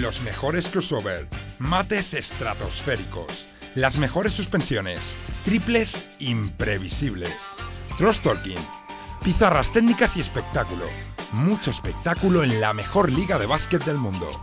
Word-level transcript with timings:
los 0.00 0.22
mejores 0.22 0.68
crossover, 0.68 1.28
mates 1.58 2.14
estratosféricos, 2.14 3.48
las 3.74 3.98
mejores 3.98 4.32
suspensiones, 4.32 4.98
triples 5.44 5.94
imprevisibles, 6.18 7.34
cross 7.98 8.20
talking, 8.22 8.58
pizarras 9.22 9.70
técnicas 9.72 10.16
y 10.16 10.20
espectáculo. 10.20 10.86
Mucho 11.32 11.70
espectáculo 11.70 12.42
en 12.42 12.60
la 12.60 12.72
mejor 12.72 13.12
liga 13.12 13.38
de 13.38 13.46
básquet 13.46 13.84
del 13.84 13.98
mundo. 13.98 14.42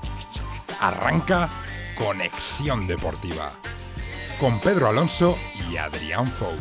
Arranca 0.80 1.50
Conexión 1.98 2.86
Deportiva 2.88 3.54
con 4.40 4.60
Pedro 4.62 4.88
Alonso 4.88 5.36
y 5.70 5.78
Adrián 5.78 6.32
Fou. 6.34 6.54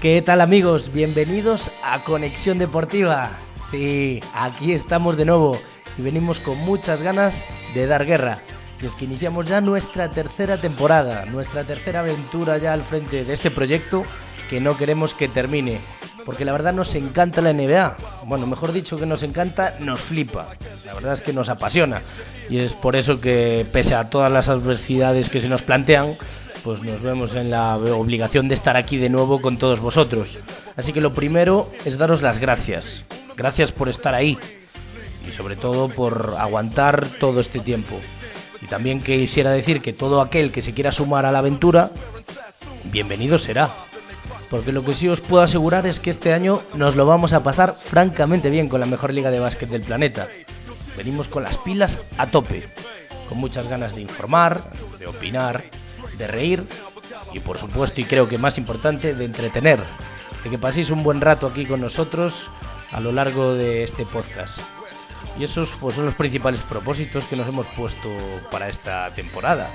¿Qué 0.00 0.20
tal 0.22 0.40
amigos? 0.40 0.92
Bienvenidos 0.92 1.70
a 1.84 2.02
Conexión 2.02 2.58
Deportiva. 2.58 3.38
Sí, 3.70 4.20
aquí 4.34 4.72
estamos 4.72 5.16
de 5.16 5.26
nuevo 5.26 5.60
y 6.00 6.02
venimos 6.02 6.38
con 6.40 6.56
muchas 6.58 7.02
ganas 7.02 7.34
de 7.74 7.86
dar 7.86 8.06
guerra. 8.06 8.38
Y 8.80 8.86
es 8.86 8.94
que 8.94 9.04
iniciamos 9.04 9.46
ya 9.46 9.60
nuestra 9.60 10.10
tercera 10.10 10.58
temporada, 10.58 11.26
nuestra 11.26 11.64
tercera 11.64 12.00
aventura 12.00 12.56
ya 12.56 12.72
al 12.72 12.84
frente 12.84 13.24
de 13.24 13.32
este 13.34 13.50
proyecto 13.50 14.02
que 14.48 14.60
no 14.60 14.78
queremos 14.78 15.12
que 15.12 15.28
termine. 15.28 15.80
Porque 16.24 16.46
la 16.46 16.52
verdad 16.52 16.72
nos 16.72 16.94
encanta 16.94 17.42
la 17.42 17.52
NBA. 17.52 17.96
Bueno, 18.24 18.46
mejor 18.46 18.72
dicho 18.72 18.96
que 18.96 19.04
nos 19.04 19.22
encanta, 19.22 19.76
nos 19.78 20.00
flipa. 20.00 20.56
La 20.86 20.94
verdad 20.94 21.14
es 21.14 21.20
que 21.20 21.34
nos 21.34 21.50
apasiona. 21.50 22.00
Y 22.48 22.58
es 22.58 22.72
por 22.74 22.96
eso 22.96 23.20
que 23.20 23.66
pese 23.70 23.94
a 23.94 24.08
todas 24.08 24.32
las 24.32 24.48
adversidades 24.48 25.28
que 25.28 25.42
se 25.42 25.48
nos 25.48 25.62
plantean, 25.62 26.16
pues 26.64 26.82
nos 26.82 27.02
vemos 27.02 27.34
en 27.34 27.50
la 27.50 27.76
obligación 27.76 28.48
de 28.48 28.54
estar 28.54 28.76
aquí 28.78 28.96
de 28.96 29.10
nuevo 29.10 29.42
con 29.42 29.58
todos 29.58 29.80
vosotros. 29.80 30.28
Así 30.76 30.94
que 30.94 31.02
lo 31.02 31.12
primero 31.12 31.70
es 31.84 31.98
daros 31.98 32.22
las 32.22 32.38
gracias. 32.38 33.04
Gracias 33.36 33.72
por 33.72 33.88
estar 33.88 34.14
ahí 34.14 34.38
y 35.26 35.32
sobre 35.32 35.56
todo 35.56 35.88
por 35.88 36.34
aguantar 36.38 37.18
todo 37.18 37.40
este 37.40 37.60
tiempo. 37.60 37.96
Y 38.62 38.66
también 38.66 39.02
quisiera 39.02 39.50
decir 39.50 39.80
que 39.80 39.92
todo 39.92 40.20
aquel 40.20 40.52
que 40.52 40.62
se 40.62 40.74
quiera 40.74 40.92
sumar 40.92 41.26
a 41.26 41.32
la 41.32 41.38
aventura, 41.38 41.90
bienvenido 42.84 43.38
será. 43.38 43.86
Porque 44.50 44.72
lo 44.72 44.84
que 44.84 44.94
sí 44.94 45.08
os 45.08 45.20
puedo 45.20 45.42
asegurar 45.42 45.86
es 45.86 46.00
que 46.00 46.10
este 46.10 46.32
año 46.34 46.62
nos 46.74 46.96
lo 46.96 47.06
vamos 47.06 47.32
a 47.32 47.42
pasar 47.42 47.76
francamente 47.86 48.50
bien 48.50 48.68
con 48.68 48.80
la 48.80 48.86
mejor 48.86 49.14
liga 49.14 49.30
de 49.30 49.38
básquet 49.38 49.68
del 49.68 49.82
planeta. 49.82 50.28
Venimos 50.96 51.28
con 51.28 51.44
las 51.44 51.56
pilas 51.58 51.98
a 52.18 52.26
tope, 52.26 52.64
con 53.28 53.38
muchas 53.38 53.68
ganas 53.68 53.94
de 53.94 54.02
informar, 54.02 54.70
de 54.98 55.06
opinar, 55.06 55.64
de 56.18 56.26
reír 56.26 56.64
y 57.32 57.40
por 57.40 57.58
supuesto 57.58 58.00
y 58.00 58.04
creo 58.04 58.28
que 58.28 58.38
más 58.38 58.58
importante 58.58 59.14
de 59.14 59.24
entretener, 59.24 59.80
de 60.42 60.50
que 60.50 60.58
paséis 60.58 60.90
un 60.90 61.02
buen 61.02 61.20
rato 61.20 61.46
aquí 61.46 61.64
con 61.64 61.80
nosotros 61.80 62.34
a 62.90 63.00
lo 63.00 63.12
largo 63.12 63.54
de 63.54 63.84
este 63.84 64.04
podcast. 64.04 64.58
Y 65.40 65.44
esos 65.44 65.70
pues, 65.80 65.96
son 65.96 66.04
los 66.04 66.14
principales 66.16 66.60
propósitos 66.68 67.24
que 67.24 67.34
nos 67.34 67.48
hemos 67.48 67.66
puesto 67.68 68.10
para 68.50 68.68
esta 68.68 69.10
temporada. 69.14 69.70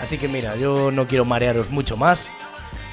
Así 0.00 0.16
que 0.16 0.28
mira, 0.28 0.54
yo 0.54 0.92
no 0.92 1.08
quiero 1.08 1.24
marearos 1.24 1.68
mucho 1.70 1.96
más, 1.96 2.30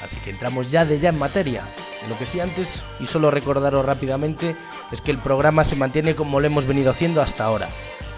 así 0.02 0.16
que 0.24 0.30
entramos 0.30 0.72
ya 0.72 0.84
de 0.84 0.98
ya 0.98 1.10
en 1.10 1.18
materia. 1.20 1.62
Lo 2.08 2.18
que 2.18 2.26
sí 2.26 2.40
antes, 2.40 2.68
y 2.98 3.06
solo 3.06 3.30
recordaros 3.30 3.84
rápidamente, 3.84 4.56
es 4.90 5.00
que 5.00 5.12
el 5.12 5.18
programa 5.18 5.62
se 5.62 5.76
mantiene 5.76 6.16
como 6.16 6.40
lo 6.40 6.46
hemos 6.48 6.66
venido 6.66 6.90
haciendo 6.90 7.22
hasta 7.22 7.44
ahora, 7.44 7.68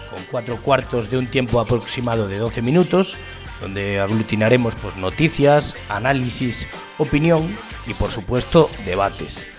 con 0.09 0.23
cuatro 0.31 0.59
cuartos 0.63 1.11
de 1.11 1.19
un 1.19 1.27
tiempo 1.27 1.59
aproximado 1.59 2.27
de 2.27 2.39
12 2.39 2.63
minutos, 2.63 3.13
donde 3.61 3.99
aglutinaremos 3.99 4.73
pues, 4.81 4.95
noticias, 4.97 5.75
análisis, 5.87 6.65
opinión 6.97 7.55
y 7.85 7.93
por 7.93 8.09
supuesto 8.09 8.71
debates. 8.85 9.52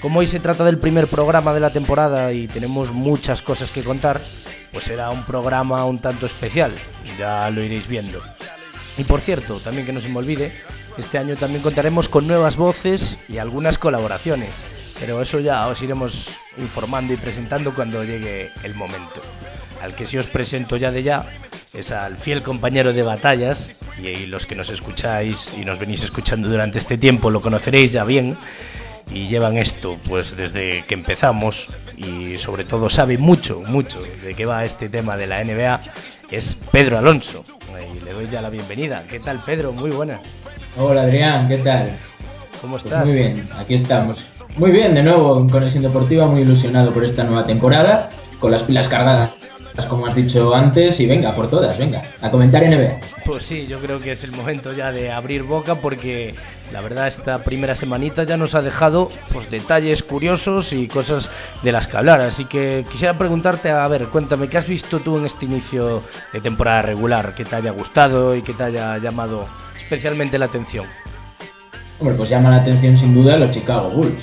Como 0.00 0.20
hoy 0.20 0.26
se 0.26 0.38
trata 0.38 0.62
del 0.62 0.78
primer 0.78 1.08
programa 1.08 1.52
de 1.52 1.58
la 1.58 1.70
temporada 1.70 2.32
y 2.32 2.46
tenemos 2.46 2.92
muchas 2.92 3.42
cosas 3.42 3.68
que 3.72 3.82
contar, 3.82 4.20
pues 4.72 4.84
será 4.84 5.10
un 5.10 5.24
programa 5.24 5.84
un 5.86 5.98
tanto 5.98 6.26
especial, 6.26 6.72
ya 7.18 7.50
lo 7.50 7.64
iréis 7.64 7.88
viendo. 7.88 8.22
Y 8.96 9.02
por 9.04 9.22
cierto, 9.22 9.58
también 9.58 9.86
que 9.86 9.92
no 9.92 10.00
se 10.00 10.08
me 10.08 10.18
olvide, 10.18 10.52
este 10.96 11.18
año 11.18 11.36
también 11.36 11.62
contaremos 11.62 12.08
con 12.08 12.28
nuevas 12.28 12.56
voces 12.56 13.18
y 13.28 13.38
algunas 13.38 13.76
colaboraciones, 13.76 14.50
pero 15.00 15.20
eso 15.20 15.40
ya 15.40 15.66
os 15.66 15.82
iremos 15.82 16.30
informando 16.58 17.12
y 17.12 17.16
presentando 17.16 17.74
cuando 17.74 18.04
llegue 18.04 18.50
el 18.62 18.76
momento. 18.76 19.20
Al 19.82 19.96
que 19.96 20.06
sí 20.06 20.16
os 20.16 20.26
presento 20.26 20.76
ya 20.76 20.92
de 20.92 21.02
ya 21.02 21.26
es 21.72 21.90
al 21.90 22.18
fiel 22.18 22.42
compañero 22.42 22.92
de 22.92 23.02
batallas, 23.02 23.68
y 24.00 24.26
los 24.26 24.46
que 24.46 24.54
nos 24.54 24.70
escucháis 24.70 25.52
y 25.56 25.64
nos 25.64 25.80
venís 25.80 26.04
escuchando 26.04 26.48
durante 26.48 26.78
este 26.78 26.98
tiempo 26.98 27.30
lo 27.30 27.40
conoceréis 27.40 27.90
ya 27.90 28.04
bien, 28.04 28.36
y 29.12 29.28
llevan 29.28 29.56
esto 29.56 29.96
pues 30.08 30.36
desde 30.36 30.84
que 30.86 30.94
empezamos 30.94 31.66
y 31.96 32.36
sobre 32.38 32.64
todo 32.64 32.90
sabe 32.90 33.18
mucho, 33.18 33.62
mucho 33.66 34.00
de 34.02 34.34
qué 34.34 34.46
va 34.46 34.64
este 34.64 34.88
tema 34.88 35.16
de 35.16 35.26
la 35.26 35.42
NBA, 35.42 35.80
es 36.30 36.56
Pedro 36.70 36.98
Alonso. 36.98 37.44
Y 37.94 38.04
le 38.04 38.12
doy 38.12 38.28
ya 38.30 38.42
la 38.42 38.50
bienvenida. 38.50 39.04
¿Qué 39.08 39.20
tal 39.20 39.40
Pedro? 39.46 39.72
Muy 39.72 39.90
buena. 39.90 40.20
Hola 40.76 41.02
Adrián, 41.02 41.48
¿qué 41.48 41.58
tal? 41.58 41.96
¿Cómo 42.60 42.74
Pues 42.74 42.84
estás? 42.84 43.06
muy 43.06 43.14
bien, 43.14 43.48
aquí 43.56 43.74
estamos. 43.74 44.18
Muy 44.56 44.70
bien, 44.72 44.94
de 44.94 45.02
nuevo 45.02 45.38
en 45.38 45.48
Conexión 45.48 45.82
Deportiva, 45.84 46.26
muy 46.26 46.40
ilusionado 46.42 46.92
por 46.92 47.04
esta 47.04 47.22
nueva 47.24 47.46
temporada, 47.46 48.10
con 48.40 48.50
las 48.50 48.62
pilas 48.64 48.88
cargadas, 48.88 49.30
como 49.86 50.06
has 50.06 50.14
dicho 50.14 50.54
antes, 50.54 50.98
y 51.00 51.06
venga, 51.06 51.34
por 51.34 51.48
todas, 51.50 51.78
venga, 51.78 52.02
a 52.20 52.30
comentar 52.30 52.62
NBA. 52.62 53.00
Pues 53.24 53.44
sí, 53.44 53.66
yo 53.66 53.78
creo 53.80 54.00
que 54.00 54.12
es 54.12 54.24
el 54.24 54.32
momento 54.32 54.72
ya 54.72 54.92
de 54.92 55.10
abrir 55.10 55.42
boca 55.42 55.76
porque 55.76 56.34
la 56.72 56.80
verdad 56.80 57.06
esta 57.06 57.38
primera 57.44 57.74
semanita 57.74 58.24
ya 58.24 58.36
nos 58.36 58.54
ha 58.54 58.62
dejado 58.62 59.10
pues 59.32 59.50
detalles 59.50 60.02
curiosos 60.02 60.72
y 60.72 60.88
cosas 60.88 61.28
de 61.62 61.72
las 61.72 61.86
que 61.86 61.96
hablar. 61.96 62.20
Así 62.20 62.44
que 62.46 62.84
quisiera 62.90 63.16
preguntarte, 63.16 63.70
a 63.70 63.86
ver, 63.88 64.06
cuéntame, 64.08 64.48
¿qué 64.48 64.58
has 64.58 64.66
visto 64.66 65.00
tú 65.00 65.18
en 65.18 65.26
este 65.26 65.44
inicio 65.44 66.02
de 66.32 66.40
temporada 66.40 66.82
regular? 66.82 67.34
¿Qué 67.34 67.44
te 67.44 67.56
haya 67.56 67.70
gustado 67.70 68.34
y 68.34 68.42
que 68.42 68.54
te 68.54 68.64
haya 68.64 68.98
llamado 68.98 69.46
especialmente 69.80 70.38
la 70.38 70.46
atención? 70.46 70.86
Hombre, 72.00 72.16
pues 72.16 72.30
llama 72.30 72.50
la 72.50 72.56
atención 72.58 72.96
sin 72.96 73.14
duda 73.14 73.36
los 73.36 73.52
Chicago 73.52 73.90
Bulls. 73.90 74.22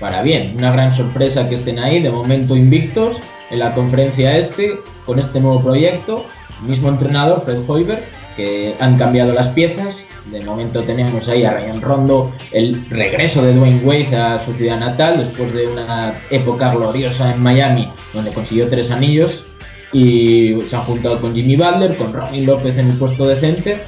Para 0.00 0.22
bien, 0.22 0.56
una 0.56 0.72
gran 0.72 0.96
sorpresa 0.96 1.48
que 1.48 1.56
estén 1.56 1.78
ahí, 1.78 2.02
de 2.02 2.10
momento 2.10 2.56
invictos, 2.56 3.16
en 3.50 3.58
la 3.60 3.74
conferencia 3.74 4.36
este, 4.38 4.80
con 5.06 5.18
este 5.18 5.40
nuevo 5.40 5.62
proyecto, 5.62 6.26
mismo 6.66 6.88
entrenador, 6.88 7.42
Fred 7.44 7.62
Hoiberg, 7.66 8.02
que 8.36 8.76
han 8.78 8.98
cambiado 8.98 9.32
las 9.32 9.48
piezas. 9.48 9.96
De 10.30 10.40
momento 10.40 10.82
tenemos 10.84 11.26
ahí 11.28 11.44
a 11.44 11.52
Ryan 11.52 11.80
Rondo, 11.80 12.32
el 12.52 12.88
regreso 12.88 13.42
de 13.42 13.54
Dwayne 13.54 13.80
Wade 13.84 14.16
a 14.16 14.44
su 14.44 14.52
ciudad 14.54 14.78
natal, 14.78 15.26
después 15.26 15.52
de 15.52 15.66
una 15.66 16.20
época 16.30 16.72
gloriosa 16.72 17.34
en 17.34 17.42
Miami, 17.42 17.88
donde 18.14 18.32
consiguió 18.32 18.68
tres 18.68 18.90
anillos, 18.92 19.44
y 19.92 20.54
se 20.70 20.76
han 20.76 20.82
juntado 20.82 21.20
con 21.20 21.34
Jimmy 21.34 21.56
Butler, 21.56 21.96
con 21.96 22.12
Robin 22.12 22.46
López 22.46 22.78
en 22.78 22.92
el 22.92 22.98
puesto 22.98 23.26
de 23.26 23.40
center, 23.40 23.82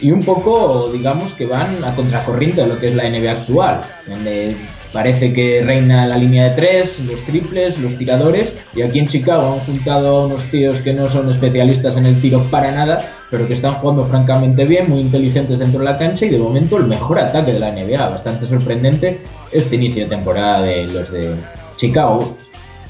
y 0.00 0.12
un 0.12 0.22
poco, 0.22 0.90
digamos, 0.92 1.32
que 1.32 1.46
van 1.46 1.84
a 1.84 1.94
contracorriente 1.94 2.62
de 2.62 2.68
lo 2.68 2.78
que 2.78 2.88
es 2.88 2.94
la 2.94 3.10
NBA 3.10 3.32
actual, 3.32 3.82
donde 4.06 4.56
parece 4.92 5.32
que 5.32 5.62
reina 5.62 6.06
la 6.06 6.16
línea 6.16 6.50
de 6.50 6.56
tres, 6.56 6.98
los 7.00 7.20
triples, 7.24 7.78
los 7.78 7.96
tiradores, 7.96 8.52
y 8.74 8.82
aquí 8.82 8.98
en 8.98 9.08
Chicago 9.08 9.54
han 9.54 9.60
juntado 9.60 10.16
a 10.16 10.26
unos 10.26 10.44
tíos 10.50 10.78
que 10.80 10.92
no 10.92 11.10
son 11.10 11.30
especialistas 11.30 11.96
en 11.96 12.06
el 12.06 12.20
tiro 12.20 12.44
para 12.50 12.72
nada, 12.72 13.16
pero 13.30 13.46
que 13.46 13.54
están 13.54 13.74
jugando 13.74 14.06
francamente 14.06 14.64
bien, 14.64 14.90
muy 14.90 15.00
inteligentes 15.00 15.58
dentro 15.58 15.78
de 15.80 15.84
la 15.84 15.98
cancha, 15.98 16.26
y 16.26 16.30
de 16.30 16.38
momento 16.38 16.76
el 16.76 16.86
mejor 16.86 17.18
ataque 17.18 17.52
de 17.52 17.60
la 17.60 17.72
NBA, 17.72 18.08
bastante 18.08 18.46
sorprendente 18.46 19.20
este 19.52 19.76
inicio 19.76 20.04
de 20.04 20.10
temporada 20.10 20.62
de 20.62 20.86
los 20.86 21.10
de 21.10 21.34
Chicago. 21.76 22.36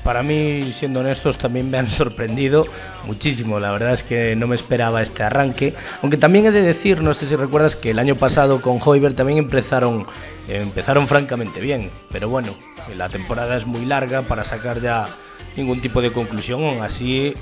Para 0.04 0.22
mí, 0.22 0.72
siendo 0.78 1.00
honestos, 1.00 1.36
también 1.36 1.70
me 1.70 1.78
han 1.78 1.90
sorprendido 1.90 2.66
muchísimo. 3.04 3.58
La 3.60 3.70
verdad 3.70 3.92
es 3.92 4.02
que 4.02 4.34
no 4.34 4.46
me 4.46 4.56
esperaba 4.56 5.02
este 5.02 5.22
arranque. 5.22 5.74
Aunque 6.02 6.16
también 6.16 6.46
he 6.46 6.50
de 6.50 6.62
decir, 6.62 7.02
no 7.02 7.12
sé 7.12 7.26
si 7.26 7.36
recuerdas 7.36 7.76
que 7.76 7.90
el 7.90 7.98
año 7.98 8.16
pasado 8.16 8.62
con 8.62 8.80
Hoiberg 8.82 9.14
también 9.14 9.38
empezaron, 9.38 10.06
empezaron 10.48 11.06
francamente 11.06 11.60
bien. 11.60 11.90
Pero 12.10 12.28
bueno, 12.30 12.54
la 12.96 13.08
temporada 13.10 13.56
es 13.56 13.66
muy 13.66 13.84
larga 13.84 14.22
para 14.22 14.44
sacar 14.44 14.80
ya 14.80 15.08
ningún 15.56 15.80
tipo 15.82 16.00
de 16.00 16.12
conclusión. 16.12 16.64
Aún 16.64 16.82
así, 16.82 17.34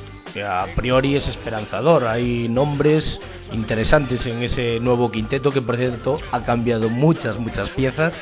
a 0.45 0.67
priori 0.75 1.15
es 1.15 1.29
esperanzador. 1.29 2.07
Hay 2.07 2.49
nombres 2.49 3.21
interesantes 3.53 4.27
en 4.27 4.43
ese 4.43 4.81
nuevo 4.81 5.11
quinteto 5.13 5.53
que, 5.53 5.63
por 5.63 5.77
cierto, 5.77 6.19
ha 6.33 6.43
cambiado 6.43 6.89
muchas, 6.89 7.39
muchas 7.39 7.71
piezas 7.71 8.21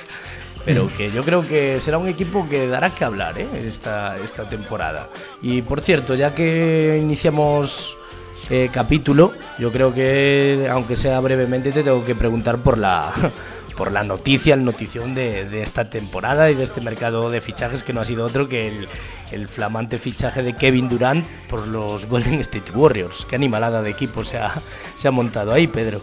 pero 0.66 0.88
que 0.96 1.12
yo 1.12 1.22
creo 1.22 1.46
que 1.46 1.80
será 1.80 1.96
un 1.96 2.08
equipo 2.08 2.48
que 2.48 2.66
dará 2.66 2.90
que 2.90 3.04
hablar 3.04 3.38
¿eh? 3.38 3.48
esta, 3.66 4.18
esta 4.18 4.48
temporada. 4.48 5.08
Y 5.40 5.62
por 5.62 5.80
cierto, 5.80 6.16
ya 6.16 6.34
que 6.34 6.98
iniciamos 7.00 7.96
eh, 8.50 8.68
capítulo, 8.72 9.32
yo 9.58 9.70
creo 9.70 9.94
que, 9.94 10.66
aunque 10.68 10.96
sea 10.96 11.20
brevemente, 11.20 11.70
te 11.70 11.84
tengo 11.84 12.04
que 12.04 12.16
preguntar 12.16 12.58
por 12.58 12.78
la, 12.78 13.12
por 13.78 13.92
la 13.92 14.02
noticia, 14.02 14.54
el 14.54 14.64
notición 14.64 15.14
de, 15.14 15.44
de 15.44 15.62
esta 15.62 15.88
temporada 15.88 16.50
y 16.50 16.56
de 16.56 16.64
este 16.64 16.80
mercado 16.80 17.30
de 17.30 17.40
fichajes 17.40 17.84
que 17.84 17.92
no 17.92 18.00
ha 18.00 18.04
sido 18.04 18.24
otro 18.24 18.48
que 18.48 18.66
el, 18.66 18.88
el 19.30 19.46
flamante 19.46 20.00
fichaje 20.00 20.42
de 20.42 20.54
Kevin 20.54 20.88
Durant 20.88 21.24
por 21.48 21.64
los 21.64 22.06
Golden 22.06 22.40
State 22.40 22.72
Warriors. 22.72 23.24
Qué 23.30 23.36
animalada 23.36 23.82
de 23.82 23.90
equipo 23.90 24.24
se 24.24 24.36
ha, 24.36 24.60
se 24.96 25.06
ha 25.06 25.12
montado 25.12 25.52
ahí, 25.52 25.68
Pedro. 25.68 26.02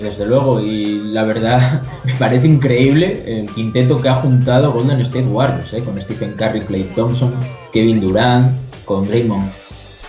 Desde 0.00 0.26
luego, 0.26 0.60
y 0.60 1.12
la 1.12 1.24
verdad 1.24 1.82
me 2.04 2.14
parece 2.14 2.46
increíble 2.46 3.22
el 3.26 3.48
quinteto 3.50 4.00
que 4.00 4.08
ha 4.08 4.16
juntado 4.16 4.72
Golden 4.72 5.00
State 5.02 5.26
Warriors, 5.26 5.72
¿eh? 5.72 5.82
con 5.84 6.00
Stephen 6.00 6.32
Curry, 6.32 6.62
Clay 6.62 6.90
Thompson, 6.96 7.34
Kevin 7.72 8.00
Durant, 8.00 8.56
con 8.84 9.06
Draymond 9.06 9.52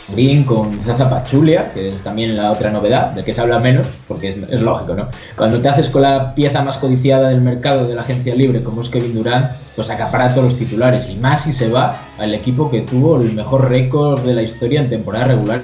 Green, 0.09 0.43
con 0.43 0.83
Zaza 0.85 1.09
Pachulia, 1.09 1.71
que 1.73 1.89
es 1.89 2.03
también 2.03 2.37
la 2.37 2.51
otra 2.51 2.69
novedad, 2.69 3.11
de 3.11 3.23
que 3.23 3.33
se 3.33 3.41
habla 3.41 3.59
menos, 3.59 3.87
porque 4.07 4.29
es, 4.49 4.61
lógico, 4.61 4.93
¿no? 4.93 5.09
Cuando 5.35 5.59
te 5.61 5.67
haces 5.67 5.89
con 5.89 6.03
la 6.03 6.35
pieza 6.35 6.61
más 6.61 6.77
codiciada 6.77 7.29
del 7.29 7.41
mercado 7.41 7.87
de 7.87 7.95
la 7.95 8.01
agencia 8.01 8.35
libre, 8.35 8.63
como 8.63 8.81
es 8.83 8.89
Kevin 8.89 9.15
Durant, 9.15 9.51
pues 9.75 9.89
acapara 9.89 10.33
todos 10.33 10.51
los 10.51 10.59
titulares, 10.59 11.09
y 11.09 11.15
más 11.15 11.41
si 11.41 11.53
se 11.53 11.69
va 11.69 12.01
al 12.19 12.33
equipo 12.35 12.69
que 12.69 12.81
tuvo 12.81 13.19
el 13.19 13.33
mejor 13.33 13.69
récord 13.69 14.21
de 14.21 14.35
la 14.35 14.43
historia 14.43 14.81
en 14.81 14.89
temporada 14.89 15.25
regular 15.25 15.63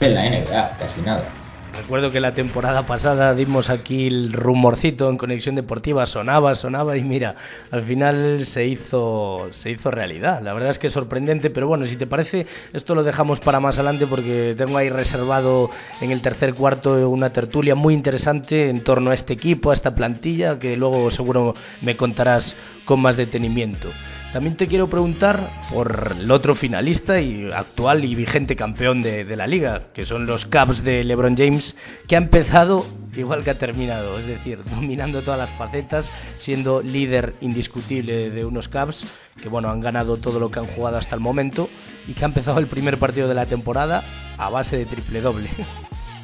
en 0.00 0.14
la 0.14 0.22
NBA, 0.22 0.76
casi 0.78 1.00
nada. 1.02 1.35
Recuerdo 1.76 2.10
que 2.10 2.20
la 2.20 2.34
temporada 2.34 2.86
pasada 2.86 3.34
dimos 3.34 3.68
aquí 3.68 4.06
el 4.06 4.32
rumorcito 4.32 5.10
en 5.10 5.18
Conexión 5.18 5.56
Deportiva, 5.56 6.06
sonaba, 6.06 6.54
sonaba 6.54 6.96
y 6.96 7.04
mira, 7.04 7.36
al 7.70 7.84
final 7.84 8.46
se 8.46 8.66
hizo, 8.66 9.48
se 9.50 9.72
hizo 9.72 9.90
realidad. 9.90 10.40
La 10.42 10.54
verdad 10.54 10.70
es 10.70 10.78
que 10.78 10.86
es 10.86 10.92
sorprendente, 10.94 11.50
pero 11.50 11.68
bueno, 11.68 11.84
si 11.84 11.96
te 11.96 12.06
parece, 12.06 12.46
esto 12.72 12.94
lo 12.94 13.02
dejamos 13.02 13.40
para 13.40 13.60
más 13.60 13.76
adelante 13.76 14.06
porque 14.06 14.54
tengo 14.56 14.78
ahí 14.78 14.88
reservado 14.88 15.70
en 16.00 16.12
el 16.12 16.22
tercer 16.22 16.54
cuarto 16.54 17.10
una 17.10 17.32
tertulia 17.32 17.74
muy 17.74 17.92
interesante 17.92 18.70
en 18.70 18.82
torno 18.82 19.10
a 19.10 19.14
este 19.14 19.34
equipo, 19.34 19.70
a 19.70 19.74
esta 19.74 19.94
plantilla, 19.94 20.58
que 20.58 20.76
luego 20.76 21.10
seguro 21.10 21.54
me 21.82 21.96
contarás 21.96 22.56
con 22.86 23.00
más 23.00 23.16
detenimiento. 23.18 23.90
También 24.36 24.58
te 24.58 24.66
quiero 24.66 24.90
preguntar 24.90 25.48
por 25.72 26.14
el 26.20 26.30
otro 26.30 26.54
finalista 26.54 27.18
y 27.22 27.50
actual 27.50 28.04
y 28.04 28.14
vigente 28.14 28.54
campeón 28.54 29.00
de, 29.00 29.24
la 29.34 29.46
liga, 29.46 29.84
que 29.94 30.04
son 30.04 30.26
los 30.26 30.44
Cubs 30.44 30.84
de 30.84 31.04
LeBron 31.04 31.38
James, 31.38 31.74
que 32.06 32.16
ha 32.16 32.18
empezado 32.18 32.84
igual 33.16 33.44
que 33.44 33.50
ha 33.52 33.58
terminado, 33.58 34.18
es 34.18 34.26
decir, 34.26 34.62
dominando 34.70 35.22
todas 35.22 35.40
las 35.40 35.48
facetas, 35.56 36.12
siendo 36.36 36.82
líder 36.82 37.32
indiscutible 37.40 38.28
de 38.28 38.44
unos 38.44 38.68
Cubs 38.68 39.06
que 39.40 39.48
bueno, 39.48 39.70
han 39.70 39.80
ganado 39.80 40.18
todo 40.18 40.38
lo 40.38 40.50
que 40.50 40.58
han 40.58 40.66
jugado 40.66 40.98
hasta 40.98 41.14
el 41.14 41.22
momento 41.22 41.70
y 42.06 42.12
que 42.12 42.22
ha 42.22 42.28
empezado 42.28 42.58
el 42.58 42.66
primer 42.66 42.98
partido 42.98 43.28
de 43.28 43.34
la 43.34 43.46
temporada 43.46 44.04
a 44.36 44.50
base 44.50 44.76
de 44.76 44.84
triple 44.84 45.22
doble. 45.22 45.48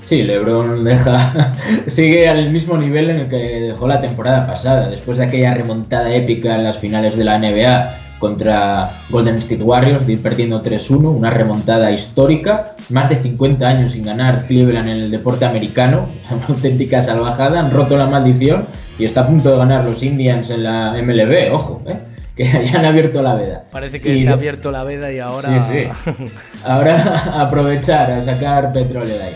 Sí, 0.04 0.20
LeBron 0.24 0.82
deja, 0.82 1.54
sigue 1.86 2.28
al 2.28 2.50
mismo 2.50 2.76
nivel 2.76 3.08
en 3.08 3.16
el 3.20 3.28
que 3.28 3.36
dejó 3.36 3.86
la 3.86 4.00
temporada 4.00 4.48
pasada, 4.48 4.88
después 4.90 5.16
de 5.16 5.24
aquella 5.24 5.54
remontada 5.54 6.12
épica 6.12 6.56
en 6.56 6.64
las 6.64 6.78
finales 6.78 7.16
de 7.16 7.24
la 7.24 7.38
NBA 7.38 8.01
contra 8.22 9.02
Golden 9.10 9.38
State 9.38 9.64
Warriors, 9.64 10.06
de 10.06 10.12
ir 10.12 10.22
perdiendo 10.22 10.62
3-1, 10.62 11.12
una 11.12 11.28
remontada 11.28 11.90
histórica, 11.90 12.76
más 12.88 13.08
de 13.08 13.20
50 13.20 13.66
años 13.66 13.94
sin 13.94 14.04
ganar 14.04 14.46
Cleveland 14.46 14.88
en 14.88 14.96
el 14.98 15.10
deporte 15.10 15.44
americano, 15.44 16.06
una 16.30 16.46
auténtica 16.46 17.02
salvajada, 17.02 17.58
han 17.58 17.72
roto 17.72 17.96
la 17.96 18.06
maldición 18.06 18.66
y 18.96 19.06
está 19.06 19.22
a 19.22 19.26
punto 19.26 19.50
de 19.50 19.58
ganar 19.58 19.84
los 19.84 20.00
Indians 20.04 20.48
en 20.50 20.62
la 20.62 20.92
MLB, 21.02 21.52
ojo, 21.52 21.82
¿eh? 21.88 21.96
que 22.36 22.44
ya 22.44 22.78
han 22.78 22.84
abierto 22.84 23.22
la 23.22 23.34
veda. 23.34 23.64
Parece 23.72 24.00
que 24.00 24.22
se 24.22 24.28
ha 24.28 24.34
abierto 24.34 24.70
la 24.70 24.84
veda 24.84 25.12
y 25.12 25.18
ahora... 25.18 25.60
Sí, 25.62 25.72
sí. 25.72 26.24
Ahora 26.64 27.42
aprovechar 27.42 28.08
a 28.12 28.20
sacar 28.20 28.72
petróleo 28.72 29.18
de 29.18 29.22
ahí. 29.22 29.34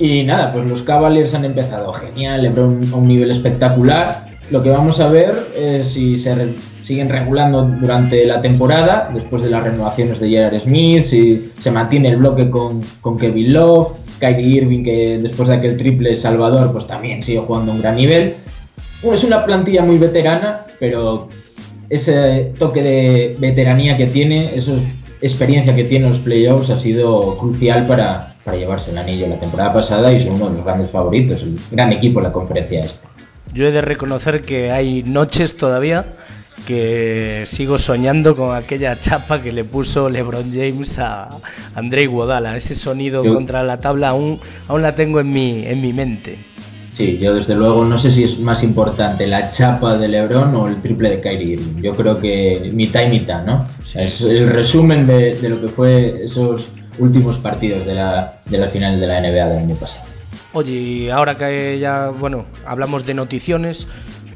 Y 0.00 0.24
nada, 0.24 0.52
pues 0.52 0.66
los 0.66 0.82
Cavaliers 0.82 1.32
han 1.32 1.44
empezado 1.44 1.92
genial, 1.92 2.42
LeBron 2.42 2.92
a 2.92 2.96
un 2.96 3.06
nivel 3.06 3.30
espectacular. 3.30 4.26
Lo 4.50 4.64
que 4.64 4.70
vamos 4.70 4.98
a 4.98 5.08
ver 5.08 5.46
es 5.56 5.92
si 5.92 6.18
se 6.18 6.30
siguen 6.86 7.08
regulando 7.08 7.64
durante 7.64 8.24
la 8.24 8.40
temporada, 8.40 9.10
después 9.12 9.42
de 9.42 9.50
las 9.50 9.64
renovaciones 9.64 10.20
de 10.20 10.32
Jared 10.32 10.60
Smith, 10.60 11.02
si 11.02 11.50
se 11.58 11.72
mantiene 11.72 12.10
el 12.10 12.16
bloque 12.18 12.48
con, 12.48 12.80
con 13.00 13.18
Kevin 13.18 13.52
Love, 13.52 13.88
Kyrie 14.20 14.58
Irving, 14.58 14.84
que 14.84 15.18
después 15.20 15.48
de 15.48 15.56
aquel 15.56 15.76
triple 15.76 16.14
Salvador, 16.14 16.70
pues 16.70 16.86
también 16.86 17.24
sigue 17.24 17.40
jugando 17.40 17.72
a 17.72 17.74
un 17.74 17.82
gran 17.82 17.96
nivel. 17.96 18.36
Es 19.02 19.24
una 19.24 19.44
plantilla 19.44 19.82
muy 19.82 19.98
veterana, 19.98 20.66
pero 20.78 21.28
ese 21.90 22.52
toque 22.56 22.82
de 22.82 23.36
veteranía 23.40 23.96
que 23.96 24.06
tiene, 24.06 24.54
esa 24.54 24.74
experiencia 25.20 25.74
que 25.74 25.84
tiene 25.84 26.06
en 26.06 26.12
los 26.12 26.20
playoffs 26.20 26.70
ha 26.70 26.78
sido 26.78 27.36
crucial 27.38 27.88
para, 27.88 28.36
para 28.44 28.58
llevarse 28.58 28.92
el 28.92 28.98
anillo 28.98 29.26
la 29.26 29.40
temporada 29.40 29.72
pasada 29.72 30.12
y 30.12 30.22
son 30.22 30.34
uno 30.34 30.50
de 30.50 30.56
los 30.58 30.64
grandes 30.64 30.90
favoritos, 30.90 31.42
el 31.42 31.58
gran 31.72 31.92
equipo 31.92 32.20
en 32.20 32.24
la 32.24 32.32
conferencia 32.32 32.84
esta. 32.84 33.08
Yo 33.52 33.66
he 33.66 33.72
de 33.72 33.80
reconocer 33.80 34.42
que 34.42 34.70
hay 34.70 35.02
noches 35.02 35.56
todavía 35.56 36.14
que 36.66 37.44
sigo 37.46 37.78
soñando 37.78 38.34
con 38.36 38.54
aquella 38.54 38.98
chapa 39.00 39.42
que 39.42 39.52
le 39.52 39.64
puso 39.64 40.08
LeBron 40.08 40.52
James 40.52 40.98
a 40.98 41.28
André 41.74 42.04
Iguodala. 42.04 42.56
Ese 42.56 42.74
sonido 42.74 43.22
contra 43.24 43.62
la 43.62 43.78
tabla 43.78 44.10
aún, 44.10 44.40
aún 44.68 44.82
la 44.82 44.94
tengo 44.94 45.20
en 45.20 45.30
mi, 45.30 45.66
en 45.66 45.80
mi 45.80 45.92
mente. 45.92 46.38
Sí, 46.94 47.18
yo 47.18 47.34
desde 47.34 47.54
luego 47.54 47.84
no 47.84 47.98
sé 47.98 48.10
si 48.10 48.24
es 48.24 48.38
más 48.38 48.62
importante 48.62 49.26
la 49.26 49.50
chapa 49.50 49.98
de 49.98 50.08
LeBron 50.08 50.54
o 50.56 50.66
el 50.66 50.80
triple 50.80 51.10
de 51.10 51.20
Kyrie 51.20 51.58
Yo 51.82 51.94
creo 51.94 52.18
que 52.18 52.70
mitad 52.72 53.02
y 53.02 53.08
mitad, 53.08 53.44
¿no? 53.44 53.68
Es 53.94 54.20
el 54.22 54.48
resumen 54.48 55.06
de, 55.06 55.34
de 55.34 55.48
lo 55.50 55.60
que 55.60 55.68
fue 55.68 56.24
esos 56.24 56.66
últimos 56.98 57.36
partidos 57.38 57.86
de 57.86 57.94
la, 57.94 58.40
de 58.46 58.56
la 58.56 58.68
final 58.68 58.98
de 58.98 59.06
la 59.06 59.20
NBA 59.20 59.46
del 59.46 59.58
año 59.58 59.74
pasado. 59.76 60.06
Oye, 60.54 61.12
ahora 61.12 61.36
que 61.36 61.78
ya, 61.78 62.08
bueno, 62.08 62.46
hablamos 62.64 63.04
de 63.04 63.12
noticiones, 63.12 63.86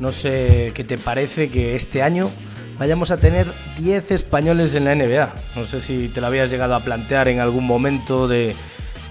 no 0.00 0.12
sé 0.12 0.73
qué 0.75 0.82
te 0.82 0.99
parece 0.99 1.50
que 1.50 1.76
este 1.76 2.02
año 2.02 2.31
vayamos 2.79 3.11
a 3.11 3.19
tener 3.19 3.47
10 3.79 4.11
españoles 4.11 4.75
en 4.75 4.87
la 4.87 4.94
NBA. 4.94 5.35
No 5.55 5.67
sé 5.67 5.82
si 5.82 6.08
te 6.08 6.20
lo 6.20 6.26
habías 6.26 6.50
llegado 6.50 6.75
a 6.75 6.81
plantear 6.81 7.29
en 7.29 7.38
algún 7.38 7.67
momento 7.67 8.26
de, 8.26 8.56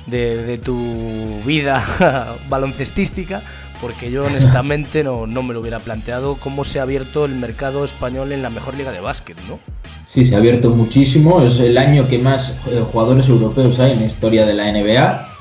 de, 0.08 0.58
tu 0.58 1.42
vida 1.46 2.38
baloncestística, 2.50 3.44
porque 3.80 4.12
yo 4.12 4.26
honestamente 4.26 5.04
no, 5.04 5.28
no 5.28 5.44
me 5.44 5.54
lo 5.54 5.62
hubiera 5.62 5.80
planteado 5.80 6.38
cómo 6.38 6.66
se 6.66 6.80
ha 6.80 6.84
abierto 6.84 7.26
el 7.26 7.36
mercado 7.36 7.86
español 7.86 8.32
en 8.32 8.42
la 8.42 8.50
mejor 8.50 8.76
liga 8.76 8.92
de 8.92 9.00
básquet, 9.00 9.38
¿no? 9.48 9.60
Sí, 10.08 10.26
se 10.26 10.34
ha 10.34 10.40
abierto 10.40 10.72
muchísimo. 10.72 11.44
Es 11.44 11.60
el 11.60 11.78
año 11.78 12.08
que 12.08 12.18
más 12.18 12.50
eh, 12.68 12.84
jugadores 12.92 13.30
europeos 13.30 13.80
hay 13.80 13.92
en 13.92 14.00
la 14.00 14.06
historia 14.08 14.44
de 14.48 14.56
la 14.56 14.72
NBA. 14.72 15.39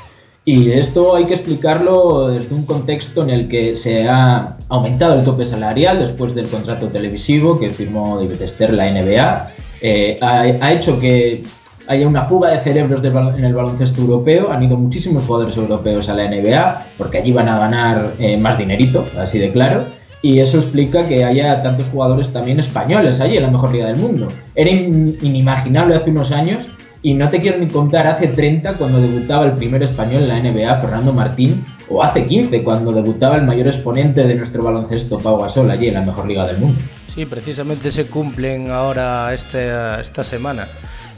Y 0.50 0.73
esto 0.73 1.15
hay 1.15 1.27
que 1.27 1.35
explicarlo 1.35 2.29
desde 2.29 2.55
un 2.55 2.65
contexto 2.65 3.23
en 3.23 3.29
el 3.29 3.49
que 3.49 3.75
se 3.75 4.09
ha 4.09 4.56
aumentado 4.71 5.19
el 5.19 5.23
tope 5.27 5.45
salarial 5.45 5.99
después 5.99 6.35
del 6.35 6.49
contrato 6.49 6.89
televisivo 6.89 7.61
que 7.61 7.69
firmó 7.69 8.17
David 8.19 8.47
Stern 8.47 8.79
la 8.79 8.91
NBA. 8.91 9.50
Eh, 9.83 10.19
ha, 10.23 10.73
hecho 10.73 10.99
que 10.99 11.43
haya 11.87 12.09
una 12.09 12.25
fuga 12.25 12.49
de 12.49 12.61
cerebros 12.61 13.05
en 13.05 13.45
el 13.45 13.53
baloncesto 13.53 14.00
europeo. 14.00 14.50
Han 14.50 14.62
ido 14.62 14.79
muchísimos 14.79 15.27
jugadores 15.27 15.55
europeos 15.55 16.09
a 16.09 16.15
la 16.15 16.31
NBA 16.31 16.87
porque 16.97 17.19
allí 17.19 17.31
van 17.31 17.50
a 17.50 17.59
ganar 17.59 18.15
eh, 18.19 18.39
más 18.39 18.56
dinerito, 18.56 19.05
así 19.19 19.39
de 19.39 19.53
claro 19.53 19.99
y 20.21 20.41
eso 20.41 20.59
explica 20.59 21.06
que 21.06 21.25
haya 21.25 21.62
tantos 21.62 21.87
jugadores 21.93 22.33
también 22.33 22.59
españoles 22.59 23.21
allí 23.21 23.37
en 23.37 23.45
la 23.45 23.50
mejor 23.50 23.71
liga 23.71 23.87
del 23.87 23.99
mundo. 23.99 24.29
Era 24.57 24.69
inimaginable 24.69 25.95
hace 25.95 26.11
unos 26.11 26.33
años 26.33 26.67
y 27.02 27.14
no 27.14 27.28
te 27.31 27.40
quiero 27.40 27.59
ni 27.59 27.69
contar 27.69 28.07
hace 28.07 28.28
30 28.28 28.75
cuando 28.75 29.00
debutaba 29.00 29.45
el 29.45 29.52
primer 29.52 29.83
español 29.83 30.23
en 30.23 30.28
la 30.28 30.40
NBA, 30.40 30.81
Fernando 30.81 31.12
Martín, 31.12 31.64
o 31.88 32.02
hace 32.02 32.26
15 32.26 32.62
cuando 32.62 32.93
debutaba 32.93 33.37
el 33.37 33.45
mayor 33.45 33.69
exponente 33.69 34.25
de 34.25 34.35
nuestro 34.35 34.62
baloncesto, 34.62 35.19
Pau 35.19 35.40
Gasol, 35.40 35.71
allí 35.71 35.88
en 35.88 35.95
la 35.95 36.02
mejor 36.02 36.26
liga 36.26 36.47
del 36.47 36.59
mundo. 36.59 36.81
Sí, 37.14 37.25
precisamente 37.25 37.90
se 37.90 38.07
cumplen 38.07 38.71
ahora 38.71 39.33
este, 39.33 40.00
esta 40.00 40.25
semana. 40.25 40.69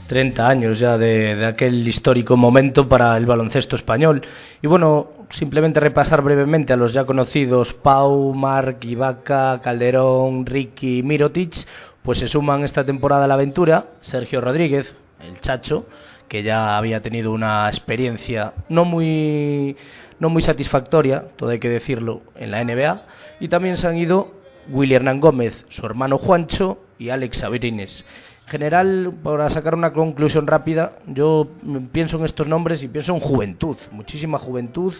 30 0.07 0.49
años 0.49 0.79
ya 0.81 0.99
de, 0.99 1.37
de, 1.37 1.47
aquel 1.47 1.87
histórico 1.87 2.37
momento 2.37 2.89
para 2.89 3.17
el 3.17 3.27
baloncesto 3.27 3.77
español. 3.77 4.23
Y 4.61 4.67
bueno, 4.67 5.09
simplemente 5.31 5.79
repasar 5.79 6.23
brevemente 6.23 6.73
a 6.73 6.77
los 6.77 6.93
ya 6.93 7.05
conocidos 7.05 7.75
Pau, 7.75 8.35
Marc, 8.35 8.85
Ibaka, 8.85 9.61
Calderón, 9.63 10.47
Ricky, 10.47 11.03
Mirotic, 11.05 11.55
pues 12.03 12.19
se 12.19 12.29
suman 12.29 12.65
esta 12.65 12.85
temporada 12.85 13.25
a 13.25 13.29
la 13.29 13.35
aventura 13.35 13.87
Sergio 14.01 14.41
Rodríguez, 14.41 14.93
el 15.23 15.41
Chacho, 15.41 15.87
que 16.29 16.43
ya 16.43 16.77
había 16.77 17.01
tenido 17.01 17.33
una 17.33 17.69
experiencia 17.69 18.55
no 18.69 18.85
muy 18.85 19.77
no 20.19 20.29
muy 20.29 20.43
satisfactoria, 20.43 21.25
todo 21.37 21.51
hay 21.51 21.59
que 21.59 21.71
decirlo, 21.71 22.23
en 22.37 22.51
la 22.51 22.63
NBA, 22.63 23.03
y 23.41 23.49
también 23.49 23.79
se 23.79 23.87
han 23.87 23.97
ido 23.97 24.33
Willy 24.69 24.95
Hernán 24.95 25.21
Gómez, 25.21 25.65
su 25.71 25.85
hermano 25.87 26.19
Juancho 26.19 26.79
y 26.99 27.09
Alex 27.09 27.43
Averines 27.43 28.05
general, 28.51 29.15
para 29.23 29.49
sacar 29.49 29.77
una 29.77 29.93
conclusión 29.93 30.49
rápida, 30.49 30.99
yo 31.07 31.47
pienso 31.93 32.19
en 32.19 32.25
estos 32.25 32.49
nombres 32.49 32.83
y 32.83 32.89
pienso 32.89 33.15
en 33.15 33.21
juventud, 33.21 33.77
muchísima 33.93 34.39
juventud. 34.39 34.93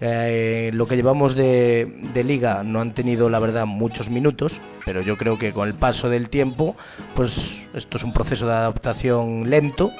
Eh, 0.00 0.70
lo 0.72 0.86
que 0.86 0.96
llevamos 0.96 1.34
de, 1.34 1.86
de, 2.14 2.24
liga 2.24 2.62
no 2.64 2.80
han 2.80 2.94
tenido, 2.94 3.28
la 3.28 3.38
verdad, 3.38 3.66
muchos 3.66 4.08
minutos, 4.08 4.52
pero 4.86 5.02
yo 5.02 5.18
creo 5.18 5.38
que 5.38 5.52
con 5.52 5.68
el 5.68 5.74
paso 5.74 6.08
del 6.08 6.30
tiempo, 6.30 6.74
pues 7.14 7.36
esto 7.74 7.98
es 7.98 8.04
un 8.04 8.12
proceso 8.12 8.46
de 8.46 8.52
adaptación 8.52 9.50
lento 9.50 9.90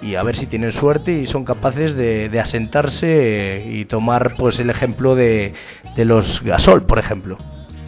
y 0.00 0.14
a 0.14 0.22
ver 0.22 0.36
si 0.36 0.46
tienen 0.46 0.70
suerte 0.70 1.12
y 1.12 1.26
son 1.26 1.44
capaces 1.44 1.96
de, 1.96 2.28
de 2.28 2.40
asentarse 2.40 3.64
y 3.68 3.84
tomar 3.86 4.36
pues 4.36 4.60
el 4.60 4.70
ejemplo 4.70 5.16
de, 5.16 5.54
de 5.96 6.04
los 6.04 6.40
Gasol, 6.44 6.84
por 6.84 7.00
ejemplo. 7.00 7.36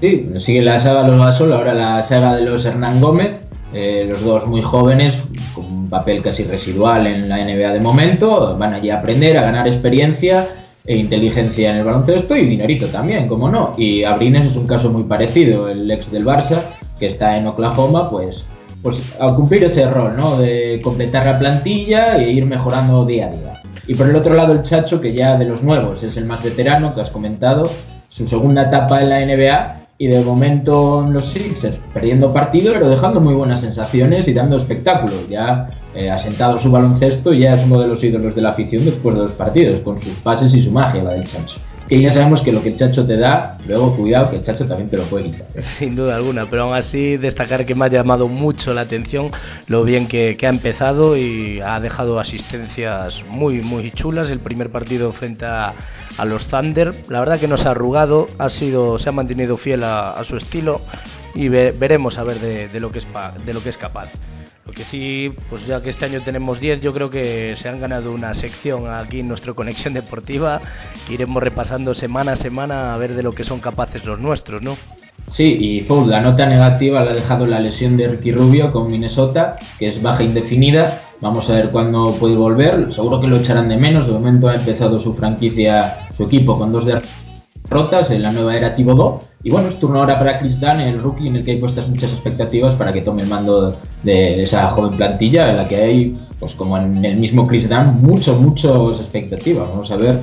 Sí, 0.01 0.29
sigue 0.39 0.63
la 0.63 0.81
saga 0.81 1.05
de 1.05 1.13
los 1.13 1.21
Gasol, 1.21 1.53
ahora 1.53 1.73
la 1.73 2.03
saga 2.03 2.35
de 2.35 2.45
los 2.47 2.65
Hernán 2.65 3.01
Gómez 3.01 3.41
eh, 3.73 4.05
los 4.09 4.21
dos 4.23 4.47
muy 4.49 4.63
jóvenes, 4.63 5.15
con 5.55 5.65
un 5.67 5.89
papel 5.89 6.23
casi 6.23 6.43
residual 6.43 7.07
en 7.07 7.29
la 7.29 7.37
NBA 7.37 7.73
de 7.73 7.81
momento, 7.81 8.57
van 8.59 8.75
allí 8.75 8.91
a 8.91 8.99
aprender, 8.99 9.39
a 9.39 9.43
ganar 9.43 9.69
experiencia 9.69 10.60
e 10.85 10.97
inteligencia 10.97 11.71
en 11.71 11.77
el 11.77 11.85
baloncesto 11.85 12.37
y 12.37 12.47
dinerito 12.47 12.89
también, 12.89 13.29
como 13.29 13.49
no. 13.49 13.75
Y 13.77 14.05
Abrines 14.05 14.47
es 14.47 14.57
un 14.57 14.67
caso 14.67 14.91
muy 14.91 15.05
parecido, 15.05 15.69
el 15.69 15.91
ex 15.91 16.11
del 16.11 16.25
Barça, 16.25 16.63
que 16.99 17.07
está 17.07 17.37
en 17.37 17.47
Oklahoma, 17.47 18.11
pues, 18.11 18.45
pues 18.83 18.99
a 19.21 19.35
cumplir 19.35 19.65
ese 19.65 19.89
rol, 19.91 20.17
¿no? 20.17 20.39
De 20.39 20.81
completar 20.83 21.27
la 21.27 21.39
plantilla 21.39 22.17
e 22.17 22.31
ir 22.31 22.47
mejorando 22.47 23.05
día 23.05 23.27
a 23.27 23.31
día. 23.31 23.63
Y 23.87 23.95
por 23.95 24.09
el 24.09 24.17
otro 24.17 24.35
lado 24.35 24.53
el 24.53 24.63
Chacho, 24.63 25.01
que 25.01 25.13
ya 25.13 25.37
de 25.37 25.47
los 25.47 25.63
nuevos 25.63 26.03
es 26.03 26.17
el 26.17 26.25
más 26.25 26.43
veterano, 26.43 26.95
que 26.95 27.01
has 27.01 27.11
comentado, 27.11 27.71
su 28.09 28.27
segunda 28.27 28.63
etapa 28.63 29.01
en 29.01 29.09
la 29.09 29.21
NBA 29.21 29.81
y 29.99 30.07
de 30.07 30.25
momento 30.25 31.05
en 31.05 31.13
los 31.13 31.27
Sixers 31.27 31.79
perdiendo 31.93 32.33
partido, 32.33 32.73
pero 32.73 32.89
dejando 32.89 33.21
muy 33.21 33.35
buenas 33.35 33.61
sensaciones 33.61 34.27
y 34.29 34.33
dando 34.33 34.57
espectáculos. 34.57 35.29
Ya 35.29 35.69
eh, 35.95 36.11
ha 36.11 36.19
sentado 36.19 36.61
su 36.61 36.71
baloncesto 36.71 37.33
y 37.33 37.41
ya 37.41 37.55
es 37.55 37.65
uno 37.65 37.81
de 37.81 37.89
los 37.89 38.03
ídolos 38.03 38.35
de 38.35 38.43
la 38.43 38.51
afición 38.51 38.85
después 38.85 39.17
de 39.17 39.23
los 39.23 39.33
partidos, 39.33 39.81
con 39.81 40.01
sus 40.03 40.15
pases 40.23 40.55
y 40.55 40.63
su 40.63 40.71
magia, 40.71 41.03
la 41.03 41.15
del 41.15 41.27
Chacho 41.27 41.61
que 41.91 42.01
ya 42.01 42.13
sabemos 42.13 42.41
que 42.43 42.53
lo 42.53 42.63
que 42.63 42.69
el 42.69 42.77
chacho 42.77 43.05
te 43.05 43.17
da, 43.17 43.59
luego 43.67 43.97
cuidado 43.97 44.31
que 44.31 44.37
el 44.37 44.45
chacho 44.45 44.65
también 44.65 44.89
te 44.89 44.97
lo 44.97 45.07
puede 45.07 45.25
quitar. 45.25 45.47
Sin 45.61 45.97
duda 45.97 46.15
alguna, 46.15 46.49
pero 46.49 46.63
aún 46.63 46.75
así 46.77 47.17
destacar 47.17 47.67
que 47.67 47.75
me 47.75 47.85
ha 47.85 47.89
llamado 47.89 48.29
mucho 48.29 48.73
la 48.73 48.83
atención 48.83 49.33
lo 49.67 49.83
bien 49.83 50.07
que, 50.07 50.39
ha 50.41 50.49
empezado 50.49 51.17
y 51.17 51.61
ha 51.61 51.81
dejado 51.81 52.21
asistencias 52.21 53.25
muy 53.29 53.61
muy 53.63 53.91
chulas. 53.91 54.31
El 54.31 54.39
primer 54.39 54.71
partido 54.71 55.13
frente 55.13 55.47
a, 55.47 55.75
los 56.25 56.47
Thunder, 56.47 56.95
la 57.09 57.19
verdad 57.19 57.41
que 57.41 57.49
no 57.49 57.57
se 57.57 57.67
ha 57.67 57.73
arrugado, 57.73 58.29
ha 58.39 58.51
sido, 58.51 59.01
se 59.01 59.09
ha 59.09 59.13
mantenido 59.13 59.57
fiel 59.57 59.83
a, 59.83 60.23
su 60.23 60.37
estilo 60.37 60.83
y 61.35 61.49
veremos 61.49 62.19
a 62.19 62.23
ver 62.23 62.39
de, 62.39 62.79
lo 62.79 62.93
que 62.93 63.01
es 63.01 63.07
de 63.45 63.53
lo 63.53 63.65
que 63.65 63.71
es 63.71 63.77
capaz. 63.77 64.11
Lo 64.71 64.77
que 64.77 64.85
sí, 64.85 65.33
pues 65.49 65.67
ya 65.67 65.83
que 65.83 65.91
este 65.91 66.05
año 66.05 66.23
tenemos 66.23 66.61
10, 66.61 66.81
yo 66.81 66.93
creo 66.93 67.11
que 67.11 67.57
se 67.57 67.69
han 67.69 67.81
ganado 67.81 68.13
una 68.13 68.33
sección 68.35 68.89
aquí 68.89 69.19
en 69.19 69.27
nuestra 69.27 69.53
conexión 69.53 69.95
deportiva, 69.95 70.61
iremos 71.09 71.43
repasando 71.43 71.93
semana 71.93 72.35
a 72.35 72.37
semana 72.37 72.95
a 72.95 72.97
ver 72.97 73.17
de 73.17 73.25
lo 73.25 73.33
que 73.33 73.43
son 73.43 73.59
capaces 73.59 74.05
los 74.05 74.21
nuestros, 74.21 74.63
¿no? 74.63 74.77
Sí, 75.33 75.57
y 75.59 75.81
Paul, 75.83 76.09
la 76.09 76.21
nota 76.21 76.47
negativa 76.47 77.03
la 77.03 77.11
ha 77.11 77.15
dejado 77.15 77.47
la 77.47 77.59
lesión 77.59 77.97
de 77.97 78.07
Ricky 78.07 78.31
Rubio 78.31 78.71
con 78.71 78.89
Minnesota, 78.89 79.57
que 79.81 79.89
es 79.89 80.01
baja 80.01 80.23
indefinida. 80.23 81.15
Vamos 81.21 81.51
a 81.51 81.55
ver 81.55 81.71
cuándo 81.71 82.15
puede 82.21 82.37
volver. 82.37 82.95
Seguro 82.95 83.21
que 83.21 83.27
lo 83.27 83.39
echarán 83.39 83.69
de 83.69 83.77
menos. 83.77 84.07
De 84.07 84.13
momento 84.13 84.49
ha 84.49 84.55
empezado 84.55 85.01
su 85.01 85.15
franquicia, 85.15 86.11
su 86.17 86.23
equipo, 86.23 86.57
con 86.57 86.71
dos 86.71 86.85
derrotas 86.85 87.30
en 87.71 88.23
la 88.23 88.33
nueva 88.33 88.57
era 88.57 88.75
Thibodeau 88.75 89.21
y 89.43 89.51
bueno, 89.51 89.69
es 89.69 89.79
turno 89.79 90.01
ahora 90.01 90.19
para 90.19 90.41
Chris 90.41 90.61
Dunn, 90.61 90.81
el 90.81 91.01
rookie 91.01 91.29
en 91.29 91.37
el 91.37 91.45
que 91.45 91.53
hay 91.53 91.59
puestas 91.59 91.89
muchas 91.89 92.13
expectativas 92.13 92.75
para 92.75 92.93
que 92.93 93.01
tome 93.01 93.23
el 93.23 93.29
mando 93.29 93.79
de, 94.03 94.43
esa 94.43 94.71
joven 94.73 94.97
plantilla 94.97 95.51
en 95.51 95.57
la 95.57 95.69
que 95.69 95.77
hay, 95.77 96.19
pues 96.39 96.55
como 96.55 96.77
en 96.77 97.05
el 97.05 97.17
mismo 97.17 97.47
Chris 97.47 97.69
Dunn, 97.69 98.03
muchas, 98.03 98.37
muchas 98.37 99.01
expectativas. 99.01 99.69
Vamos 99.69 99.91
a 99.91 99.97
ver 99.97 100.21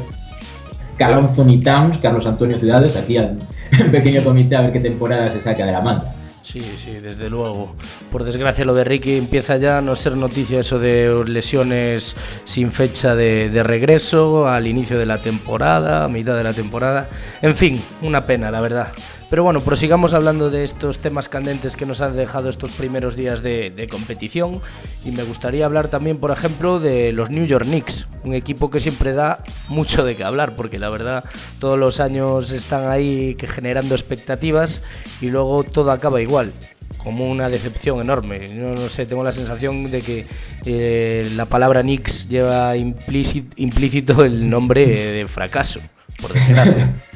Anthony 1.00 1.62
Towns, 1.64 1.98
Carlos 2.00 2.26
Antonio 2.26 2.60
Ciudades, 2.60 2.96
aquí 2.96 3.18
en, 3.18 3.40
pequeño 3.92 4.24
comité 4.24 4.56
a 4.56 4.62
ver 4.62 4.74
qué 4.74 4.80
temporada 4.80 5.30
se 5.30 5.40
saca 5.42 5.66
de 5.66 5.72
la 5.72 5.82
manta. 5.82 6.14
Sí, 6.44 6.62
sí, 6.78 6.92
desde 6.92 7.30
luego. 7.30 7.76
Por 8.10 8.24
desgracia 8.24 8.64
lo 8.64 8.74
de 8.74 8.86
Ricky 8.86 9.18
empieza 9.18 9.58
ya 9.58 9.80
a 9.80 9.82
no 9.82 9.96
ser 9.96 10.16
noticia 10.16 10.62
eso 10.62 10.80
de 10.80 11.24
lesiones 11.28 12.16
sin 12.46 12.72
fecha 12.72 13.16
de, 13.16 13.50
de, 13.50 13.64
regreso 13.64 14.48
al 14.48 14.66
inicio 14.66 14.98
de 14.98 15.06
la 15.06 15.22
temporada, 15.22 16.06
a 16.06 16.08
mitad 16.08 16.38
de 16.38 16.44
la 16.44 16.54
temporada. 16.54 17.10
En 17.42 17.58
fin, 17.58 17.84
una 18.02 18.26
pena, 18.26 18.50
la 18.50 18.62
verdad. 18.62 18.94
Pero 19.30 19.44
bueno, 19.44 19.60
prosigamos 19.62 20.14
hablando 20.14 20.50
de 20.50 20.64
estos 20.64 21.00
temas 21.00 21.28
candentes 21.28 21.76
que 21.76 21.86
nos 21.86 22.00
han 22.00 22.16
dejado 22.16 22.50
estos 22.50 22.72
primeros 22.72 23.18
días 23.18 23.42
de, 23.42 23.88
competición. 23.92 24.62
Y 25.04 25.12
me 25.12 25.24
gustaría 25.24 25.66
hablar 25.66 25.90
también, 25.90 26.20
por 26.20 26.32
ejemplo, 26.32 26.80
de 26.80 27.12
los 27.12 27.30
New 27.30 27.46
York 27.46 27.66
Knicks, 27.66 28.08
un 28.24 28.34
equipo 28.34 28.70
que 28.70 28.80
siempre 28.80 29.12
da 29.12 29.44
mucho 29.68 30.06
de 30.06 30.16
qué 30.16 30.24
hablar, 30.24 30.56
porque 30.56 30.80
la 30.80 30.90
verdad 30.90 31.26
todos 31.60 31.78
los 31.78 32.00
años 32.00 32.52
están 32.52 32.90
ahí 32.90 33.36
generando 33.38 33.96
expectativas 33.96 34.82
y 35.20 35.28
luego 35.28 35.66
todo 35.66 35.92
acaba 35.92 36.22
igual 36.22 36.54
como 36.98 37.30
una 37.30 37.50
decepción 37.50 38.00
enorme. 38.00 38.48
Yo 38.56 38.76
no 38.76 38.90
sé, 38.90 39.06
tengo 39.06 39.24
la 39.24 39.34
sensación 39.34 39.92
de 39.92 40.02
que 40.02 40.26
eh, 40.66 41.30
la 41.36 41.46
palabra 41.46 41.82
Knicks 41.82 42.30
lleva 42.30 42.76
implícito 42.78 44.24
el 44.24 44.50
nombre 44.50 44.86
de 44.88 45.28
fracaso, 45.28 45.82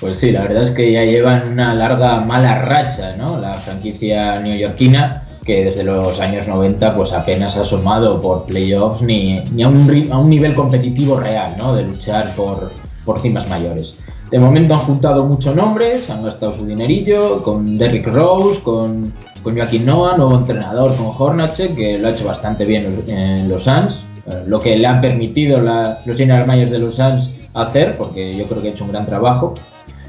Pues 0.00 0.16
sí, 0.16 0.32
la 0.32 0.42
verdad 0.42 0.62
es 0.62 0.70
que 0.70 0.90
ya 0.92 1.04
llevan 1.04 1.52
una 1.52 1.74
larga 1.74 2.20
mala 2.22 2.62
racha, 2.62 3.16
¿no? 3.16 3.38
La 3.38 3.58
franquicia 3.58 4.40
neoyorquina, 4.40 5.24
que 5.44 5.66
desde 5.66 5.82
los 5.82 6.18
años 6.18 6.48
90 6.48 6.96
pues 6.96 7.12
apenas 7.12 7.54
ha 7.56 7.62
asomado 7.62 8.18
por 8.18 8.46
playoffs 8.46 9.02
ni, 9.02 9.40
ni 9.50 9.62
a, 9.62 9.68
un, 9.68 10.08
a 10.10 10.18
un 10.18 10.30
nivel 10.30 10.54
competitivo 10.54 11.20
real, 11.20 11.54
¿no? 11.58 11.74
De 11.74 11.82
luchar 11.82 12.34
por, 12.34 12.70
por 13.04 13.20
cimas 13.20 13.46
mayores. 13.46 13.94
De 14.30 14.38
momento 14.38 14.74
han 14.74 14.86
juntado 14.86 15.26
muchos 15.26 15.54
nombres, 15.54 16.08
han 16.08 16.22
gastado 16.22 16.56
su 16.56 16.64
dinerillo 16.64 17.42
con 17.42 17.76
Derrick 17.76 18.06
Rose, 18.06 18.60
con, 18.60 19.12
con 19.42 19.54
Joaquín 19.54 19.84
Noah, 19.84 20.16
nuevo 20.16 20.38
entrenador 20.38 20.96
con 20.96 21.12
Hornacek, 21.18 21.74
que 21.74 21.98
lo 21.98 22.08
ha 22.08 22.12
hecho 22.12 22.24
bastante 22.24 22.64
bien 22.64 23.04
en 23.06 23.50
los 23.50 23.64
Suns, 23.64 24.02
lo 24.46 24.60
que 24.60 24.78
le 24.78 24.86
han 24.86 25.00
permitido 25.02 25.60
los 25.60 26.16
general 26.16 26.46
managers 26.46 26.70
de 26.70 26.78
los 26.78 26.96
Suns 26.96 27.28
hacer, 27.54 27.96
porque 27.96 28.36
yo 28.36 28.46
creo 28.48 28.62
que 28.62 28.68
ha 28.68 28.70
hecho 28.72 28.84
un 28.84 28.92
gran 28.92 29.06
trabajo. 29.06 29.54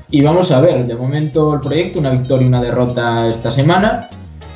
Y 0.09 0.21
vamos 0.21 0.51
a 0.51 0.59
ver, 0.59 0.85
de 0.85 0.95
momento 0.95 1.53
el 1.53 1.61
proyecto, 1.61 1.99
una 1.99 2.11
victoria 2.11 2.45
y 2.45 2.47
una 2.47 2.61
derrota 2.61 3.29
esta 3.29 3.51
semana. 3.51 4.09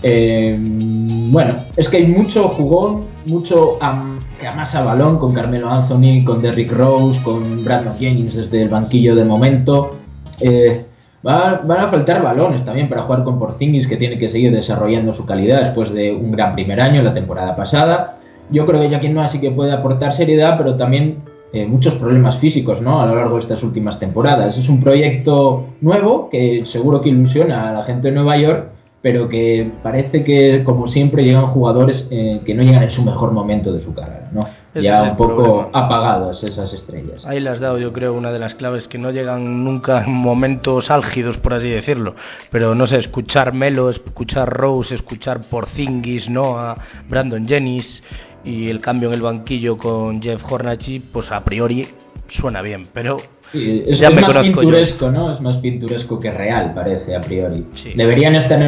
Eh, 0.04 0.56
bueno, 0.60 1.65
es 1.75 1.89
que 1.89 1.98
hay 1.98 2.08
mucho 2.08 2.50
jugón, 2.50 3.06
mucho 3.25 3.77
am, 3.82 4.20
que 4.39 4.48
amasa 4.48 4.84
balón 4.84 5.18
con 5.18 5.34
Carmelo 5.34 5.70
Anthony, 5.70 6.24
con 6.25 6.42
Derrick 6.42 6.72
Rose, 6.72 7.22
con 7.24 7.63
Brandon 7.63 7.98
Jennings 7.98 8.36
desde 8.36 8.62
el 8.62 8.70
banquillo 8.70 9.15
de 9.15 9.24
momento. 9.24 9.96
Eh, 10.39 10.86
van 11.24 11.80
a 11.80 11.88
faltar 11.89 12.22
balones 12.22 12.63
también 12.65 12.88
para 12.88 13.04
jugar 13.04 13.24
con 13.24 13.39
Porzingis, 13.39 13.88
que 13.88 13.98
tiene 13.98 14.20
que 14.20 14.27
seguir 14.27 14.51
desarrollando 14.51 15.15
su 15.15 15.25
calidad 15.25 15.62
después 15.62 15.92
de 15.92 16.13
un 16.13 16.32
gran 16.32 16.54
primer 16.54 16.80
año 16.80 17.01
la 17.01 17.13
temporada 17.13 17.56
pasada. 17.56 18.18
Yo 18.51 18.65
creo 18.68 18.82
que 18.82 18.89
Joaquín 18.89 19.15
Noah 19.15 19.30
sí 19.30 19.39
que 19.39 19.50
puede 19.50 19.72
aportar 19.72 20.13
seriedad, 20.13 20.56
pero 20.58 20.75
también 20.75 21.24
eh, 21.56 21.66
muchos 21.66 21.94
problemas 21.96 22.38
físicos 22.38 22.82
¿no? 22.82 23.02
a 23.02 23.06
lo 23.06 23.16
largo 23.16 23.38
de 23.38 23.44
estas 23.44 23.64
últimas 23.64 23.98
temporadas. 23.98 24.58
Es 24.58 24.68
un 24.68 24.82
proyecto 24.82 25.68
nuevo 25.80 26.30
que 26.30 26.66
seguro 26.66 27.02
que 27.02 27.10
ilusiona 27.10 27.70
a 27.70 27.74
la 27.74 27.84
gente 27.84 28.10
de 28.10 28.14
Nueva 28.14 28.38
York, 28.38 28.68
pero 29.02 29.30
que 29.30 29.72
parece 29.82 30.24
que, 30.24 30.64
como 30.66 30.88
siempre, 30.88 31.24
llegan 31.24 31.48
jugadores 31.48 32.08
eh, 32.12 32.42
que 32.46 32.54
no 32.54 32.64
llegan 32.64 32.84
en 32.84 32.92
su 32.92 33.04
mejor 33.04 33.32
momento 33.32 33.72
de 33.72 33.82
su 33.82 33.94
carrera. 33.94 34.30
¿no? 34.34 34.46
ya 34.82 35.04
un 35.04 35.16
poco 35.16 35.70
apagadas 35.74 36.44
esas 36.44 36.74
estrellas. 36.74 37.26
Ahí 37.26 37.40
le 37.40 37.50
has 37.50 37.60
dado, 37.60 37.78
yo 37.78 37.94
creo, 37.94 38.14
una 38.14 38.32
de 38.32 38.40
las 38.40 38.56
claves 38.56 38.88
que 38.88 38.98
no 38.98 39.12
llegan 39.12 39.64
nunca 39.64 40.04
en 40.04 40.12
momentos 40.12 40.92
álgidos, 40.92 41.38
por 41.38 41.54
así 41.54 41.70
decirlo. 41.70 42.16
Pero 42.52 42.76
no 42.76 42.88
sé, 42.88 42.98
escuchar 42.98 43.54
Melo, 43.54 43.90
escuchar 43.90 44.50
Rose, 44.50 44.96
escuchar 44.96 45.42
Porzingis, 45.50 46.30
a 46.38 46.76
Brandon 47.08 47.48
Jennings 47.48 48.04
y 48.46 48.70
el 48.70 48.80
cambio 48.80 49.10
en 49.10 49.16
el 49.16 49.22
banquillo 49.22 49.78
con 49.78 50.22
Jeff 50.22 50.42
Hornachi, 50.50 51.00
pues 51.00 51.32
a 51.32 51.44
priori 51.44 51.88
suena 52.30 52.62
bien, 52.62 52.88
pero 52.94 53.18
es, 53.54 54.00
ya 54.00 54.10
más 54.12 54.44
pinturesco, 54.44 55.10
¿no? 55.12 55.34
Es 55.34 55.42
más 55.42 55.58
pinturesco 55.58 56.20
que 56.20 56.32
real, 56.32 56.74
parece 56.74 57.16
a 57.16 57.22
priori. 57.22 57.66
Deberían 57.96 58.36
estar 58.36 58.62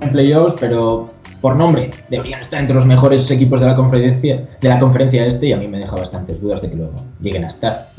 en 0.00 0.12
playoffs, 0.12 0.56
pero 0.60 1.10
por 1.40 1.56
nombre 1.56 1.90
deberían 2.08 2.40
estar 2.40 2.60
entre 2.60 2.76
los 2.76 2.86
mejores 2.86 3.30
equipos 3.30 3.60
de 3.60 3.66
la 3.66 3.76
conferencia 3.76 4.48
de 4.60 4.68
la 4.68 4.78
conferencia 4.78 5.26
este 5.26 5.46
y 5.46 5.52
a 5.52 5.56
mí 5.56 5.68
me 5.68 5.78
deja 5.78 5.96
bastantes 5.96 6.40
dudas 6.40 6.60
de 6.62 6.70
que 6.70 6.76
luego 6.76 7.02
lleguen 7.20 7.44
a 7.44 7.48
estar. 7.48 7.90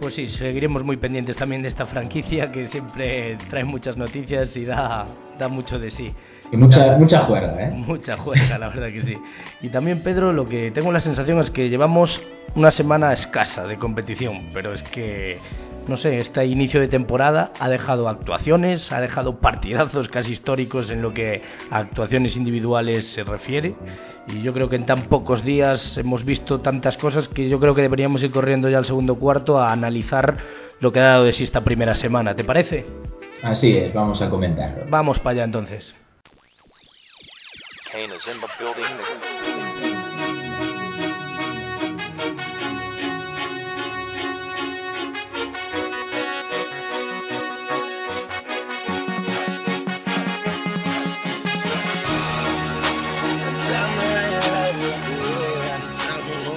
Pues 0.00 0.14
sí, 0.14 0.26
seguiremos 0.26 0.84
muy 0.84 0.98
pendientes 0.98 1.36
también 1.36 1.62
de 1.62 1.68
esta 1.68 1.86
franquicia 1.86 2.52
que 2.52 2.66
siempre 2.66 3.38
trae 3.48 3.64
muchas 3.64 3.96
noticias 3.96 4.54
y 4.56 4.66
da, 4.66 5.06
da 5.38 5.48
mucho 5.48 5.78
de 5.78 5.90
sí. 5.90 6.12
Y 6.52 6.56
mucha, 6.56 6.96
mucha 6.98 7.20
juerga, 7.20 7.60
¿eh? 7.60 7.70
Mucha 7.86 8.16
juerga, 8.16 8.58
la 8.58 8.68
verdad 8.68 8.88
que 8.88 9.02
sí. 9.02 9.18
Y 9.62 9.68
también, 9.68 10.02
Pedro, 10.02 10.32
lo 10.32 10.48
que 10.48 10.70
tengo 10.70 10.92
la 10.92 11.00
sensación 11.00 11.38
es 11.40 11.50
que 11.50 11.68
llevamos 11.68 12.22
una 12.54 12.70
semana 12.70 13.12
escasa 13.12 13.66
de 13.66 13.78
competición, 13.78 14.50
pero 14.52 14.72
es 14.72 14.82
que, 14.84 15.38
no 15.88 15.96
sé, 15.96 16.18
este 16.20 16.44
inicio 16.46 16.80
de 16.80 16.88
temporada 16.88 17.52
ha 17.58 17.68
dejado 17.68 18.08
actuaciones, 18.08 18.90
ha 18.92 19.00
dejado 19.00 19.40
partidazos 19.40 20.08
casi 20.08 20.32
históricos 20.32 20.90
en 20.90 21.02
lo 21.02 21.12
que 21.12 21.42
a 21.70 21.78
actuaciones 21.78 22.36
individuales 22.36 23.06
se 23.08 23.24
refiere. 23.24 23.74
Y 24.28 24.42
yo 24.42 24.52
creo 24.52 24.68
que 24.68 24.76
en 24.76 24.86
tan 24.86 25.02
pocos 25.02 25.44
días 25.44 25.98
hemos 25.98 26.24
visto 26.24 26.60
tantas 26.60 26.96
cosas 26.96 27.28
que 27.28 27.48
yo 27.48 27.60
creo 27.60 27.74
que 27.74 27.82
deberíamos 27.82 28.22
ir 28.22 28.30
corriendo 28.30 28.68
ya 28.68 28.78
al 28.78 28.84
segundo 28.86 29.16
cuarto 29.16 29.58
a 29.58 29.72
analizar 29.72 30.36
lo 30.80 30.92
que 30.92 31.00
ha 31.00 31.04
dado 31.04 31.24
de 31.24 31.32
sí 31.32 31.44
esta 31.44 31.62
primera 31.62 31.94
semana. 31.94 32.34
¿Te 32.34 32.44
parece? 32.44 32.86
Así 33.42 33.76
es, 33.76 33.92
vamos 33.92 34.22
a 34.22 34.30
comentarlo. 34.30 34.84
Vamos 34.88 35.18
para 35.18 35.32
allá 35.32 35.44
entonces. 35.44 35.94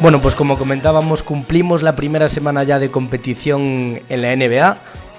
Bueno, 0.02 0.22
pues 0.22 0.34
como 0.34 0.58
comentábamos, 0.58 1.24
cumplimos 1.24 1.84
la 1.84 1.98
primera 1.98 2.30
semana 2.30 2.64
ya 2.64 2.80
de 2.80 2.90
competición 2.90 4.02
en 4.08 4.22
la 4.22 4.34
NBA, 4.34 4.78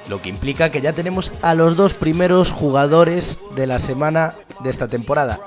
lo 0.08 0.22
que 0.22 0.30
implica 0.30 0.70
que 0.70 0.80
ya 0.80 0.94
tenemos 0.94 1.30
a 1.42 1.54
los 1.54 1.76
dos 1.76 1.92
primeros 1.92 2.50
jugadores 2.50 3.38
de 3.54 3.66
la 3.66 3.78
semana 3.78 4.34
de 4.60 4.70
esta 4.70 4.88
temporada. 4.88 5.38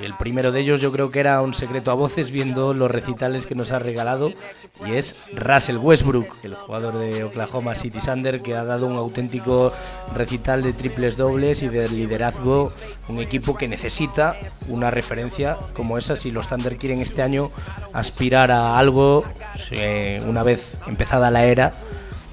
Y 0.00 0.04
el 0.04 0.14
primero 0.14 0.50
de 0.50 0.60
ellos 0.60 0.80
yo 0.80 0.90
creo 0.90 1.10
que 1.10 1.20
era 1.20 1.40
un 1.40 1.54
secreto 1.54 1.90
a 1.90 1.94
voces 1.94 2.30
viendo 2.30 2.74
los 2.74 2.90
recitales 2.90 3.46
que 3.46 3.54
nos 3.54 3.70
ha 3.70 3.78
regalado 3.78 4.32
y 4.84 4.92
es 4.94 5.14
Russell 5.34 5.76
Westbrook, 5.76 6.26
el 6.42 6.54
jugador 6.54 6.98
de 6.98 7.22
Oklahoma 7.22 7.76
City 7.76 8.00
Thunder 8.04 8.40
que 8.40 8.56
ha 8.56 8.64
dado 8.64 8.86
un 8.86 8.96
auténtico 8.96 9.72
recital 10.14 10.62
de 10.64 10.72
triples 10.72 11.16
dobles 11.16 11.62
y 11.62 11.68
de 11.68 11.88
liderazgo, 11.88 12.72
un 13.08 13.20
equipo 13.20 13.54
que 13.54 13.68
necesita 13.68 14.36
una 14.68 14.90
referencia 14.90 15.58
como 15.74 15.96
esa 15.96 16.16
si 16.16 16.32
los 16.32 16.48
Thunder 16.48 16.76
quieren 16.76 17.00
este 17.00 17.22
año 17.22 17.52
aspirar 17.92 18.50
a 18.50 18.76
algo 18.76 19.24
una 20.26 20.42
vez 20.42 20.60
empezada 20.86 21.30
la 21.30 21.44
era 21.44 21.72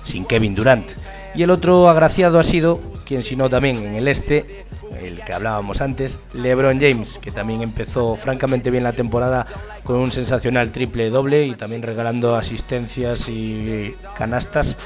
sin 0.03 0.25
Kevin 0.25 0.55
Durant. 0.55 0.87
Y 1.35 1.43
el 1.43 1.51
otro 1.51 1.89
agraciado 1.89 2.39
ha 2.39 2.43
sido, 2.43 2.81
quien 3.11 3.23
si 3.23 3.35
no 3.35 3.49
también 3.49 3.75
en 3.85 3.95
el 3.95 4.07
este, 4.07 4.63
el 4.97 5.19
que 5.25 5.33
hablábamos 5.33 5.81
antes, 5.81 6.17
LeBron 6.33 6.79
James, 6.79 7.17
que 7.17 7.29
también 7.29 7.61
empezó 7.61 8.15
francamente 8.15 8.71
bien 8.71 8.85
la 8.85 8.93
temporada 8.93 9.45
con 9.83 9.97
un 9.97 10.13
sensacional 10.13 10.71
triple 10.71 11.09
doble 11.09 11.45
y 11.45 11.55
también 11.55 11.81
regalando 11.81 12.37
asistencias 12.37 13.27
y 13.27 13.93
canastas 14.17 14.77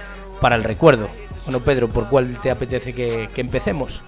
para 0.41 0.55
el 0.55 0.63
recuerdo. 0.63 1.07
Bueno, 1.43 1.59
Pedro, 1.59 1.87
¿por 1.89 2.09
cuál 2.09 2.39
te 2.41 2.49
apetece 2.49 2.93
que, 2.93 3.29
empecemos? 3.35 4.01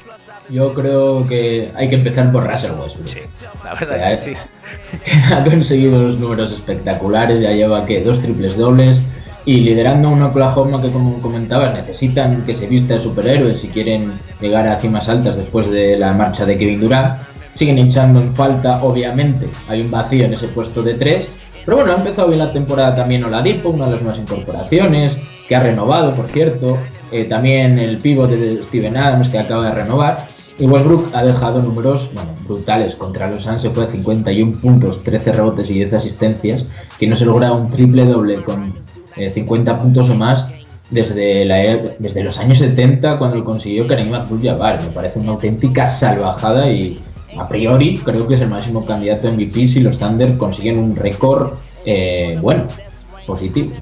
Yo 0.50 0.74
creo 0.74 1.28
que 1.28 1.72
hay 1.76 1.88
que 1.88 1.98
empezar 1.98 2.32
por 2.32 2.50
Russell 2.50 2.72
Westbrook. 2.72 3.08
Sí, 3.10 3.20
la 3.64 3.76
verdad 3.76 4.14
es 4.14 4.20
que 4.22 4.34
sí. 4.34 5.12
ha 5.32 5.44
conseguido 5.44 5.96
unos 5.96 6.18
números 6.18 6.54
espectaculares, 6.54 7.40
ya 7.40 7.52
lleva 7.52 7.86
que 7.86 8.02
dos 8.02 8.20
triples 8.20 8.58
dobles, 8.58 9.00
y 9.48 9.62
liderando 9.62 10.10
un 10.10 10.22
Oklahoma 10.22 10.82
que 10.82 10.92
como 10.92 11.22
comentabas 11.22 11.74
necesitan 11.74 12.46
que 12.46 12.54
se 12.54 12.68
vista 12.68 12.96
de 12.96 13.00
superhéroes 13.00 13.62
si 13.62 13.70
quieren 13.70 14.20
llegar 14.42 14.68
a 14.68 14.78
cimas 14.82 15.08
altas 15.08 15.38
después 15.38 15.72
de 15.72 15.98
la 15.98 16.12
marcha 16.12 16.46
de 16.46 16.58
Kevin 16.58 16.82
Durant. 16.82 17.22
Siguen 17.54 17.78
echando 17.78 18.20
en 18.20 18.36
falta 18.36 18.84
obviamente 18.84 19.48
hay 19.70 19.82
un 19.82 19.90
vacío 19.90 20.26
en 20.26 20.34
ese 20.34 20.50
puesto 20.50 20.84
de 20.84 20.96
tres 20.96 21.30
pero 21.66 21.78
bueno 21.78 21.94
ha 21.94 21.96
empezado 21.96 22.28
bien 22.28 22.40
la 22.40 22.52
temporada 22.52 22.98
también 22.98 23.24
Oladipo 23.24 23.70
una 23.70 23.86
de 23.86 23.92
las 23.92 24.02
nuevas 24.02 24.20
incorporaciones 24.20 25.18
que 25.48 25.56
ha 25.56 25.64
renovado 25.64 26.14
por 26.14 26.28
cierto 26.28 26.78
eh, 27.14 27.24
también 27.24 27.80
el 27.80 28.00
pívot 28.00 28.30
de 28.30 28.64
Steven 28.64 28.98
Adams 28.98 29.30
que 29.30 29.40
acaba 29.40 29.64
de 29.64 29.72
renovar 29.72 30.28
y 30.60 30.66
Westbrook 30.66 31.12
ha 31.14 31.24
dejado 31.24 31.62
números 31.62 32.10
bueno, 32.14 32.32
brutales. 32.44 32.96
Contra 32.96 33.30
los 33.30 33.44
Suns 33.44 33.62
se 33.62 33.70
fue 33.70 33.84
a 33.84 33.92
51 33.92 34.60
puntos 34.60 35.04
13 35.04 35.32
rebotes 35.32 35.70
y 35.70 35.76
10 35.76 35.94
asistencias 35.94 36.66
que 37.00 37.08
no 37.08 37.16
se 37.16 37.26
logra 37.26 37.52
un 37.52 37.70
triple 37.70 38.06
doble 38.06 38.44
con 38.44 38.87
50 39.34 39.72
eh, 39.72 39.76
puntos 39.76 40.10
o 40.10 40.16
más 40.16 40.46
desde, 40.90 41.46
la, 41.46 41.64
e, 41.64 41.96
desde 42.00 42.24
los 42.24 42.38
años 42.38 42.60
70 42.60 43.18
cuando 43.18 43.38
lo 43.38 43.46
consiguió 43.46 43.88
Karim 43.88 44.14
Abdul-Jabbar. 44.14 44.84
Me 44.84 44.90
parece 44.90 45.20
una 45.20 45.32
auténtica 45.34 45.88
salvajada 45.88 46.70
y 46.70 47.00
a 47.38 47.48
priori 47.48 48.00
creo 48.00 48.28
que 48.28 48.36
es 48.36 48.42
el 48.42 48.50
máximo 48.50 48.86
candidato 48.86 49.28
en 49.28 49.36
MVP 49.36 49.68
si 49.68 49.80
los 49.82 50.00
Thunder 50.00 50.38
consiguen 50.38 50.80
un 50.80 50.96
récord 50.96 51.54
eh, 51.86 52.38
bueno 52.42 52.64
positivo. 53.28 53.74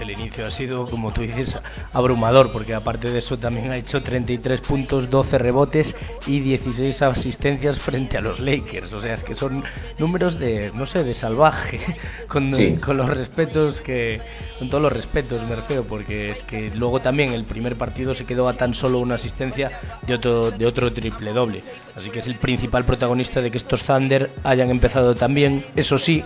El 0.00 0.10
inicio 0.10 0.46
ha 0.46 0.50
sido, 0.50 0.90
como 0.90 1.12
tú 1.12 1.22
dices, 1.22 1.56
abrumador, 1.92 2.52
porque 2.52 2.74
aparte 2.74 3.10
de 3.10 3.20
eso 3.20 3.38
también 3.38 3.70
ha 3.70 3.76
hecho 3.76 4.02
33 4.02 4.60
puntos, 4.60 5.08
12 5.08 5.38
rebotes 5.38 5.96
y 6.26 6.40
16 6.40 7.00
asistencias 7.00 7.78
frente 7.78 8.18
a 8.18 8.20
los 8.20 8.40
Lakers. 8.40 8.92
O 8.92 9.00
sea, 9.00 9.14
es 9.14 9.22
que 9.22 9.34
son 9.34 9.64
números 9.98 10.38
de, 10.38 10.72
no 10.74 10.86
sé, 10.86 11.04
de 11.04 11.14
salvaje, 11.14 11.80
con, 12.28 12.50
con 12.76 12.96
los 12.96 13.08
respetos 13.08 13.80
que, 13.80 14.20
con 14.58 14.68
todos 14.68 14.82
los 14.82 14.92
respetos 14.92 15.40
me 15.48 15.56
refiero, 15.56 15.84
porque 15.84 16.32
es 16.32 16.42
que 16.42 16.70
luego 16.74 17.00
también 17.00 17.32
el 17.32 17.44
primer 17.44 17.76
partido 17.76 18.14
se 18.14 18.26
quedó 18.26 18.48
a 18.48 18.54
tan 18.54 18.74
solo 18.74 18.98
una 18.98 19.14
asistencia 19.14 19.70
de 20.06 20.14
otro, 20.14 20.50
de 20.50 20.66
otro 20.66 20.92
triple 20.92 21.32
doble. 21.32 21.62
Así 21.94 22.10
que 22.10 22.18
es 22.18 22.26
el 22.26 22.36
principal 22.36 22.84
protagonista 22.84 23.40
de 23.40 23.50
que 23.50 23.58
estos 23.58 23.84
Thunder 23.84 24.32
hayan 24.42 24.70
empezado 24.70 25.14
también, 25.14 25.64
eso 25.76 25.98
sí, 25.98 26.24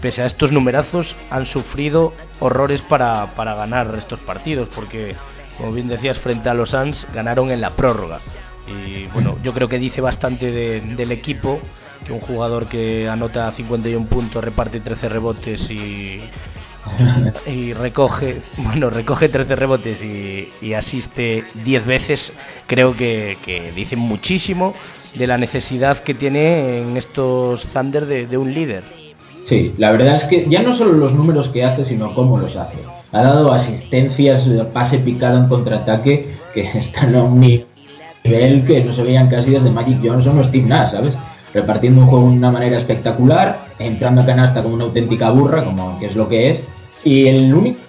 pese 0.00 0.22
a 0.22 0.26
estos 0.26 0.52
numerazos, 0.52 1.16
han 1.30 1.46
sufrido 1.46 2.12
horrores 2.40 2.82
para, 2.82 3.34
para 3.34 3.54
ganar 3.54 3.94
estos 3.96 4.20
partidos, 4.20 4.68
porque, 4.74 5.14
como 5.56 5.72
bien 5.72 5.88
decías, 5.88 6.18
frente 6.18 6.48
a 6.48 6.54
los 6.54 6.70
Suns 6.70 7.06
ganaron 7.14 7.50
en 7.50 7.60
la 7.60 7.70
prórroga. 7.70 8.18
Y 8.66 9.06
bueno, 9.08 9.38
yo 9.42 9.52
creo 9.52 9.68
que 9.68 9.78
dice 9.78 10.00
bastante 10.00 10.50
del 10.50 11.12
equipo 11.12 11.60
que 12.04 12.12
un 12.12 12.20
jugador 12.20 12.66
que 12.66 13.08
anota 13.08 13.50
51 13.52 14.06
puntos, 14.06 14.42
reparte 14.42 14.80
13 14.80 15.08
rebotes 15.08 15.70
y, 15.70 16.20
y 17.46 17.72
recoge, 17.72 18.42
bueno, 18.56 18.90
recoge 18.90 19.28
13 19.28 19.56
rebotes 19.56 19.98
y, 20.02 20.74
asiste 20.74 21.44
10 21.54 21.86
veces, 21.86 22.32
creo 22.66 22.96
que, 22.96 23.38
que 23.44 23.72
dice 23.72 23.96
muchísimo 23.96 24.74
de 25.14 25.26
la 25.26 25.38
necesidad 25.38 26.02
que 26.02 26.14
tiene 26.14 26.78
en 26.78 26.96
estos 26.96 27.64
Thunder 27.66 28.06
de 28.06 28.36
un 28.36 28.52
líder. 28.52 29.03
Sí, 29.44 29.74
la 29.76 29.92
verdad 29.92 30.14
es 30.14 30.24
que 30.24 30.46
ya 30.48 30.62
no 30.62 30.74
solo 30.74 30.92
los 30.92 31.12
números 31.12 31.48
que 31.48 31.64
hace, 31.64 31.84
sino 31.84 32.14
cómo 32.14 32.38
los 32.38 32.56
hace. 32.56 32.78
Ha 33.12 33.22
dado 33.22 33.52
asistencias, 33.52 34.48
pase 34.72 34.98
picado 34.98 35.38
en 35.38 35.48
contraataque, 35.48 36.34
que 36.54 36.60
están 36.78 37.14
a 37.14 37.22
un 37.22 37.40
nivel 37.40 38.64
que 38.66 38.82
no 38.84 38.94
se 38.94 39.02
veían 39.02 39.28
casi 39.28 39.50
desde 39.50 39.70
Magic 39.70 39.98
Johnson 40.02 40.38
o 40.38 40.44
Steve 40.44 40.66
Nash, 40.66 40.92
¿sabes? 40.92 41.14
Repartiendo 41.52 42.00
un 42.00 42.06
juego 42.08 42.30
de 42.30 42.36
una 42.36 42.50
manera 42.50 42.78
espectacular, 42.78 43.66
entrando 43.78 44.22
a 44.22 44.26
canasta 44.26 44.62
como 44.62 44.74
una 44.74 44.84
auténtica 44.84 45.30
burra, 45.30 45.62
como 45.64 45.98
que 46.00 46.06
es 46.06 46.16
lo 46.16 46.26
que 46.28 46.50
es. 46.50 46.60
Y 47.04 47.28
el 47.28 47.54
único 47.54 47.80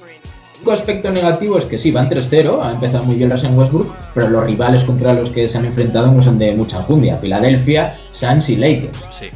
aspecto 0.72 1.10
negativo 1.10 1.58
es 1.58 1.66
que 1.66 1.78
sí, 1.78 1.90
van 1.90 2.10
3-0, 2.10 2.62
ha 2.62 2.74
empezado 2.74 3.06
muy 3.06 3.16
bien 3.16 3.32
en 3.32 3.58
Westbrook, 3.58 3.94
pero 4.14 4.30
los 4.30 4.46
rivales 4.46 4.84
contra 4.84 5.14
los 5.14 5.30
que 5.30 5.48
se 5.48 5.58
han 5.58 5.66
enfrentado 5.66 6.12
no 6.12 6.22
son 6.22 6.38
de 6.38 6.54
mucha 6.54 6.80
enjundia. 6.80 7.18
Filadelfia, 7.18 7.96
Suns 8.12 8.50
y 8.50 8.58
Lakers. 8.58 8.98
Sí 9.20 9.28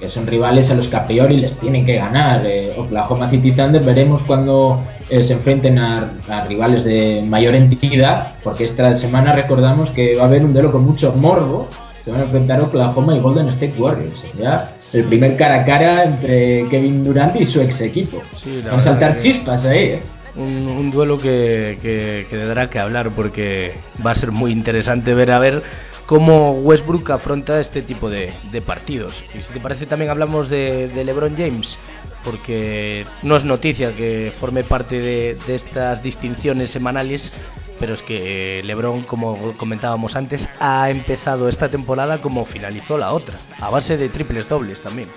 que 0.00 0.08
son 0.08 0.26
rivales 0.26 0.70
a 0.70 0.74
los 0.74 0.88
que 0.88 0.96
a 0.96 1.06
priori 1.06 1.36
les 1.36 1.54
tienen 1.58 1.84
que 1.84 1.96
ganar. 1.96 2.44
Eh, 2.46 2.72
Oklahoma 2.76 3.28
City 3.30 3.52
Thunder 3.52 3.82
veremos 3.82 4.22
cuando 4.22 4.82
eh, 5.10 5.22
se 5.22 5.34
enfrenten 5.34 5.78
a, 5.78 6.10
rivales 6.48 6.84
de 6.84 7.22
mayor 7.24 7.54
entidad, 7.54 8.34
porque 8.42 8.64
esta 8.64 8.96
semana 8.96 9.34
recordamos 9.34 9.90
que 9.90 10.16
va 10.16 10.22
a 10.22 10.26
haber 10.26 10.42
un 10.44 10.54
duelo 10.54 10.72
con 10.72 10.84
mucho 10.84 11.12
morbo. 11.12 11.68
Se 12.04 12.10
van 12.10 12.22
a 12.22 12.24
enfrentar 12.24 12.62
Oklahoma 12.62 13.14
y 13.14 13.20
Golden 13.20 13.48
State 13.48 13.74
Warriors. 13.78 14.24
Ya 14.38 14.72
el 14.94 15.04
primer 15.04 15.36
cara 15.36 15.60
a 15.60 15.64
cara 15.64 16.04
entre 16.04 16.66
Kevin 16.68 17.04
Durant 17.04 17.36
y 17.38 17.44
su 17.44 17.60
ex 17.60 17.80
equipo. 17.82 18.22
van 18.64 18.74
a 18.74 18.80
saltar 18.80 19.16
chispas 19.16 19.66
ahí. 19.66 19.84
¿eh? 19.84 20.02
Un, 20.34 20.90
duelo 20.90 21.18
que, 21.18 21.78
que, 21.82 22.26
que 22.30 22.36
tendrá 22.36 22.70
que 22.70 22.78
hablar 22.78 23.10
porque 23.10 23.74
va 24.04 24.12
a 24.12 24.14
ser 24.14 24.32
muy 24.32 24.50
interesante 24.50 25.12
ver 25.12 25.30
a 25.30 25.38
ver 25.38 25.62
cómo 26.10 26.54
Westbrook 26.54 27.08
afronta 27.12 27.60
este 27.60 27.82
tipo 27.82 28.10
de, 28.10 28.32
partidos. 28.66 29.14
Y 29.32 29.42
si 29.42 29.52
te 29.52 29.60
parece 29.60 29.86
también 29.86 30.10
hablamos 30.10 30.48
de, 30.48 30.90
LeBron 30.92 31.36
James, 31.36 31.78
porque 32.24 33.06
no 33.22 33.36
es 33.36 33.44
noticia 33.44 33.94
que 33.94 34.32
forme 34.40 34.64
parte 34.64 34.98
de, 34.98 35.38
estas 35.46 36.02
distinciones 36.02 36.70
semanales, 36.70 37.32
pero 37.78 37.94
es 37.94 38.02
que 38.02 38.60
LeBron, 38.64 39.02
como 39.02 39.52
comentábamos 39.56 40.16
antes, 40.16 40.48
ha 40.58 40.90
empezado 40.90 41.48
esta 41.48 41.68
temporada 41.68 42.20
como 42.20 42.44
finalizó 42.44 42.98
la 42.98 43.12
otra, 43.12 43.38
a 43.60 43.70
base 43.70 43.96
de 43.96 44.08
triples 44.08 44.48
dobles 44.48 44.80
también. 44.80 45.08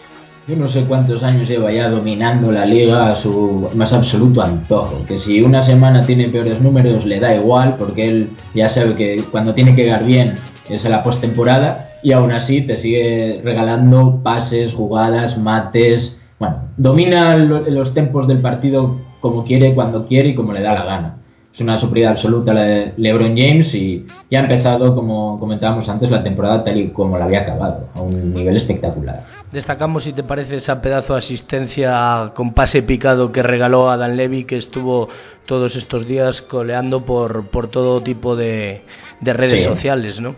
Yo 0.48 0.58
no 0.58 0.70
sé 0.70 0.84
cuántos 0.84 1.24
años 1.24 1.50
lleva 1.50 1.72
ya 1.72 1.90
dominando 1.90 2.52
la 2.52 2.68
liga 2.68 3.14
a 3.14 3.16
su 3.16 3.72
más 3.74 3.94
absoluto 3.94 4.44
antojo. 4.44 5.06
Que 5.08 5.18
si 5.18 5.42
una 5.42 5.62
semana 5.62 6.06
tiene 6.06 6.28
peores 6.28 6.62
números 6.62 7.06
le 7.06 7.20
da 7.20 7.34
igual 7.34 7.78
porque 7.80 8.10
él 8.10 8.30
ya 8.54 8.68
sabe 8.68 8.94
que 8.96 9.24
cuando 9.32 9.54
tiene 9.54 9.74
que 9.74 9.88
dar 9.88 10.04
bien 10.04 10.38
es 10.70 10.84
la 10.86 11.04
postemporada 11.04 12.00
y 12.04 12.12
aún 12.12 12.32
así 12.32 12.62
te 12.62 12.76
sigue 12.76 13.42
regalando 13.44 14.22
pases, 14.24 14.74
jugadas, 14.74 15.38
mates. 15.38 16.20
Bueno, 16.40 16.70
domina 16.78 17.38
los 17.38 17.94
tempos 17.94 18.28
del 18.28 18.40
partido 18.40 18.98
como 19.20 19.46
quiere, 19.46 19.74
cuando 19.74 20.06
quiere 20.06 20.30
y 20.30 20.36
como 20.36 20.54
le 20.54 20.62
da 20.62 20.74
la 20.74 20.86
gana. 20.86 21.18
Es 21.54 21.62
una 21.62 21.78
superioridad 21.78 22.14
absoluta 22.14 22.52
la 22.52 22.64
de 22.64 22.94
LeBron 22.98 23.38
James 23.38 23.76
y 23.76 24.08
ya 24.32 24.40
ha 24.40 24.44
empezado, 24.44 24.96
como 24.96 25.40
comentábamos 25.40 25.88
antes, 25.88 26.10
la 26.10 26.24
temporada 26.24 26.64
tal 26.64 26.78
y 26.78 26.90
como 26.90 27.16
la 27.18 27.26
había 27.26 27.42
acabado, 27.42 27.90
a 27.94 28.02
un 28.02 28.34
nivel 28.34 28.58
espectacular. 28.58 29.24
Destacamos, 29.52 30.04
si 30.04 30.14
te 30.14 30.24
parece, 30.24 30.56
esa 30.56 30.82
pedazo 30.82 31.14
de 31.14 31.20
asistencia 31.20 32.32
con 32.36 32.54
pase 32.54 32.82
picado 32.82 33.32
que 33.32 33.44
regaló 33.44 33.92
a 33.92 33.98
Dan 33.98 34.18
Levy, 34.18 34.46
que 34.46 34.58
estuvo 34.58 35.10
todos 35.46 35.76
estos 35.76 36.08
días 36.08 36.42
coleando 36.42 37.06
por, 37.06 37.46
por 37.48 37.68
todo 37.68 38.02
tipo 38.02 38.36
de, 38.36 38.82
redes 39.22 39.64
sociales, 39.64 40.20
¿no? 40.20 40.36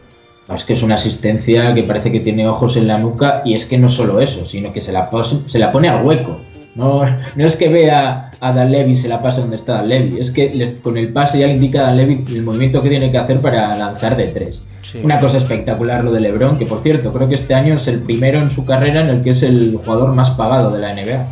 Es 0.54 0.64
que 0.64 0.74
es 0.74 0.84
una 0.84 0.96
asistencia 0.96 1.74
que 1.74 1.84
parece 1.84 2.12
que 2.12 2.20
tiene 2.20 2.48
ojos 2.48 2.78
en 2.78 2.88
la 2.88 2.98
nuca 2.98 3.42
y 3.46 3.56
es 3.56 3.66
que 3.66 3.78
no 3.78 3.90
solo 3.90 4.20
eso, 4.20 4.46
sino 4.46 4.72
que 4.74 4.82
se 4.82 4.92
la, 4.92 5.10
se 5.48 5.60
la 5.60 5.72
pone 5.72 5.90
al 5.90 6.06
hueco. 6.06 6.40
No, 6.76 7.04
no 7.36 7.46
es 7.46 7.56
que 7.56 7.70
vea 7.70 8.32
a 8.40 8.52
Dan 8.52 8.72
Levy 8.72 8.92
y 8.92 8.96
se 8.96 9.08
la 9.08 9.22
pase 9.22 9.42
donde 9.42 9.56
está 9.56 9.76
Dan 9.76 9.90
Levy, 9.90 10.20
es 10.20 10.30
que 10.32 10.78
con 10.84 10.98
el 10.98 11.14
pase 11.14 11.40
ya 11.40 11.48
le 11.48 11.54
indica 11.54 11.80
a 11.80 11.84
Dan 11.88 11.98
Levy 11.98 12.26
el 12.28 12.44
movimiento 12.44 12.84
que 12.84 12.90
tiene 12.90 13.12
que 13.12 13.18
hacer 13.18 13.40
para 13.40 13.76
lanzar 13.76 14.18
de 14.18 14.28
tres. 14.28 14.62
Una 15.04 15.20
cosa 15.20 15.38
espectacular 15.38 16.04
lo 16.04 16.12
de 16.12 16.22
LeBron, 16.22 16.58
que 16.58 16.66
por 16.66 16.82
cierto, 16.84 17.12
creo 17.12 17.28
que 17.28 17.36
este 17.36 17.54
año 17.54 17.76
es 17.76 17.88
el 17.88 18.00
primero 18.00 18.40
en 18.40 18.52
su 18.52 18.66
carrera 18.66 19.02
en 19.02 19.10
el 19.10 19.24
que 19.24 19.32
es 19.32 19.42
el 19.42 19.78
jugador 19.84 20.14
más 20.14 20.32
pagado 20.32 20.72
de 20.72 20.80
la 20.80 20.94
NBA. 20.94 21.28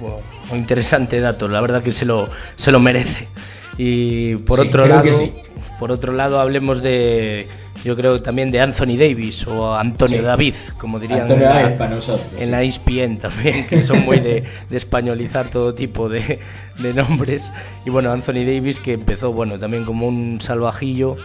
Wow, 0.00 0.56
interesante 0.56 1.20
dato, 1.20 1.48
la 1.48 1.60
verdad 1.60 1.82
que 1.82 1.90
se 1.90 2.04
lo, 2.04 2.28
se 2.56 2.70
lo 2.70 2.78
merece. 2.78 3.28
Y 3.76 4.36
por 4.36 4.60
otro 4.60 4.86
lado, 4.86 5.10
por 5.78 5.90
otro 5.90 6.12
lado 6.12 6.40
hablemos 6.40 6.82
de 6.82 7.48
yo 7.88 7.96
creo 7.96 8.20
también 8.20 8.50
de 8.50 8.60
Anthony 8.60 8.98
Davis 8.98 9.46
o 9.46 9.74
Antonio 9.74 10.22
David, 10.22 10.52
como 10.78 10.98
dirían 10.98 11.30
en, 11.32 11.40
la, 11.40 11.78
para 11.78 11.94
nosotros, 11.94 12.26
en 12.38 12.50
la 12.50 12.62
ESPN 12.62 13.16
también, 13.16 13.66
que 13.66 13.80
son 13.80 14.04
muy 14.04 14.20
de, 14.20 14.44
españolizar 14.70 15.48
todo 15.48 15.74
tipo 15.74 16.06
de, 16.10 16.38
de, 16.78 16.92
nombres. 16.92 17.50
Y 17.86 17.90
bueno, 17.90 18.12
Anthony 18.12 18.44
Davis 18.44 18.78
que 18.80 18.92
empezó 18.92 19.32
bueno 19.32 19.58
también 19.58 19.86
como 19.86 20.06
un 20.06 20.38
salvajillo, 20.42 21.16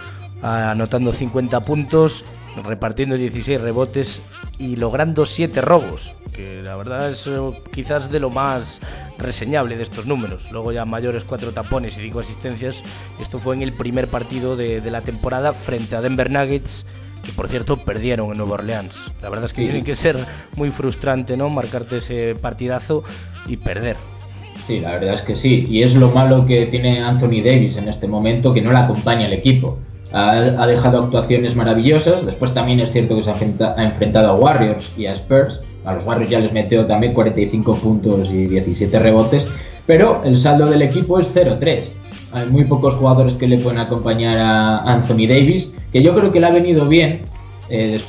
anotando 0.41 1.11
50 1.11 1.59
puntos, 1.65 2.23
repartiendo 2.63 3.17
16 3.17 3.59
rebotes 3.59 4.21
y 4.57 4.75
logrando 4.75 5.25
7 5.25 5.61
robos, 5.61 6.01
que 6.33 6.61
la 6.61 6.75
verdad 6.75 7.11
es 7.11 7.25
eh, 7.27 7.39
quizás 7.73 8.11
de 8.11 8.19
lo 8.19 8.29
más 8.29 8.79
reseñable 9.17 9.77
de 9.77 9.83
estos 9.83 10.05
números. 10.05 10.43
Luego 10.51 10.71
ya 10.71 10.85
mayores 10.85 11.23
4 11.23 11.51
tapones 11.51 11.97
y 11.97 12.01
5 12.01 12.19
asistencias. 12.19 12.75
Esto 13.19 13.39
fue 13.39 13.55
en 13.55 13.61
el 13.61 13.73
primer 13.73 14.07
partido 14.07 14.55
de, 14.55 14.81
la 14.89 15.01
temporada 15.01 15.53
frente 15.53 15.95
a 15.95 16.01
Denver 16.01 16.29
Nuggets, 16.29 16.85
que 17.23 17.31
por 17.31 17.47
cierto 17.49 17.77
perdieron 17.77 18.31
en 18.31 18.37
Nueva 18.37 18.55
Orleans. 18.55 18.93
La 19.21 19.29
verdad 19.29 19.45
es 19.45 19.53
que 19.53 19.63
tiene 19.63 19.83
que 19.83 19.95
ser 19.95 20.17
muy 20.55 20.71
frustrante, 20.71 21.37
¿no? 21.37 21.49
Marcarte 21.49 21.97
ese 21.97 22.35
partidazo 22.35 23.03
y 23.47 23.57
perder. 23.57 23.97
Sí, 24.67 24.79
la 24.79 24.91
verdad 24.91 25.15
es 25.15 25.21
que 25.23 25.35
sí. 25.35 25.65
Y 25.67 25.83
es 25.83 25.95
lo 25.95 26.11
malo 26.11 26.45
que 26.45 26.67
tiene 26.67 27.01
Anthony 27.01 27.41
Davis 27.43 27.75
en 27.77 27.89
este 27.89 28.07
momento, 28.07 28.53
que 28.53 28.61
no 28.61 28.71
le 28.71 28.77
acompaña 28.77 29.25
el 29.25 29.33
equipo 29.33 29.79
ha, 30.13 30.67
dejado 30.67 31.03
actuaciones 31.03 31.55
maravillosas. 31.55 32.25
Después 32.25 32.53
también 32.53 32.79
es 32.79 32.91
cierto 32.91 33.15
que 33.15 33.23
se 33.23 33.31
ha, 33.31 33.83
enfrentado 33.83 34.29
a 34.29 34.35
Warriors 34.35 34.93
y 34.95 35.07
a 35.07 35.13
Spurs. 35.13 35.59
A 35.83 35.95
los 35.95 36.05
Warriors 36.05 36.29
ya 36.29 36.39
les 36.39 36.53
metió 36.53 36.85
también 36.85 37.13
45 37.13 37.75
puntos 37.77 38.29
y 38.29 38.45
17 38.45 38.99
rebotes. 38.99 39.45
Pero 39.85 40.21
el 40.23 40.37
saldo 40.37 40.67
del 40.67 40.83
equipo 40.83 41.19
es 41.19 41.33
0-3. 41.33 41.85
Hay 42.31 42.47
muy 42.47 42.63
pocos 42.65 42.95
jugadores 42.95 43.35
que 43.35 43.47
le 43.47 43.57
pueden 43.57 43.79
acompañar 43.79 44.37
a 44.37 44.77
Anthony 44.93 45.27
Davis, 45.27 45.71
que 45.91 46.01
yo 46.01 46.13
creo 46.15 46.31
que 46.31 46.39
le 46.39 46.47
ha 46.47 46.51
venido 46.51 46.87
bien. 46.87 47.21
Eh, 47.69 47.99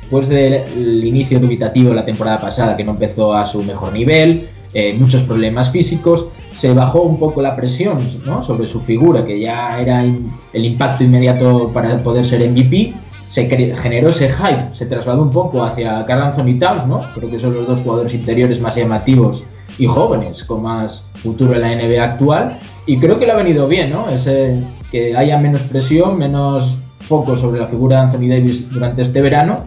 después 0.00 0.28
del 0.28 1.04
inicio 1.04 1.38
dubitativo 1.38 1.90
de 1.90 1.96
la 1.96 2.04
temporada 2.04 2.40
pasada, 2.40 2.76
que 2.76 2.84
no 2.84 2.92
empezó 2.92 3.34
a 3.34 3.46
su 3.46 3.62
mejor 3.62 3.92
nivel, 3.92 4.48
eh, 4.78 4.92
muchos 4.92 5.22
problemas 5.22 5.70
físicos, 5.70 6.26
se 6.52 6.70
bajó 6.74 7.00
un 7.00 7.18
poco 7.18 7.40
la 7.40 7.56
presión 7.56 7.98
sobre 8.46 8.68
su 8.68 8.82
figura, 8.82 9.24
que 9.24 9.40
ya 9.40 9.80
era 9.80 10.04
el 10.04 10.64
impacto 10.66 11.02
inmediato 11.02 11.70
para 11.72 12.02
poder 12.02 12.26
ser 12.26 12.46
MVP, 12.46 12.92
se 13.30 13.46
generó 13.48 14.10
ese 14.10 14.28
hype, 14.28 14.74
se 14.74 14.84
trasladó 14.84 15.22
un 15.22 15.30
poco 15.30 15.64
hacia 15.64 16.04
Carl 16.04 16.24
Anthony 16.24 16.58
Towns, 16.58 16.86
¿no? 16.86 17.06
creo 17.14 17.30
que 17.30 17.40
son 17.40 17.54
los 17.54 17.66
dos 17.66 17.80
jugadores 17.80 18.12
interiores 18.12 18.60
más 18.60 18.76
llamativos 18.76 19.42
y 19.78 19.86
jóvenes, 19.86 20.44
con 20.44 20.62
más 20.62 21.02
futuro 21.22 21.54
en 21.54 21.62
la 21.62 21.74
NBA 21.74 22.04
actual, 22.04 22.58
y 22.84 22.98
creo 22.98 23.18
que 23.18 23.24
le 23.24 23.32
ha 23.32 23.36
venido 23.36 23.66
bien, 23.68 23.90
¿no? 23.90 24.10
Ese, 24.10 24.62
que 24.90 25.16
haya 25.16 25.38
menos 25.38 25.62
presión, 25.62 26.18
menos 26.18 26.76
foco 27.08 27.38
sobre 27.38 27.60
la 27.60 27.68
figura 27.68 27.96
de 27.96 28.02
Anthony 28.02 28.28
Davis 28.28 28.70
durante 28.70 29.00
este 29.00 29.22
verano, 29.22 29.60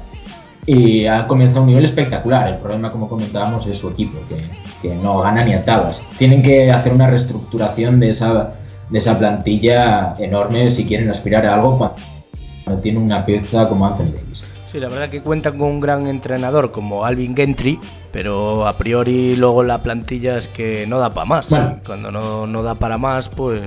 y 0.72 1.08
ha 1.08 1.26
comenzado 1.26 1.62
un 1.62 1.68
nivel 1.70 1.86
espectacular. 1.86 2.48
El 2.48 2.58
problema, 2.58 2.92
como 2.92 3.10
comentábamos, 3.10 3.66
es 3.66 3.80
su 3.80 3.90
equipo, 3.90 4.20
que, 4.30 4.94
no 4.94 5.20
gana 5.20 5.44
ni 5.44 5.54
a 5.54 5.66
tabas. 5.66 6.00
Tienen 6.20 6.44
que 6.44 6.72
hacer 6.72 6.94
una 6.94 7.10
reestructuración 7.10 8.00
de 8.00 8.12
esa, 8.12 8.54
de 8.88 9.00
esa 9.00 9.18
plantilla 9.18 10.14
enorme 10.20 10.70
si 10.70 10.86
quieren 10.86 11.10
aspirar 11.10 11.44
a 11.48 11.56
algo 11.56 11.80
cuando, 11.80 12.82
tiene 12.84 13.00
una 13.00 13.26
pieza 13.26 13.68
como 13.68 13.88
Anthony 13.88 14.12
Davis. 14.14 14.44
Sí, 14.72 14.80
la 14.80 14.90
verdad 14.90 15.10
que 15.10 15.24
cuentan 15.24 15.58
con 15.58 15.70
un 15.70 15.80
gran 15.80 16.06
entrenador 16.06 16.72
como 16.72 17.04
Alvin 17.04 17.36
Gentry, 17.36 17.80
pero 18.12 18.68
a 18.68 18.78
priori 18.78 19.36
luego 19.36 19.64
la 19.64 19.82
plantilla 19.82 20.38
es 20.38 20.50
que 20.50 20.86
no 20.86 21.00
da 21.00 21.12
para 21.16 21.26
más. 21.26 21.48
Cuando 21.84 22.12
no, 22.12 22.46
no 22.46 22.62
da 22.62 22.76
para 22.76 23.00
más, 23.00 23.28
pues 23.30 23.64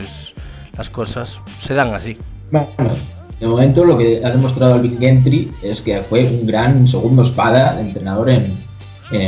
las 0.79 0.89
cosas 0.91 1.37
se 1.63 1.75
dan 1.75 1.93
así. 1.95 2.17
Bueno, 2.53 2.69
de 3.43 3.49
momento 3.49 3.85
lo 3.85 3.99
que 3.99 4.25
ha 4.25 4.31
demostrado 4.31 4.75
Alvin 4.75 5.01
Gentry 5.01 5.51
es 5.63 5.81
que 5.81 6.03
fue 6.03 6.23
un 6.29 6.47
gran 6.47 6.87
segundo 6.87 7.25
espada 7.25 7.75
de 7.75 7.81
entrenador 7.83 8.31
en, 8.31 8.63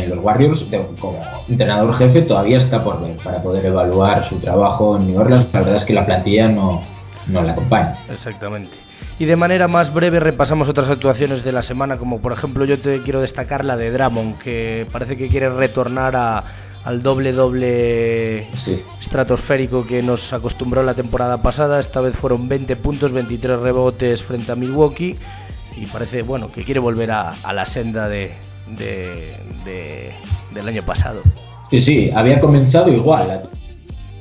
los 0.09 0.19
Warriors. 0.23 0.65
como 1.01 1.21
entrenador 1.49 1.95
jefe 1.97 2.23
todavía 2.23 2.59
está 2.59 2.83
por 2.83 3.03
ver 3.03 3.17
para 3.17 3.43
poder 3.43 3.67
evaluar 3.67 4.29
su 4.29 4.37
trabajo 4.39 4.97
en 4.97 5.09
New 5.09 5.21
Orleans. 5.21 5.49
La 5.53 5.61
verdad 5.61 5.77
es 5.77 5.85
que 5.85 5.93
la 5.93 6.07
plantilla 6.07 6.47
no, 6.47 6.83
no 7.27 7.43
la 7.43 7.53
acompaña. 7.53 7.99
Exactamente. 8.09 8.71
Y 9.19 9.25
de 9.25 9.35
manera 9.35 9.67
más 9.67 9.93
breve 9.93 10.21
repasamos 10.21 10.69
otras 10.69 10.89
actuaciones 10.89 11.43
de 11.43 11.51
la 11.51 11.63
semana, 11.63 11.99
como 11.99 12.21
por 12.21 12.33
ejemplo 12.33 12.65
yo 12.65 12.81
te 12.81 13.03
quiero 13.03 13.21
destacar 13.21 13.65
la 13.65 13.77
de 13.77 13.91
Dramon, 13.91 14.35
que 14.35 14.87
parece 14.93 15.17
que 15.17 15.29
quiere 15.29 15.49
retornar 15.51 16.15
a, 16.15 16.45
al 16.85 17.03
doble 17.03 17.33
doble 17.33 18.49
estratosférico 19.01 19.87
que 19.87 20.03
nos 20.03 20.33
acostumbró 20.33 20.83
la 20.83 20.95
temporada 20.95 21.43
pasada. 21.43 21.81
Esta 21.81 22.01
vez 22.01 22.17
fueron 22.17 22.49
20 22.49 22.77
puntos, 22.77 23.13
23 23.13 23.59
rebotes 23.61 24.23
frente 24.23 24.53
a 24.53 24.55
Milwaukee 24.55 25.17
y 25.77 25.87
parece 25.87 26.23
bueno 26.23 26.53
que 26.53 26.65
quiere 26.65 26.81
volver 26.81 27.11
a, 27.11 27.53
la 27.53 27.65
senda 27.65 28.09
de, 28.09 28.35
del 28.77 30.69
año 30.69 30.83
pasado. 30.85 31.23
Sí, 31.71 31.81
sí, 31.81 32.11
había 32.15 32.41
comenzado 32.41 32.93
igual 32.93 33.49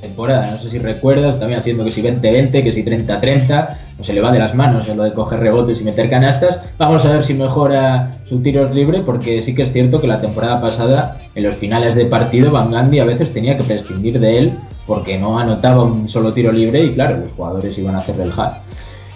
temporada. 0.04 0.52
No 0.52 0.60
sé 0.60 0.70
si 0.70 0.78
recuerdas, 0.78 1.38
también 1.38 1.60
haciendo 1.60 1.84
que 1.84 1.92
si 1.92 2.02
20-20, 2.02 2.62
que 2.62 2.72
si 2.72 2.84
30-30, 2.84 3.76
no 3.98 4.04
se 4.04 4.12
le 4.12 4.20
va 4.20 4.30
de 4.30 4.38
las 4.38 4.54
manos 4.54 4.88
en 4.88 4.96
lo 4.96 5.04
de 5.04 5.12
coger 5.12 5.40
rebotes 5.40 5.80
y 5.80 5.84
meter 5.84 6.08
canastas. 6.10 6.60
Vamos 6.78 7.04
a 7.04 7.12
ver 7.12 7.24
si 7.24 7.34
mejora 7.34 8.18
su 8.28 8.40
tiro 8.42 8.72
libre, 8.72 9.02
porque 9.04 9.42
sí 9.42 9.54
que 9.54 9.62
es 9.62 9.72
cierto 9.72 10.00
que 10.00 10.06
la 10.06 10.20
temporada 10.20 10.60
pasada, 10.60 11.18
en 11.34 11.42
los 11.42 11.56
finales 11.56 11.94
de 11.94 12.06
partido, 12.06 12.50
Van 12.52 12.70
Gandhi 12.70 12.98
a 12.98 13.04
veces 13.04 13.32
tenía 13.32 13.56
que 13.56 13.64
prescindir 13.64 14.20
de 14.20 14.38
él 14.38 14.52
porque 14.86 15.18
no 15.18 15.38
anotaba 15.38 15.82
un 15.82 16.08
solo 16.08 16.32
tiro 16.34 16.52
libre 16.52 16.84
y 16.84 16.94
claro, 16.94 17.18
los 17.18 17.32
jugadores 17.32 17.76
iban 17.78 17.94
a 17.94 17.98
hacerle 17.98 18.24
el 18.24 18.32
hack. 18.32 18.54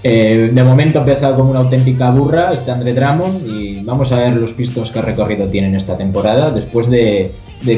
Eh, 0.02 0.50
de 0.52 0.64
momento 0.64 1.00
ha 1.00 1.02
empezado 1.02 1.36
como 1.36 1.50
una 1.50 1.60
auténtica 1.60 2.10
burra 2.10 2.52
este 2.52 2.70
Andre 2.70 2.94
Drummond 2.94 3.44
y 3.44 3.82
vamos 3.82 4.12
a 4.12 4.16
ver 4.16 4.36
los 4.36 4.52
pistos 4.52 4.92
que 4.92 5.02
recorrido 5.02 5.48
tienen 5.48 5.74
esta 5.74 5.96
temporada 5.96 6.50
después 6.50 6.88
de, 6.88 7.32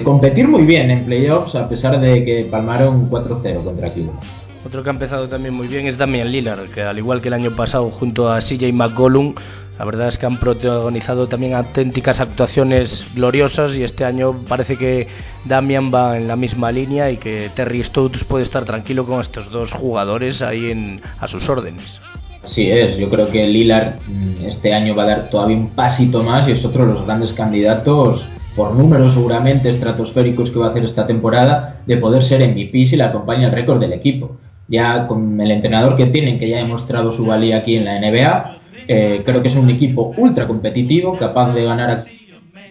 competir 0.04 0.48
muy 0.48 0.62
bien 0.62 0.90
en 0.90 1.04
playoffs 1.04 1.54
a 1.54 1.68
pesar 1.68 2.00
de 2.00 2.24
que 2.24 2.46
palmaron 2.50 3.10
4-0 3.10 3.64
contra 3.64 3.92
Cleveland. 3.92 4.20
Otro 4.64 4.82
que 4.82 4.90
ha 4.90 4.92
empezado 4.92 5.28
también 5.28 5.54
muy 5.54 5.68
bien 5.68 5.86
es 5.86 5.96
Damian 5.96 6.30
Lillard, 6.30 6.68
que 6.70 6.82
al 6.82 6.98
igual 6.98 7.22
que 7.22 7.28
el 7.28 7.34
año 7.34 7.56
pasado 7.56 7.90
junto 7.90 8.30
a 8.30 8.40
CJ 8.40 8.72
McCollum, 8.72 9.34
la 9.78 9.86
verdad 9.86 10.08
es 10.08 10.18
que 10.18 10.26
han 10.26 10.38
protagonizado 10.38 11.26
también 11.28 11.54
auténticas 11.54 12.20
actuaciones 12.20 13.06
gloriosas 13.14 13.74
y 13.74 13.82
este 13.82 14.04
año 14.04 14.44
parece 14.46 14.76
que 14.76 15.08
Damian 15.46 15.90
va 15.92 16.18
en 16.18 16.28
la 16.28 16.36
misma 16.36 16.70
línea 16.70 17.10
y 17.10 17.16
que 17.16 17.50
Terry 17.56 17.82
Stotts 17.82 18.24
puede 18.24 18.44
estar 18.44 18.66
tranquilo 18.66 19.06
con 19.06 19.22
estos 19.22 19.50
dos 19.50 19.72
jugadores 19.72 20.42
ahí 20.42 20.70
en, 20.70 21.00
a 21.18 21.26
sus 21.26 21.48
órdenes. 21.48 21.98
Así 22.44 22.70
es, 22.70 22.98
yo 22.98 23.08
creo 23.08 23.30
que 23.30 23.46
Lillard 23.46 23.94
mm, 24.06 24.44
este 24.44 24.74
año 24.74 24.94
va 24.94 25.04
a 25.04 25.06
dar 25.06 25.30
todavía 25.30 25.56
un 25.56 25.70
pasito 25.70 26.22
más 26.22 26.46
y 26.46 26.52
es 26.52 26.64
otro 26.64 26.86
de 26.86 26.92
los 26.92 27.06
grandes 27.06 27.32
candidatos 27.32 28.22
por 28.56 28.74
números 28.74 29.14
seguramente 29.14 29.70
estratosféricos 29.70 30.50
que 30.50 30.58
va 30.58 30.66
a 30.66 30.70
hacer 30.70 30.84
esta 30.84 31.06
temporada 31.06 31.80
de 31.86 31.96
poder 31.96 32.24
ser 32.24 32.46
MVP 32.46 32.86
si 32.86 32.96
le 32.96 33.04
acompaña 33.04 33.46
el 33.46 33.52
récord 33.52 33.80
del 33.80 33.92
equipo. 33.92 34.36
Ya 34.68 35.06
con 35.06 35.40
el 35.40 35.50
entrenador 35.50 35.96
que 35.96 36.06
tienen, 36.06 36.38
que 36.38 36.48
ya 36.48 36.58
ha 36.58 36.62
demostrado 36.62 37.12
su 37.12 37.24
valía 37.24 37.58
aquí 37.58 37.76
en 37.76 37.84
la 37.84 37.98
NBA, 37.98 38.58
eh, 38.88 39.22
creo 39.24 39.42
que 39.42 39.48
es 39.48 39.56
un 39.56 39.70
equipo 39.70 40.14
ultra 40.16 40.46
competitivo, 40.46 41.16
capaz 41.18 41.52
de 41.54 41.64
ganar 41.64 41.90
a 41.90 42.04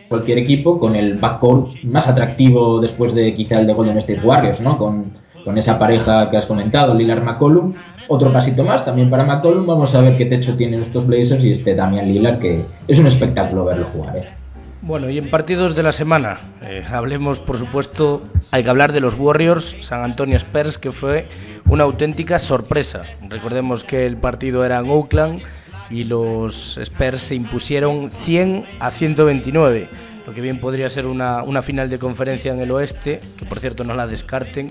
cualquier 0.08 0.39
equipo 0.39 0.80
con 0.80 0.96
el 0.96 1.18
backcourt 1.18 1.84
más 1.84 2.08
atractivo 2.08 2.80
después 2.80 3.13
de 3.13 3.36
quizá 3.36 3.60
el 3.60 3.68
de 3.68 3.74
Golden 3.74 3.98
State 4.00 4.22
Warriors, 4.24 4.60
¿no? 4.60 4.78
Con, 4.78 5.13
con 5.44 5.58
esa 5.58 5.78
pareja 5.78 6.30
que 6.30 6.38
has 6.38 6.46
comentado, 6.46 6.94
Lillard 6.94 7.24
McCollum, 7.24 7.74
otro 8.08 8.34
pasito 8.34 8.63
más 8.63 8.84
también 8.86 9.10
para 9.10 9.24
McCollum. 9.24 9.65
Vamos 9.65 9.94
a 9.96 10.02
ver 10.02 10.18
qué 10.18 10.26
techo 10.26 10.56
tienen 10.56 10.82
estos 10.82 11.06
Blazers 11.06 11.44
y 11.44 11.52
este 11.52 11.76
Damian 11.76 12.08
Lillard, 12.08 12.39
que 12.39 12.65
es 12.88 13.00
un 13.00 13.08
espectáculo 13.08 13.65
verlo 13.65 13.88
jugar. 13.94 14.18
¿eh? 14.18 14.38
Bueno, 14.82 15.10
y 15.10 15.18
en 15.18 15.30
partidos 15.30 15.76
de 15.76 15.84
la 15.84 15.92
semana, 15.92 16.39
eh, 16.62 16.86
hablemos 16.89 17.38
por 17.42 17.58
supuesto, 17.60 18.24
hay 18.50 18.63
que 18.63 18.70
hablar 18.70 18.94
de 18.94 19.02
los 19.02 19.13
Warriors, 19.13 19.76
San 19.82 20.06
Antonio 20.06 20.38
Spurs, 20.38 20.78
que 20.78 20.94
fue 20.94 21.28
una 21.65 21.84
auténtica 21.84 22.39
sorpresa. 22.39 23.04
Recordemos 23.28 23.84
que 23.84 24.06
el 24.06 24.15
partido 24.15 24.63
era 24.63 24.80
en 24.80 24.89
Oakland 24.89 25.42
y 25.89 26.06
los 26.06 26.78
Spurs 26.78 27.20
se 27.24 27.36
impusieron 27.36 28.10
100 28.24 28.65
a 28.80 28.92
129, 28.92 29.89
lo 30.26 30.34
que 30.34 30.39
bien 30.39 30.62
podría 30.62 30.89
ser 30.89 31.08
una, 31.08 31.44
una 31.44 31.62
final 31.62 31.89
de 31.89 32.00
conferencia 32.00 32.54
en 32.54 32.62
el 32.62 32.72
oeste, 32.72 33.20
que 33.38 33.46
por 33.46 33.60
cierto 33.60 33.84
no 33.84 33.94
la 33.96 34.08
descarten, 34.08 34.70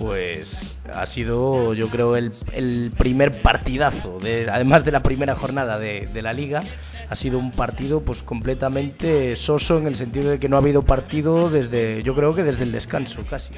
pues 0.00 0.48
ha 0.94 1.04
sido 1.04 1.74
yo 1.74 1.90
creo 1.90 2.16
el, 2.16 2.32
primer 2.96 3.42
partidazo, 3.42 4.18
de, 4.18 4.48
además 4.50 4.82
de 4.82 4.92
la 4.92 5.02
primera 5.02 5.36
jornada 5.36 5.78
de, 5.78 6.08
de, 6.10 6.22
la 6.22 6.32
liga, 6.32 6.62
ha 7.10 7.14
sido 7.16 7.38
un 7.38 7.50
partido 7.50 8.00
pues 8.00 8.22
completamente 8.22 9.36
soso 9.36 9.76
en 9.76 9.86
el 9.86 9.96
sentido 9.96 10.30
de 10.30 10.38
que 10.38 10.48
no 10.48 10.56
ha 10.56 10.60
habido 10.60 10.84
partido 10.84 11.50
desde, 11.50 12.02
yo 12.02 12.14
creo 12.14 12.34
que 12.34 12.42
desde 12.42 12.62
el 12.62 12.72
descanso 12.72 13.20
casi. 13.28 13.52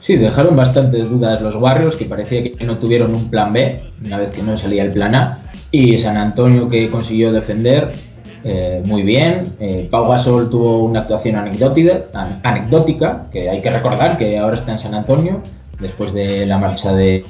Sí, 0.00 0.16
dejaron 0.16 0.56
bastantes 0.56 1.08
dudas 1.08 1.40
los 1.40 1.54
Warriors, 1.54 1.96
que 1.96 2.04
parecía 2.04 2.42
que 2.42 2.64
no 2.66 2.76
tuvieron 2.76 3.14
un 3.14 3.30
plan 3.30 3.50
B, 3.54 3.82
una 4.04 4.18
vez 4.18 4.30
que 4.32 4.42
no 4.42 4.58
salía 4.58 4.84
el 4.84 4.92
plan 4.92 5.14
A, 5.14 5.38
y 5.70 5.96
San 5.96 6.18
Antonio 6.18 6.68
que 6.68 6.90
consiguió 6.90 7.32
defender 7.32 7.94
eh, 8.44 8.82
muy 8.84 9.02
bien. 9.02 9.54
Eh, 9.60 9.88
Pau 9.90 10.08
Gasol 10.08 10.50
tuvo 10.50 10.84
una 10.84 11.00
actuación 11.00 11.36
anecdótica, 11.36 12.02
anecdótica, 12.42 13.28
que 13.32 13.48
hay 13.48 13.62
que 13.62 13.70
recordar 13.70 14.18
que 14.18 14.38
ahora 14.38 14.56
está 14.56 14.72
en 14.72 14.78
San 14.78 14.94
Antonio, 14.94 15.42
después 15.82 16.14
de 16.14 16.46
la 16.46 16.58
marcha 16.58 16.92
de, 16.92 17.24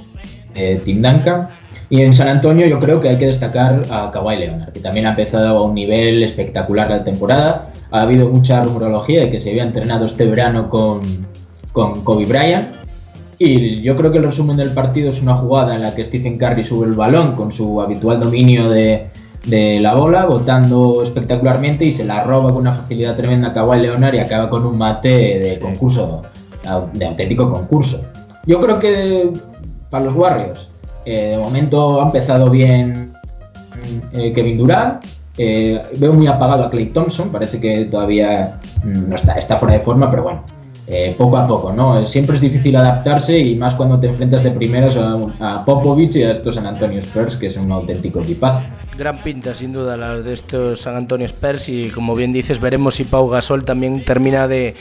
Tim 0.84 1.00
Duncan. 1.00 1.48
Y 1.88 2.02
en 2.02 2.12
San 2.12 2.28
Antonio 2.28 2.66
yo 2.66 2.78
creo 2.78 3.00
que 3.00 3.08
hay 3.08 3.16
que 3.16 3.26
destacar 3.26 3.86
a 3.90 4.10
Kawhi 4.12 4.36
Leonard, 4.36 4.72
que 4.72 4.80
también 4.80 5.06
ha 5.06 5.10
empezado 5.10 5.58
a 5.58 5.62
un 5.62 5.74
nivel 5.74 6.22
espectacular 6.22 6.90
la 6.90 7.04
temporada. 7.04 7.70
Ha 7.90 8.02
habido 8.02 8.28
mucha 8.28 8.62
rumorología 8.62 9.20
de 9.20 9.30
que 9.30 9.40
se 9.40 9.50
había 9.50 9.62
entrenado 9.62 10.06
este 10.06 10.26
verano 10.26 10.68
con, 10.70 11.26
con 11.72 12.04
Kobe 12.04 12.26
Bryant. 12.26 12.68
Y 13.38 13.82
yo 13.82 13.96
creo 13.96 14.12
que 14.12 14.18
el 14.18 14.24
resumen 14.24 14.56
del 14.56 14.72
partido 14.72 15.10
es 15.10 15.20
una 15.20 15.34
jugada 15.34 15.74
en 15.74 15.82
la 15.82 15.94
que 15.94 16.04
Stephen 16.04 16.38
Curry 16.38 16.64
sube 16.64 16.86
el 16.86 16.94
balón 16.94 17.34
con 17.34 17.52
su 17.52 17.80
habitual 17.80 18.20
dominio 18.20 18.70
de, 18.70 19.10
de 19.46 19.80
la 19.80 19.94
bola, 19.94 20.26
botando 20.26 21.02
espectacularmente 21.02 21.84
y 21.84 21.92
se 21.92 22.04
la 22.04 22.22
roba 22.24 22.52
con 22.52 22.62
una 22.62 22.74
facilidad 22.74 23.16
tremenda 23.16 23.48
a 23.48 23.54
Kawhi 23.54 23.80
Leonard 23.80 24.14
y 24.14 24.18
acaba 24.18 24.48
con 24.48 24.64
un 24.64 24.78
mate 24.78 25.08
de 25.08 25.58
concurso, 25.60 26.22
de 26.92 27.06
auténtico 27.06 27.50
concurso. 27.50 28.00
Yo 28.46 28.60
creo 28.60 28.80
que 28.80 29.32
para 29.90 30.06
los 30.06 30.14
Warriors, 30.14 30.68
eh, 31.04 31.30
de 31.32 31.38
momento 31.38 32.00
ha 32.00 32.06
empezado 32.06 32.50
bien 32.50 33.12
eh, 34.12 34.32
Kevin 34.34 34.58
Durant. 34.58 35.04
Eh, 35.38 35.80
veo 35.96 36.12
muy 36.12 36.26
apagado 36.26 36.64
a 36.64 36.70
Clay 36.70 36.86
Thompson, 36.86 37.30
parece 37.30 37.58
que 37.60 37.86
todavía 37.86 38.60
mm, 38.84 39.08
no 39.08 39.16
está, 39.16 39.34
está 39.34 39.58
fuera 39.58 39.74
de 39.74 39.80
forma, 39.80 40.10
pero 40.10 40.24
bueno, 40.24 40.44
poco 41.16 41.38
a 41.38 41.46
poco, 41.46 41.72
¿no? 41.72 42.04
Siempre 42.06 42.36
es 42.36 42.42
difícil 42.42 42.76
adaptarse 42.76 43.38
y 43.38 43.54
más 43.54 43.74
cuando 43.74 43.98
te 43.98 44.08
enfrentas 44.08 44.42
de 44.42 44.50
primeros 44.50 44.94
a, 45.40 45.64
Popovich 45.64 46.16
y 46.16 46.22
a 46.22 46.32
estos 46.32 46.56
San 46.56 46.66
Antonio 46.66 47.00
Spurs, 47.00 47.36
que 47.36 47.46
es 47.46 47.56
un 47.56 47.72
auténtico 47.72 48.20
equipazo. 48.20 48.62
Gran 48.98 49.22
pinta, 49.22 49.54
sin 49.54 49.72
duda, 49.72 49.96
la 49.96 50.20
de 50.20 50.34
estos 50.34 50.80
San 50.80 50.96
Antonio 50.96 51.26
Spurs 51.26 51.68
y 51.68 51.88
como 51.90 52.14
bien 52.14 52.32
dices, 52.32 52.60
veremos 52.60 52.96
si 52.96 53.04
Pau 53.04 53.28
Gasol 53.28 53.64
también 53.64 54.04
termina 54.04 54.46
de 54.48 54.74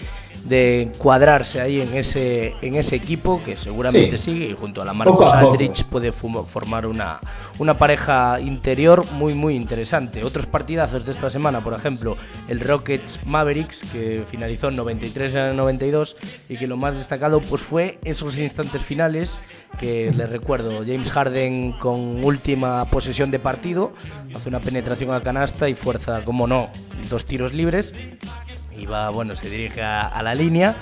de 0.45 0.91
cuadrarse 0.97 1.61
ahí 1.61 1.81
en 1.81 1.93
ese 1.95 2.53
en 2.61 2.75
ese 2.75 2.95
equipo 2.95 3.41
que 3.43 3.57
seguramente 3.57 4.17
sigue 4.17 4.47
y 4.47 4.53
junto 4.53 4.81
a 4.81 4.85
la 4.85 4.93
Marcos 4.93 5.31
Aldrich 5.33 5.85
puede 5.85 6.11
formar 6.11 6.85
una, 6.85 7.19
una 7.59 7.77
pareja 7.77 8.39
interior 8.39 9.05
muy 9.11 9.33
muy 9.33 9.55
interesante. 9.55 10.23
Otros 10.23 10.45
partidazos 10.47 11.05
de 11.05 11.11
esta 11.11 11.29
semana, 11.29 11.63
por 11.63 11.73
ejemplo, 11.73 12.17
el 12.47 12.59
Rockets 12.59 13.19
Mavericks 13.25 13.79
que 13.91 14.23
finalizó 14.31 14.69
en 14.69 14.77
93 14.77 15.35
a 15.35 15.53
92 15.53 16.15
y 16.49 16.57
que 16.57 16.67
lo 16.67 16.77
más 16.77 16.95
destacado 16.95 17.41
pues 17.41 17.61
fue 17.63 17.99
esos 18.03 18.37
instantes 18.37 18.81
finales 18.83 19.31
que 19.79 20.11
les 20.13 20.29
recuerdo, 20.29 20.79
James 20.85 21.09
Harden 21.11 21.73
con 21.79 22.23
última 22.23 22.85
posesión 22.89 23.31
de 23.31 23.39
partido, 23.39 23.93
hace 24.35 24.49
una 24.49 24.59
penetración 24.59 25.13
a 25.13 25.21
canasta 25.21 25.69
y 25.69 25.75
fuerza, 25.75 26.25
como 26.25 26.45
no, 26.45 26.69
dos 27.09 27.25
tiros 27.25 27.53
libres 27.53 27.93
y 28.81 28.85
va, 28.87 29.11
bueno, 29.11 29.35
se 29.35 29.47
dirige 29.47 29.81
a, 29.83 30.21
la 30.23 30.33
línea, 30.33 30.75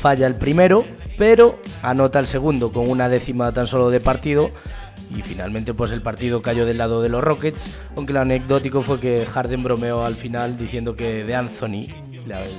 falla 0.00 0.26
el 0.26 0.36
primero, 0.36 0.84
pero 1.18 1.60
anota 1.82 2.18
el 2.18 2.26
segundo 2.26 2.72
con 2.72 2.88
una 2.88 3.08
décima 3.08 3.52
tan 3.52 3.66
solo 3.66 3.90
de 3.90 4.00
partido 4.00 4.50
y 5.14 5.20
finalmente 5.20 5.74
pues 5.74 5.92
el 5.92 6.00
partido 6.00 6.40
cayó 6.40 6.64
del 6.64 6.78
lado 6.78 7.02
de 7.02 7.10
los 7.10 7.22
Rockets, 7.22 7.60
aunque 7.96 8.14
lo 8.14 8.20
anecdótico 8.20 8.82
fue 8.82 8.98
que 8.98 9.26
Harden 9.26 9.62
bromeó 9.62 10.04
al 10.04 10.16
final 10.16 10.56
diciendo 10.56 10.96
que 10.96 11.24
de 11.24 11.34
Anthony, 11.34 11.88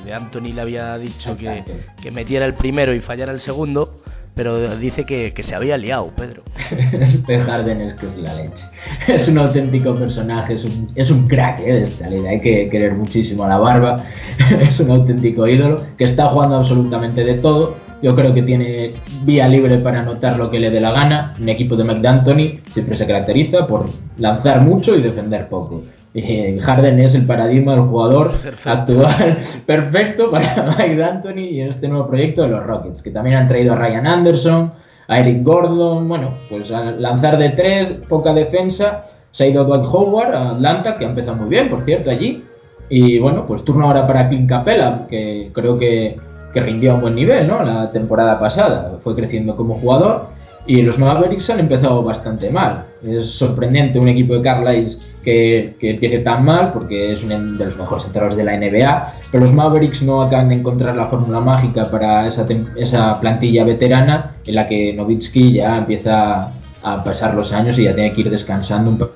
de 0.05 0.13
Anthony 0.13 0.53
le 0.53 0.61
había 0.61 0.97
dicho 0.99 1.35
que, 1.35 1.63
que 2.01 2.11
metiera 2.11 2.45
el 2.45 2.53
primero 2.53 2.93
y 2.93 3.01
fallara 3.01 3.31
el 3.31 3.41
segundo, 3.41 4.01
pero 4.35 4.77
dice 4.77 5.05
que, 5.05 5.33
se 5.41 5.55
había 5.55 5.77
liado, 5.77 6.11
Pedro. 6.15 6.43
este 7.01 7.39
Harden 7.39 7.81
es 7.81 7.93
que 7.93 8.07
es 8.07 8.17
la 8.17 8.35
leche. 8.35 8.65
Es 9.07 9.27
un 9.29 9.37
auténtico 9.37 9.95
personaje, 9.95 10.55
es 10.55 10.65
un, 10.65 10.91
es 10.93 11.09
un 11.09 11.27
crack 11.27 11.61
¿eh? 11.61 11.73
de 11.73 11.83
esta 11.83 12.09
liga. 12.09 12.29
Hay 12.29 12.41
que 12.41 12.69
querer 12.69 12.93
muchísimo 12.93 13.45
a 13.45 13.47
la 13.47 13.57
barba. 13.57 14.03
es 14.61 14.79
un 14.79 14.91
auténtico 14.91 15.47
ídolo 15.47 15.83
que 15.97 16.03
está 16.03 16.27
jugando 16.27 16.57
absolutamente 16.57 17.23
de 17.23 17.35
todo. 17.35 17.77
Yo 18.01 18.13
creo 18.13 18.33
que 18.33 18.43
tiene 18.43 18.91
vía 19.23 19.47
libre 19.47 19.77
para 19.77 20.01
anotar 20.01 20.37
lo 20.37 20.51
que 20.51 20.59
le 20.59 20.69
dé 20.69 20.81
la 20.81 20.91
gana. 20.91 21.33
Un 21.39 21.47
equipo 21.47 21.77
de 21.77 21.85
McDantony 21.85 22.59
siempre 22.71 22.97
se 22.97 23.07
caracteriza 23.07 23.65
por 23.65 23.89
lanzar 24.17 24.61
mucho 24.61 24.95
y 24.95 25.01
defender 25.01 25.47
poco. 25.47 25.83
Eh, 26.17 26.57
Harden 26.61 26.97
es 27.01 27.13
el 27.13 27.25
paradigma 27.25 27.73
del 27.73 27.81
jugador 27.81 28.31
actual. 28.63 29.37
Perfecto 29.65 30.31
para 30.31 30.75
Mike 30.77 30.95
D'Antoni 30.95 31.49
y 31.49 31.61
en 31.61 31.69
este 31.69 31.89
nuevo 31.89 32.07
proyecto 32.07 32.43
de 32.43 32.47
los 32.47 32.65
Rockets, 32.65 33.03
que 33.03 33.11
también 33.11 33.35
han 33.35 33.49
traído 33.49 33.73
a 33.73 33.75
Ryan 33.75 34.07
Anderson, 34.07 34.71
a 35.09 35.19
Eric 35.19 35.43
Gordon, 35.43 36.07
bueno, 36.07 36.35
pues 36.49 36.71
a 36.71 36.91
lanzar 36.91 37.37
de 37.37 37.49
tres, 37.49 37.89
poca 38.07 38.33
defensa, 38.33 39.07
se 39.33 39.43
ha 39.43 39.47
ido 39.47 39.65
Dwight 39.65 39.83
Howard 39.91 40.33
a 40.33 40.49
Atlanta, 40.51 40.97
que 40.97 41.05
ha 41.05 41.09
empezado 41.09 41.35
muy 41.35 41.49
bien, 41.49 41.69
por 41.69 41.83
cierto, 41.83 42.09
allí, 42.09 42.45
y 42.87 43.19
bueno, 43.19 43.45
pues 43.45 43.65
turno 43.65 43.85
ahora 43.85 44.07
para 44.07 44.29
Clint 44.29 44.49
Capella, 44.49 45.05
que 45.09 45.51
creo 45.53 45.77
que, 45.77 46.17
que 46.53 46.61
rindió 46.61 46.93
a 46.93 46.95
un 46.95 47.01
buen 47.01 47.15
nivel, 47.15 47.45
¿no? 47.45 47.61
La 47.61 47.91
temporada 47.91 48.39
pasada, 48.39 48.99
fue 49.03 49.15
creciendo 49.15 49.57
como 49.57 49.75
jugador, 49.75 50.29
y 50.65 50.81
los 50.81 50.97
Mavericks 50.97 51.49
han 51.49 51.59
empezado 51.59 52.01
bastante 52.03 52.49
mal. 52.49 52.85
Es 53.03 53.31
sorprendente 53.31 53.99
un 53.99 54.07
equipo 54.07 54.35
de 54.35 54.41
Carlisle 54.41 54.97
que, 55.25 55.75
que 55.79 55.91
empiece 55.91 56.19
tan 56.19 56.45
mal 56.45 56.71
porque 56.71 57.13
es 57.13 57.23
uno 57.23 57.57
de 57.57 57.65
los 57.65 57.77
mejores 57.77 58.05
entrenadores 58.05 58.37
de 58.37 58.43
la 58.45 58.57
NBA, 58.57 59.13
pero 59.31 59.43
los 59.43 59.53
Mavericks 59.53 60.01
no 60.03 60.21
acaban 60.21 60.49
de 60.49 60.55
encontrar 60.55 60.95
la 60.95 61.07
fórmula 61.07 61.41
mágica 61.41 61.89
para 61.91 62.27
esa, 62.27 62.47
esa 62.77 63.19
plantilla 63.19 63.65
veterana 63.65 64.35
en 64.45 64.55
la 64.55 64.67
que 64.67 64.93
Novitsky 64.93 65.53
ya 65.53 65.77
empieza 65.79 66.51
a 66.83 67.03
pasar 67.03 67.33
los 67.33 67.51
años 67.51 67.77
y 67.79 67.83
ya 67.83 67.95
tiene 67.95 68.13
que 68.13 68.21
ir 68.21 68.29
descansando 68.29 68.91
un 68.91 69.09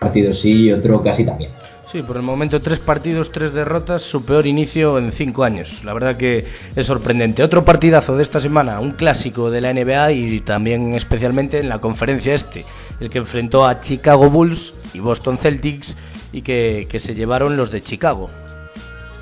partido 0.00 0.34
sí 0.34 0.64
y 0.64 0.72
otro 0.72 1.02
casi 1.02 1.24
también. 1.24 1.50
Sí, 1.92 2.02
por 2.02 2.16
el 2.16 2.22
momento 2.22 2.60
tres 2.60 2.80
partidos, 2.80 3.30
tres 3.30 3.52
derrotas, 3.52 4.02
su 4.02 4.24
peor 4.24 4.48
inicio 4.48 4.98
en 4.98 5.12
cinco 5.12 5.44
años. 5.44 5.68
La 5.84 5.94
verdad 5.94 6.16
que 6.16 6.44
es 6.74 6.84
sorprendente. 6.84 7.44
Otro 7.44 7.64
partidazo 7.64 8.16
de 8.16 8.24
esta 8.24 8.40
semana, 8.40 8.80
un 8.80 8.92
clásico 8.92 9.52
de 9.52 9.60
la 9.60 9.72
NBA 9.72 10.12
y 10.12 10.40
también 10.40 10.94
especialmente 10.94 11.60
en 11.60 11.68
la 11.68 11.78
conferencia 11.78 12.34
este, 12.34 12.64
el 12.98 13.08
que 13.08 13.18
enfrentó 13.18 13.64
a 13.64 13.82
Chicago 13.82 14.28
Bulls 14.28 14.74
y 14.94 14.98
Boston 14.98 15.38
Celtics 15.38 15.96
y 16.32 16.42
que, 16.42 16.88
se 16.98 17.14
llevaron 17.14 17.56
los 17.56 17.70
de 17.70 17.82
Chicago. 17.82 18.30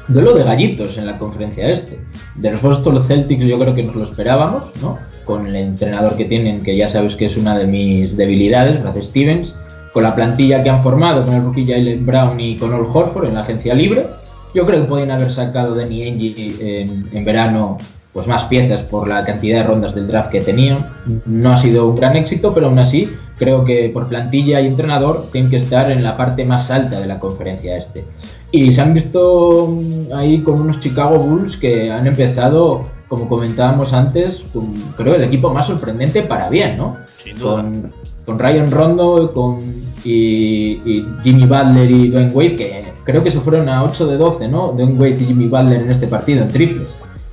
Duelo 0.09 0.33
de 0.33 0.45
gallitos 0.45 0.97
en 0.97 1.05
la 1.05 1.19
conferencia 1.19 1.69
este. 1.69 1.99
De 2.35 2.51
los 2.51 2.63
Boston 2.63 3.05
Celtics 3.07 3.45
yo 3.45 3.59
creo 3.59 3.75
que 3.75 3.83
nos 3.83 3.95
lo 3.95 4.05
esperábamos, 4.05 4.75
¿no? 4.81 4.99
Con 5.27 5.47
el 5.47 5.57
entrenador 5.57 6.17
que 6.17 6.25
tienen, 6.25 6.63
que 6.63 6.79
ya 6.79 6.89
sabes 6.89 7.15
que 7.15 7.27
es 7.27 7.37
una 7.37 7.59
de 7.59 7.67
mis 7.67 8.17
debilidades, 8.17 8.83
Brad 8.83 9.03
Stevens 9.03 9.55
con 9.95 10.03
la 10.03 10.15
plantilla 10.15 10.63
que 10.63 10.69
han 10.69 10.83
formado, 10.83 11.25
con 11.25 11.33
el 11.33 11.43
rookie 11.43 11.65
Jalen 11.65 12.05
Brown 12.05 12.39
y 12.39 12.59
con 12.59 12.75
Ol 12.75 12.89
Horford 12.93 13.27
en 13.27 13.35
la 13.35 13.43
agencia 13.43 13.73
libre. 13.73 14.07
Yo 14.53 14.67
creo 14.67 14.83
que 14.83 14.89
pueden 14.89 15.11
haber 15.11 15.31
sacado 15.31 15.75
de 15.75 15.87
Niengi 15.87 16.57
en, 16.61 17.09
en 17.13 17.25
verano 17.25 17.79
pues 18.13 18.29
más 18.29 18.45
piezas 18.45 18.83
por 18.83 19.09
la 19.09 19.25
cantidad 19.25 19.59
de 19.59 19.65
rondas 19.65 19.95
del 19.95 20.07
draft 20.07 20.31
que 20.31 20.41
tenían. 20.41 20.87
No 21.27 21.53
ha 21.53 21.59
sido 21.59 21.89
un 21.89 21.97
gran 21.97 22.15
éxito, 22.17 22.55
pero 22.55 22.69
aún 22.69 22.79
así 22.79 23.11
creo 23.37 23.65
que 23.65 23.91
por 23.93 24.09
plantilla 24.09 24.61
y 24.61 24.69
entrenador 24.69 25.29
tienen 25.33 25.51
que 25.51 25.57
estar 25.57 25.91
en 25.91 26.03
la 26.03 26.17
parte 26.17 26.45
más 26.45 26.71
alta 26.71 27.01
de 27.01 27.07
la 27.07 27.19
conferencia 27.19 27.77
este. 27.77 28.05
Y 28.53 28.71
se 28.73 28.81
han 28.81 28.95
visto 28.95 29.67
mm, 29.69 30.13
ahí 30.15 30.43
con 30.43 30.61
unos 30.61 30.79
Chicago 30.81 31.19
Bulls 31.19 31.57
que 31.57 31.91
han 31.91 32.07
empezado, 32.07 32.87
como 33.09 33.29
comentábamos 33.29 33.93
antes, 33.93 34.45
con, 34.53 34.75
creo 34.97 35.17
el 35.17 35.25
equipo 35.25 35.53
más 35.53 35.67
sorprendente 35.67 36.23
para 36.23 36.49
bien, 36.49 36.77
¿no? 36.79 36.97
Con, 37.43 37.93
con 38.25 38.39
Ryan 38.39 38.71
Rondo, 38.71 39.33
con 39.33 39.85
y, 40.05 41.05
Jimmy 41.23 41.47
Butler 41.47 41.91
y 41.91 42.09
Dwayne 42.09 42.33
Wade, 42.33 42.57
que 42.57 42.85
creo 43.05 43.23
que 43.23 43.31
se 43.31 43.41
fueron 43.41 43.69
a 43.69 43.85
8 43.85 44.07
de 44.07 44.17
12, 44.17 44.49
¿no? 44.49 44.73
Dwayne 44.73 44.99
Wade 44.99 45.19
y 45.21 45.25
Jimmy 45.27 45.47
Butler 45.47 45.83
en 45.83 45.91
este 45.91 46.07
partido, 46.07 46.43
en 46.43 46.51
triples. 46.51 46.89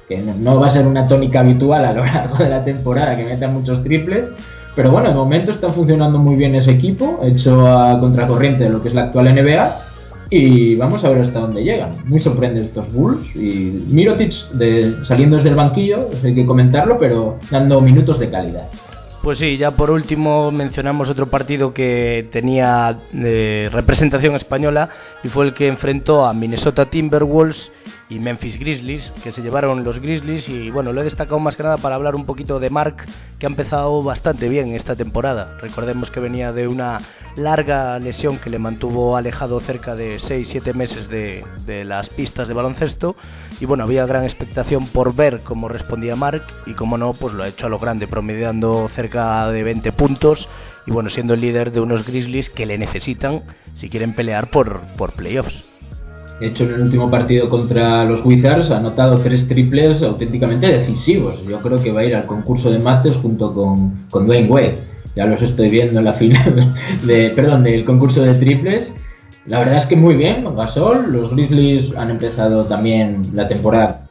Que 0.07 0.17
no, 0.17 0.59
va 0.59 0.67
a 0.67 0.71
ser 0.71 0.85
una 0.85 1.07
tónica 1.07 1.39
habitual 1.39 1.85
a 1.85 1.93
lo 1.93 2.05
largo 2.05 2.37
de 2.37 2.49
la 2.49 2.63
temporada 2.63 3.15
que 3.15 3.25
metan 3.25 3.53
muchos 3.53 3.83
triples. 3.83 4.29
Pero 4.75 4.91
bueno, 4.91 5.09
de 5.09 5.15
momento 5.15 5.51
está 5.51 5.71
funcionando 5.73 6.17
muy 6.17 6.35
bien 6.35 6.55
ese 6.55 6.71
equipo, 6.71 7.19
hecho 7.23 7.67
a 7.67 7.99
contracorriente 7.99 8.63
de 8.63 8.69
lo 8.69 8.81
que 8.81 8.87
es 8.87 8.93
la 8.93 9.03
actual 9.03 9.33
NBA. 9.33 9.87
Y 10.33 10.75
vamos 10.75 11.03
a 11.03 11.09
ver 11.09 11.23
hasta 11.23 11.41
dónde 11.41 11.61
llegan. 11.61 11.97
Muy 12.05 12.21
sorprendentes 12.21 12.69
estos 12.69 12.91
Bulls. 12.93 13.35
Y 13.35 13.83
Mirotic 13.89 14.31
saliendo 15.03 15.35
desde 15.35 15.49
el 15.49 15.55
banquillo, 15.55 16.07
hay 16.23 16.33
que 16.33 16.45
comentarlo, 16.45 16.97
pero 16.97 17.37
dando 17.51 17.81
minutos 17.81 18.17
de 18.17 18.29
calidad. 18.29 18.69
Pues 19.21 19.37
sí, 19.37 19.55
ya 19.57 19.69
por 19.69 19.91
último 19.91 20.49
mencionamos 20.49 21.07
otro 21.07 21.27
partido 21.27 21.75
que 21.75 22.27
tenía 22.31 22.97
eh, 23.13 23.69
representación 23.71 24.33
española 24.33 24.89
y 25.23 25.29
fue 25.29 25.45
el 25.45 25.53
que 25.53 25.67
enfrentó 25.67 26.25
a 26.25 26.33
Minnesota 26.33 26.89
Timberwolves 26.89 27.71
y 28.09 28.19
Memphis 28.19 28.59
Grizzlies, 28.59 29.11
que 29.23 29.31
se 29.31 29.41
llevaron 29.41 29.83
los 29.83 29.99
Grizzlies 29.99 30.47
y 30.49 30.69
bueno, 30.69 30.91
lo 30.91 31.01
he 31.01 31.05
destacado 31.05 31.39
más 31.39 31.55
que 31.55 31.63
nada 31.63 31.77
para 31.77 31.95
hablar 31.95 32.15
un 32.15 32.25
poquito 32.25 32.59
de 32.59 32.69
Mark, 32.69 33.05
que 33.39 33.45
ha 33.45 33.49
empezado 33.49 34.03
bastante 34.03 34.49
bien 34.49 34.73
esta 34.73 34.95
temporada. 34.95 35.57
Recordemos 35.61 36.11
que 36.11 36.19
venía 36.19 36.51
de 36.51 36.67
una 36.67 37.01
larga 37.35 37.97
lesión 37.99 38.37
que 38.39 38.49
le 38.49 38.59
mantuvo 38.59 39.15
alejado 39.15 39.59
cerca 39.61 39.95
de 39.95 40.17
6-7 40.17 40.73
meses 40.73 41.07
de, 41.07 41.45
de, 41.65 41.85
las 41.85 42.09
pistas 42.09 42.47
de 42.47 42.53
baloncesto 42.53 43.15
y 43.59 43.65
bueno, 43.65 43.83
había 43.83 44.05
gran 44.05 44.23
expectación 44.23 44.87
por 44.87 45.15
ver 45.15 45.41
cómo 45.43 45.69
respondía 45.69 46.15
Mark 46.15 46.43
y 46.65 46.73
como 46.73 46.97
no, 46.97 47.13
pues 47.13 47.33
lo 47.33 47.43
ha 47.43 47.47
hecho 47.47 47.67
a 47.67 47.69
lo 47.69 47.79
grande, 47.79 48.07
promediando 48.07 48.89
cerca 48.95 49.49
de 49.49 49.63
20 49.63 49.91
puntos 49.93 50.49
y 50.85 50.91
bueno, 50.91 51.09
siendo 51.09 51.33
el 51.33 51.41
líder 51.41 51.71
de 51.71 51.79
unos 51.79 52.05
Grizzlies 52.05 52.49
que 52.49 52.65
le 52.65 52.77
necesitan 52.77 53.43
si 53.75 53.89
quieren 53.89 54.13
pelear 54.13 54.49
por, 54.49 54.81
por 54.97 55.13
playoffs 55.13 55.70
hecho 56.41 56.63
en 56.63 56.73
el 56.73 56.81
último 56.81 57.09
partido 57.09 57.49
contra 57.49 58.03
los 58.03 58.25
Wizards 58.25 58.71
ha 58.71 58.77
anotado 58.77 59.19
tres 59.19 59.47
triples 59.47 60.01
auténticamente 60.01 60.67
decisivos. 60.67 61.35
Yo 61.47 61.59
creo 61.61 61.81
que 61.81 61.91
va 61.91 62.01
a 62.01 62.05
ir 62.05 62.15
al 62.15 62.25
concurso 62.25 62.71
de 62.71 62.79
mates 62.79 63.15
junto 63.17 63.53
con, 63.53 64.07
con 64.09 64.25
Dwayne 64.25 64.49
Wade. 64.49 64.79
ya 65.15 65.25
los 65.25 65.41
estoy 65.41 65.69
viendo 65.69 65.99
en 65.99 66.05
la 66.05 66.13
final 66.21 66.73
de, 67.03 67.29
perdón, 67.35 67.63
del 67.63 67.85
concurso 67.85 68.21
de 68.21 68.33
triples. 68.35 68.91
La 69.45 69.59
verdad 69.59 69.77
es 69.77 69.85
que 69.85 69.95
muy 69.95 70.15
bien, 70.15 70.45
Gasol, 70.55 71.11
los 71.11 71.31
Grizzlies 71.31 71.95
han 71.97 72.11
empezado 72.11 72.65
también 72.65 73.31
la 73.33 73.47
temporada 73.47 74.07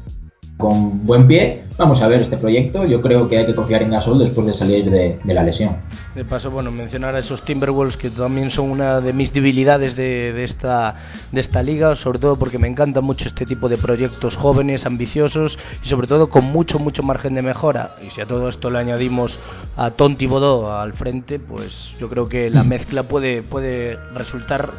con 0.60 1.04
buen 1.04 1.26
pie. 1.26 1.64
Vamos 1.76 2.00
a 2.02 2.08
ver 2.08 2.20
este 2.20 2.36
proyecto. 2.36 2.84
Yo 2.84 3.00
creo 3.00 3.26
que 3.26 3.38
hay 3.38 3.46
que 3.46 3.54
confiar 3.54 3.82
en 3.82 3.90
Gasol 3.90 4.18
después 4.18 4.46
de 4.46 4.54
salir 4.54 4.90
de, 4.90 5.18
la 5.24 5.42
lesión. 5.42 5.78
De 6.14 6.24
paso, 6.24 6.50
bueno, 6.50 6.70
mencionar 6.70 7.14
a 7.14 7.18
esos 7.18 7.44
Timberwolves 7.44 7.96
que 7.96 8.10
también 8.10 8.50
son 8.50 8.70
una 8.70 9.00
de 9.00 9.12
mis 9.12 9.32
debilidades 9.32 9.96
de, 9.96 10.44
esta, 10.44 10.94
de 11.32 11.40
esta 11.40 11.62
liga, 11.62 11.96
sobre 11.96 12.18
todo 12.18 12.36
porque 12.36 12.58
me 12.58 12.68
encanta 12.68 13.00
mucho 13.00 13.26
este 13.26 13.46
tipo 13.46 13.68
de 13.68 13.78
proyectos 13.78 14.36
jóvenes, 14.36 14.86
ambiciosos 14.86 15.58
y 15.82 15.88
sobre 15.88 16.06
todo 16.06 16.28
con 16.28 16.44
mucho, 16.44 16.78
mucho 16.78 17.02
margen 17.02 17.34
de 17.34 17.42
mejora. 17.42 17.96
Y 18.06 18.10
si 18.10 18.20
a 18.20 18.26
todo 18.26 18.48
esto 18.48 18.70
le 18.70 18.78
añadimos 18.78 19.38
a 19.76 19.90
Tonti 19.90 20.26
Bodó 20.26 20.78
al 20.78 20.92
frente, 20.92 21.38
pues 21.38 21.92
yo 21.98 22.08
creo 22.08 22.28
que 22.28 22.50
la 22.50 22.62
mm. 22.62 22.68
mezcla 22.68 23.02
puede, 23.04 23.42
puede 23.42 23.98
resultar 24.14 24.70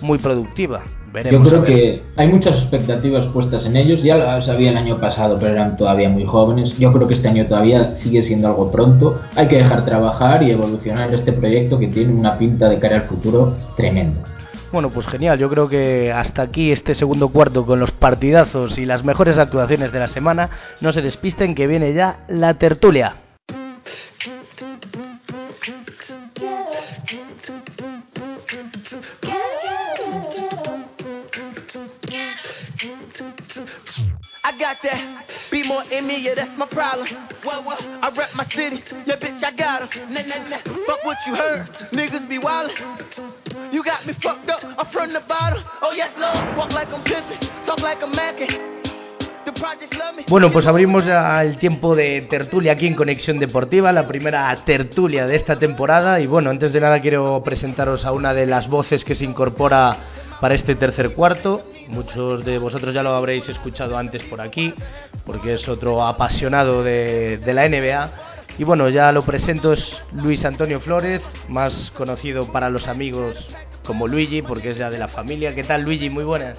muy 0.00 0.18
productiva. 0.18 0.82
Yo 1.30 1.42
creo 1.42 1.64
que 1.64 2.02
hay 2.16 2.28
muchas 2.28 2.56
expectativas 2.56 3.26
puestas 3.26 3.66
en 3.66 3.76
ellos. 3.76 4.02
Ya 4.02 4.16
lo 4.16 4.42
sabía 4.42 4.70
el 4.70 4.76
año 4.76 4.98
pasado, 4.98 5.38
pero 5.40 5.52
eran 5.52 5.76
todavía 5.76 6.08
muy 6.08 6.24
jóvenes. 6.24 6.78
Yo 6.78 6.92
creo 6.92 7.08
que 7.08 7.14
este 7.14 7.28
año 7.28 7.46
todavía 7.46 7.94
sigue 7.94 8.22
siendo 8.22 8.48
algo 8.48 8.70
pronto. 8.70 9.20
Hay 9.34 9.48
que 9.48 9.56
dejar 9.56 9.84
trabajar 9.84 10.42
y 10.42 10.50
evolucionar 10.52 11.12
este 11.12 11.32
proyecto 11.32 11.78
que 11.78 11.88
tiene 11.88 12.12
una 12.12 12.38
pinta 12.38 12.68
de 12.68 12.78
cara 12.78 12.96
al 12.96 13.02
futuro 13.02 13.56
tremenda. 13.76 14.20
Bueno, 14.72 14.90
pues 14.90 15.06
genial. 15.08 15.36
Yo 15.38 15.50
creo 15.50 15.68
que 15.68 16.12
hasta 16.12 16.42
aquí 16.42 16.70
este 16.70 16.94
segundo 16.94 17.30
cuarto 17.30 17.66
con 17.66 17.80
los 17.80 17.90
partidazos 17.90 18.78
y 18.78 18.86
las 18.86 19.04
mejores 19.04 19.36
actuaciones 19.38 19.90
de 19.90 19.98
la 19.98 20.06
semana. 20.06 20.50
No 20.80 20.92
se 20.92 21.02
despisten 21.02 21.56
que 21.56 21.66
viene 21.66 21.92
ya 21.92 22.20
la 22.28 22.54
tertulia. 22.54 23.14
Got 34.60 34.76
that. 34.82 35.26
Be 35.50 35.62
more 35.62 35.82
in 35.90 36.06
me, 36.06 36.20
yeah, 36.20 36.34
that's 36.34 36.56
my 36.58 36.66
problem. 36.66 37.08
Well, 37.44 37.64
well, 37.64 37.78
I 38.02 38.10
rep 38.14 38.34
my 38.34 38.44
city, 38.44 38.84
yeah, 39.06 39.16
bitch, 39.16 39.42
I 39.42 39.52
got 39.52 39.82
em. 39.82 40.12
Nah, 40.12 40.22
nah, 40.22 40.48
nah. 40.48 40.58
Fuck 40.86 41.04
what 41.04 41.16
you 41.26 41.34
heard, 41.34 41.66
niggas 41.90 42.28
be 42.28 42.38
wildin'. 42.38 43.72
You 43.72 43.82
got 43.82 44.06
me 44.06 44.12
fucked 44.22 44.50
up, 44.50 44.62
I'm 44.62 44.86
from 44.92 45.12
the 45.12 45.20
bottom. 45.20 45.64
Oh, 45.80 45.92
yes, 45.92 46.12
Lord, 46.18 46.56
walk 46.56 46.72
like 46.72 46.88
I'm 46.88 47.02
pimpin', 47.02 47.40
talk 47.66 47.80
like 47.80 48.02
I'm 48.02 48.12
mackin'. 48.12 48.80
Bueno, 50.28 50.52
pues 50.52 50.66
abrimos 50.66 51.04
ya 51.04 51.42
el 51.42 51.56
tiempo 51.56 51.96
de 51.96 52.22
tertulia 52.30 52.72
aquí 52.72 52.86
en 52.86 52.94
Conexión 52.94 53.38
Deportiva, 53.38 53.90
la 53.90 54.06
primera 54.06 54.54
tertulia 54.64 55.26
de 55.26 55.34
esta 55.34 55.58
temporada. 55.58 56.20
Y 56.20 56.26
bueno, 56.26 56.50
antes 56.50 56.72
de 56.72 56.80
nada 56.80 57.00
quiero 57.00 57.42
presentaros 57.42 58.04
a 58.04 58.12
una 58.12 58.32
de 58.32 58.46
las 58.46 58.68
voces 58.68 59.04
que 59.04 59.14
se 59.14 59.24
incorpora 59.24 59.96
para 60.40 60.54
este 60.54 60.76
tercer 60.76 61.14
cuarto. 61.14 61.64
Muchos 61.90 62.44
de 62.44 62.58
vosotros 62.58 62.94
ya 62.94 63.02
lo 63.02 63.14
habréis 63.14 63.48
escuchado 63.48 63.98
antes 63.98 64.22
por 64.24 64.40
aquí, 64.40 64.72
porque 65.26 65.54
es 65.54 65.68
otro 65.68 66.06
apasionado 66.06 66.84
de, 66.84 67.40
la 67.46 67.68
NBA. 67.68 68.10
Y 68.58 68.64
bueno, 68.64 68.88
ya 68.88 69.10
lo 69.10 69.22
presento, 69.22 69.72
es 69.72 70.00
Luis 70.12 70.44
Antonio 70.44 70.80
Flores, 70.80 71.20
más 71.48 71.90
conocido 71.96 72.50
para 72.52 72.70
los 72.70 72.86
amigos 72.86 73.36
como 73.84 74.06
Luigi, 74.06 74.42
porque 74.42 74.70
es 74.70 74.78
ya 74.78 74.88
de 74.88 74.98
la 74.98 75.08
familia. 75.08 75.54
¿Qué 75.54 75.64
tal, 75.64 75.82
Luigi? 75.82 76.10
Muy 76.10 76.24
buenas. 76.24 76.58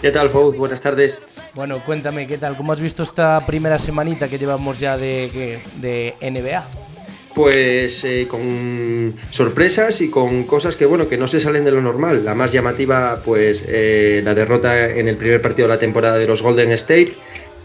¿Qué 0.00 0.12
tal, 0.12 0.30
Fou? 0.30 0.52
Buenas 0.52 0.80
tardes. 0.80 1.20
Bueno, 1.54 1.82
cuéntame, 1.84 2.28
¿qué 2.28 2.38
tal? 2.38 2.56
¿Cómo 2.56 2.72
has 2.72 2.80
visto 2.80 3.02
esta 3.02 3.44
primera 3.46 3.80
semanita 3.80 4.28
que 4.28 4.38
llevamos 4.38 4.78
ya 4.78 4.96
de, 4.96 5.60
de 5.80 6.14
NBA? 6.20 6.87
Pues 7.34 8.04
eh, 8.04 8.26
con 8.28 9.14
sorpresas 9.30 10.00
y 10.00 10.10
con 10.10 10.44
cosas 10.44 10.76
que 10.76 10.86
bueno 10.86 11.08
que 11.08 11.16
no 11.16 11.28
se 11.28 11.40
salen 11.40 11.64
de 11.64 11.70
lo 11.70 11.80
normal. 11.80 12.24
La 12.24 12.34
más 12.34 12.52
llamativa, 12.52 13.22
pues 13.24 13.64
eh, 13.68 14.20
la 14.24 14.34
derrota 14.34 14.88
en 14.90 15.08
el 15.08 15.16
primer 15.16 15.40
partido 15.40 15.68
de 15.68 15.74
la 15.74 15.80
temporada 15.80 16.18
de 16.18 16.26
los 16.26 16.42
Golden 16.42 16.72
State. 16.72 17.14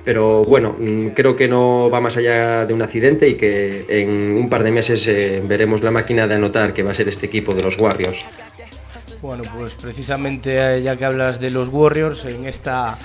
Pero 0.05 0.43
bueno, 0.43 0.75
mm, 0.77 1.09
creo 1.09 1.35
que 1.35 1.47
no 1.47 1.89
va 1.89 2.01
más 2.01 2.17
allá 2.17 2.65
de 2.65 2.73
un 2.73 2.81
accidente 2.81 3.27
y 3.27 3.35
que 3.35 3.85
en 3.87 4.09
un 4.09 4.49
par 4.49 4.63
de 4.63 4.71
meses 4.71 5.07
eh, 5.07 5.41
veremos 5.45 5.81
la 5.81 5.91
máquina 5.91 6.27
de 6.27 6.35
anotar 6.35 6.73
que 6.73 6.83
va 6.83 6.91
a 6.91 6.93
ser 6.93 7.07
este 7.07 7.27
equipo 7.27 7.53
de 7.55 7.63
los 7.63 7.77
Warriors. 7.79 8.23
Bueno, 9.21 9.43
pues 9.57 9.73
precisamente 9.81 10.81
ya 10.81 10.97
que 10.97 11.05
hablas 11.05 11.39
de 11.39 11.49
los 11.49 11.69
Warriors, 11.69 12.25
en 12.25 12.45
esta 12.45 12.97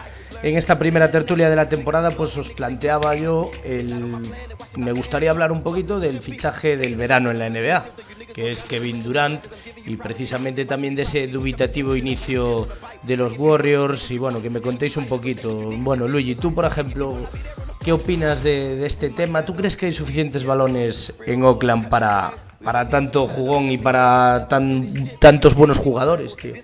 en 0.42 0.56
esta 0.56 0.78
primera 0.78 1.10
tertulia 1.10 1.50
de 1.50 1.56
la 1.56 1.68
temporada, 1.68 2.10
pues 2.12 2.36
os 2.36 2.48
planteaba 2.50 3.14
yo 3.16 3.50
el. 3.64 4.32
Me 4.76 4.92
gustaría 4.92 5.30
hablar 5.30 5.50
un 5.50 5.62
poquito 5.62 5.98
del 5.98 6.20
fichaje 6.20 6.76
del 6.76 6.96
verano 6.96 7.30
en 7.30 7.38
la 7.38 7.50
NBA, 7.50 7.86
que 8.34 8.52
es 8.52 8.62
Kevin 8.64 9.02
Durant, 9.02 9.44
y 9.84 9.96
precisamente 9.96 10.64
también 10.64 10.94
de 10.94 11.02
ese 11.02 11.26
dubitativo 11.26 11.96
inicio 11.96 12.68
de 13.02 13.16
los 13.16 13.36
Warriors. 13.36 14.10
Y 14.10 14.18
bueno, 14.18 14.40
que 14.40 14.50
me 14.50 14.60
contéis 14.60 14.96
un 14.96 15.06
poquito. 15.06 15.54
Bueno, 15.78 16.06
Luigi, 16.06 16.36
tú, 16.36 16.54
por 16.54 16.64
ejemplo, 16.64 17.16
¿qué 17.84 17.92
opinas 17.92 18.42
de, 18.42 18.76
de 18.76 18.86
este 18.86 19.10
tema? 19.10 19.44
¿Tú 19.44 19.54
crees 19.54 19.76
que 19.76 19.86
hay 19.86 19.94
suficientes 19.94 20.44
balones 20.44 21.12
en 21.26 21.42
Oakland 21.42 21.88
para, 21.88 22.34
para 22.62 22.88
tanto 22.88 23.26
jugón 23.26 23.70
y 23.70 23.78
para 23.78 24.46
tan, 24.48 25.12
tantos 25.18 25.54
buenos 25.54 25.78
jugadores, 25.78 26.36
tío? 26.36 26.54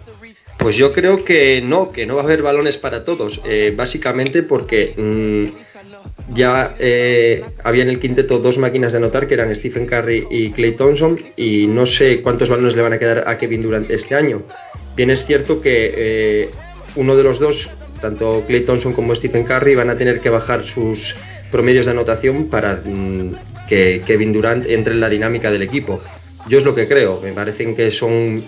Pues 0.64 0.76
yo 0.76 0.94
creo 0.94 1.26
que 1.26 1.60
no, 1.60 1.92
que 1.92 2.06
no 2.06 2.14
va 2.14 2.22
a 2.22 2.24
haber 2.24 2.40
balones 2.40 2.78
para 2.78 3.04
todos, 3.04 3.38
eh, 3.44 3.74
básicamente 3.76 4.42
porque 4.42 4.94
mm, 4.96 6.34
ya 6.34 6.74
eh, 6.78 7.44
había 7.62 7.82
en 7.82 7.90
el 7.90 8.00
quinteto 8.00 8.38
dos 8.38 8.56
máquinas 8.56 8.92
de 8.92 8.96
anotar 8.96 9.26
que 9.26 9.34
eran 9.34 9.54
Stephen 9.54 9.84
Curry 9.84 10.26
y 10.30 10.52
Clay 10.52 10.72
Thompson 10.72 11.20
y 11.36 11.66
no 11.66 11.84
sé 11.84 12.22
cuántos 12.22 12.48
balones 12.48 12.74
le 12.76 12.80
van 12.80 12.94
a 12.94 12.98
quedar 12.98 13.24
a 13.26 13.36
Kevin 13.36 13.60
durante 13.60 13.92
este 13.92 14.14
año. 14.14 14.40
Bien 14.96 15.10
es 15.10 15.26
cierto 15.26 15.60
que 15.60 15.92
eh, 15.94 16.50
uno 16.96 17.14
de 17.14 17.24
los 17.24 17.38
dos, 17.38 17.68
tanto 18.00 18.44
Clay 18.46 18.62
Thompson 18.62 18.94
como 18.94 19.14
Stephen 19.14 19.44
Curry, 19.44 19.74
van 19.74 19.90
a 19.90 19.98
tener 19.98 20.20
que 20.20 20.30
bajar 20.30 20.64
sus 20.64 21.14
promedios 21.50 21.84
de 21.84 21.92
anotación 21.92 22.48
para 22.48 22.80
mm, 22.82 23.66
que 23.68 24.00
Kevin 24.06 24.32
Durant 24.32 24.64
entre 24.66 24.94
en 24.94 25.00
la 25.00 25.10
dinámica 25.10 25.50
del 25.50 25.60
equipo. 25.60 26.00
Yo 26.48 26.56
es 26.56 26.64
lo 26.64 26.74
que 26.74 26.88
creo, 26.88 27.20
me 27.20 27.32
parecen 27.32 27.74
que 27.74 27.90
son 27.90 28.44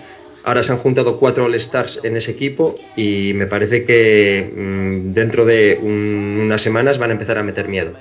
Ahora 0.47 0.63
se 0.63 0.71
han 0.71 0.77
juntado 0.77 1.19
cuatro 1.19 1.43
All-Stars 1.43 2.05
en 2.05 2.15
ese 2.15 2.31
equipo 2.31 2.75
y 2.95 3.33
me 3.35 3.47
parece 3.47 3.83
que 3.83 4.49
mm, 4.55 5.11
dentro 5.11 5.43
de 5.43 5.77
unas 5.83 6.61
semanas 6.61 6.97
van 6.97 7.09
a 7.09 7.13
empezar 7.13 7.37
a 7.37 7.43
meter 7.43 7.67
miedo. 7.67 7.91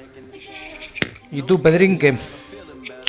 ¿Y 1.32 1.42
tú, 1.42 1.60
Pedrín, 1.60 1.98
qué? 1.98 2.16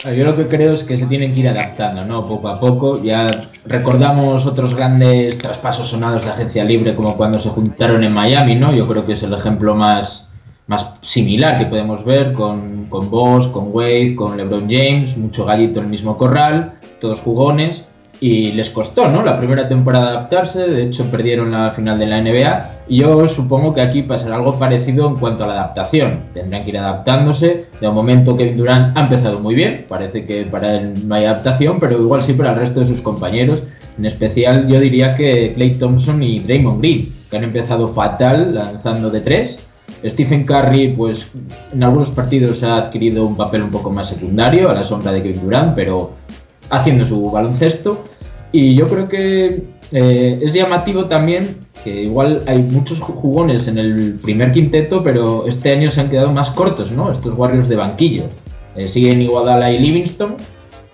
Yo 0.06 0.26
lo 0.26 0.36
que 0.36 0.48
creo 0.48 0.74
es 0.74 0.84
que 0.86 0.98
se 0.98 1.06
tienen 1.06 1.36
que 1.36 1.42
ir 1.42 1.50
adaptando, 1.50 2.04
¿no? 2.04 2.28
Poco 2.28 2.48
a 2.48 2.60
poco. 2.60 3.04
Ya 3.04 3.52
recordamos 3.64 4.44
otros 4.48 4.74
grandes 4.74 5.38
traspasos 5.38 5.90
sonados 5.90 6.24
de 6.24 6.32
agencia 6.32 6.64
libre, 6.64 6.96
como 6.96 7.16
cuando 7.16 7.40
se 7.40 7.50
juntaron 7.50 8.04
en 8.04 8.14
Miami, 8.14 8.56
¿no? 8.56 8.74
Yo 8.74 8.88
creo 8.88 9.06
que 9.06 9.14
es 9.14 9.22
el 9.22 9.36
ejemplo 9.36 9.76
más, 9.76 10.28
más 10.66 10.94
similar 11.02 11.60
que 11.60 11.68
podemos 11.68 12.04
ver 12.04 12.34
con, 12.34 12.86
con 12.90 13.12
Boss, 13.12 13.50
con 13.50 13.68
Wade, 13.72 14.16
con 14.16 14.36
LeBron 14.36 14.68
James, 14.68 15.16
mucho 15.16 15.46
gallito 15.46 15.78
en 15.78 15.86
el 15.86 15.92
mismo 15.92 16.18
corral, 16.18 16.80
todos 17.00 17.20
jugones 17.20 17.84
y 18.20 18.52
les 18.52 18.70
costó, 18.72 19.08
¿no? 19.10 19.24
La 19.24 19.38
primera 19.38 19.68
temporada 19.68 20.10
adaptarse, 20.10 20.60
de 20.60 20.84
hecho 20.84 21.10
perdieron 21.12 21.52
la 21.52 21.72
final 21.72 22.00
de 22.00 22.08
la 22.08 22.22
NBA 22.22 22.70
y 22.90 22.98
yo 22.98 23.28
supongo 23.30 23.74
que 23.74 23.82
aquí 23.82 24.04
pasará 24.04 24.38
algo 24.38 24.58
parecido 24.58 25.08
en 25.08 25.18
cuanto 25.18 25.44
a 25.44 25.48
la 25.48 25.54
adaptación. 25.54 26.22
Tendrán 26.34 26.64
que 26.64 26.70
ir 26.70 26.78
adaptándose. 26.78 27.66
De 27.80 27.90
momento 27.90 28.36
Kevin 28.36 28.58
Durant 28.58 28.98
ha 28.98 29.02
empezado 29.02 29.40
muy 29.40 29.56
bien, 29.56 29.86
parece 29.88 30.26
que 30.26 30.46
para 30.46 30.76
él 30.76 31.08
no 31.08 31.16
hay 31.16 31.26
adaptación, 31.26 31.80
pero 31.80 32.00
igual 32.02 32.24
sí 32.24 32.34
para 32.34 32.54
el 32.54 32.60
resto 32.60 32.80
de 32.80 32.88
sus 32.88 33.02
compañeros. 33.02 33.62
En 33.98 34.06
especial 34.06 34.68
yo 34.68 34.80
diría 34.80 35.16
que 35.16 35.54
Clay 35.56 35.76
Thompson 35.76 36.22
y 36.24 36.40
Draymond 36.40 36.80
Green, 36.80 37.14
que 37.30 37.38
han 37.38 37.44
empezado 37.44 37.94
fatal 37.94 38.56
lanzando 38.56 39.10
de 39.10 39.22
tres. 39.22 39.60
Stephen 40.04 40.46
Curry, 40.46 40.90
pues 40.90 41.20
en 41.74 41.84
algunos 41.84 42.10
partidos 42.10 42.62
ha 42.64 42.78
adquirido 42.78 43.26
un 43.26 43.36
papel 43.36 43.64
un 43.64 43.72
poco 43.72 43.90
más 43.90 44.10
secundario 44.10 44.70
a 44.70 44.74
la 44.74 44.84
sombra 44.84 45.12
de 45.12 45.24
Kevin 45.24 45.42
Durant, 45.42 45.76
pero 45.76 46.12
haciendo 46.70 47.06
su 47.08 47.32
baloncesto. 47.32 48.04
Y 48.52 48.76
yo 48.76 48.88
creo 48.88 49.10
que 49.10 49.64
eh, 49.92 50.40
es 50.42 50.54
llamativo 50.54 51.06
también 51.06 51.68
que 51.84 52.04
igual 52.04 52.44
hay 52.48 52.60
muchos 52.60 53.00
jugones 53.00 53.68
en 53.68 53.78
el 53.78 54.20
primer 54.22 54.52
quinteto, 54.52 55.04
pero 55.04 55.48
este 55.48 55.72
año 55.72 55.92
se 55.92 56.02
han 56.02 56.10
quedado 56.10 56.32
más 56.32 56.50
cortos, 56.52 56.92
¿no? 56.92 57.12
Estos 57.12 57.36
guardios 57.36 57.70
de 57.70 57.76
banquillo. 57.76 58.24
Eh, 58.76 58.90
siguen 58.90 59.22
Iguadala 59.22 59.72
y 59.72 59.80
Livingston, 59.80 60.36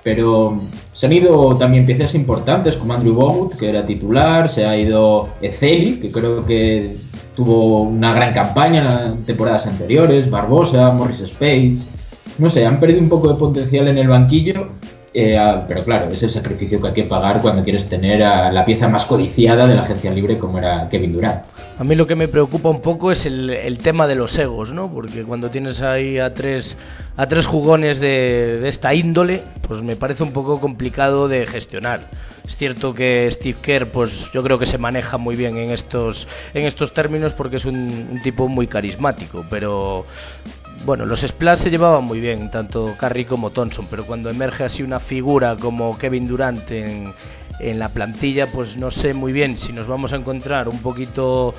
pero 0.03 0.61
se 0.93 1.05
han 1.05 1.13
ido 1.13 1.57
también 1.57 1.85
piezas 1.85 2.13
importantes 2.15 2.77
como 2.77 2.93
Andrew 2.93 3.13
Bogut, 3.13 3.55
que 3.55 3.69
era 3.69 3.85
titular, 3.85 4.49
se 4.49 4.65
ha 4.65 4.77
ido 4.77 5.29
Ezeli, 5.41 5.99
que 5.99 6.11
creo 6.11 6.45
que 6.45 6.97
tuvo 7.35 7.81
una 7.83 8.13
gran 8.13 8.33
campaña 8.33 9.07
en 9.07 9.25
temporadas 9.25 9.65
anteriores, 9.65 10.29
Barbosa, 10.29 10.91
Morris 10.91 11.23
Spades. 11.27 11.83
No 12.37 12.49
sé, 12.49 12.65
han 12.65 12.79
perdido 12.79 13.01
un 13.01 13.09
poco 13.09 13.29
de 13.29 13.35
potencial 13.35 13.87
en 13.87 13.97
el 13.97 14.07
banquillo 14.07 14.69
Eh, 15.15 15.37
pero 15.67 15.83
claro, 15.83 16.09
es 16.09 16.23
el 16.23 16.31
sacrificio 16.31 16.81
que 16.81 16.87
hay 16.87 16.93
que 16.95 17.03
pagar 17.03 17.39
cuando 17.39 17.63
quieres 17.63 17.87
tener 17.87 18.23
a 18.23 18.51
la 18.51 18.65
pieza 18.65 18.87
más 18.87 19.05
codiciada 19.05 19.67
de 19.67 19.75
la 19.75 19.83
agencia 19.83 20.09
libre 20.09 20.39
como 20.39 20.57
era 20.57 20.89
Kevin 20.89 21.13
Durant. 21.13 21.43
A 21.77 21.83
mí 21.83 21.93
lo 21.93 22.07
que 22.07 22.15
me 22.15 22.27
preocupa 22.27 22.69
un 22.69 22.81
poco 22.81 23.11
es 23.11 23.23
el, 23.27 23.77
tema 23.83 24.07
de 24.07 24.15
los 24.15 24.35
egos, 24.39 24.71
¿no? 24.71 24.91
Porque 24.91 25.23
cuando 25.23 25.51
tienes 25.51 25.83
ahí 25.83 26.17
a 26.17 26.33
tres, 26.33 26.75
a 27.15 27.27
tres 27.27 27.45
jugones 27.45 27.99
de, 27.99 28.57
de 28.59 28.69
esta 28.69 28.95
índole, 28.95 29.43
pues 29.67 29.83
me 29.83 29.95
parece 29.95 30.23
un 30.23 30.33
poco 30.33 30.59
complicado 30.59 31.27
de 31.27 31.45
gestionar. 31.45 32.09
Es 32.45 32.57
cierto 32.57 32.93
que 32.93 33.29
Steve 33.31 33.57
Kerr, 33.61 33.87
pues 33.87 34.11
yo 34.33 34.43
creo 34.43 34.59
que 34.59 34.65
se 34.65 34.77
maneja 34.77 35.17
muy 35.17 35.37
bien 35.37 35.57
en 35.57 35.71
estos, 35.71 36.27
en 36.53 36.65
estos 36.65 36.93
términos 36.93 37.31
porque 37.33 37.55
es 37.55 37.65
un, 37.65 38.19
tipo 38.21 38.49
muy 38.49 38.67
carismático, 38.67 39.45
pero 39.49 40.05
bueno, 40.85 41.05
los 41.05 41.21
Splash 41.21 41.59
se 41.59 41.69
llevaban 41.69 42.03
muy 42.03 42.19
bien, 42.19 42.51
tanto 42.51 42.95
Curry 42.99 43.25
como 43.25 43.51
Thompson, 43.51 43.87
pero 43.89 44.05
cuando 44.05 44.29
emerge 44.29 44.63
así 44.65 44.83
una 44.83 44.99
figura 44.99 45.55
como 45.55 45.97
Kevin 45.97 46.27
Durant 46.27 46.69
en, 46.71 47.13
en 47.59 47.79
la 47.79 47.89
plantilla, 47.89 48.51
pues 48.51 48.75
no 48.75 48.91
sé 48.91 49.13
muy 49.13 49.31
bien 49.31 49.57
si 49.57 49.71
nos 49.71 49.87
vamos 49.87 50.11
a 50.13 50.17
encontrar 50.17 50.67
un 50.67 50.81
poquito 50.81 51.55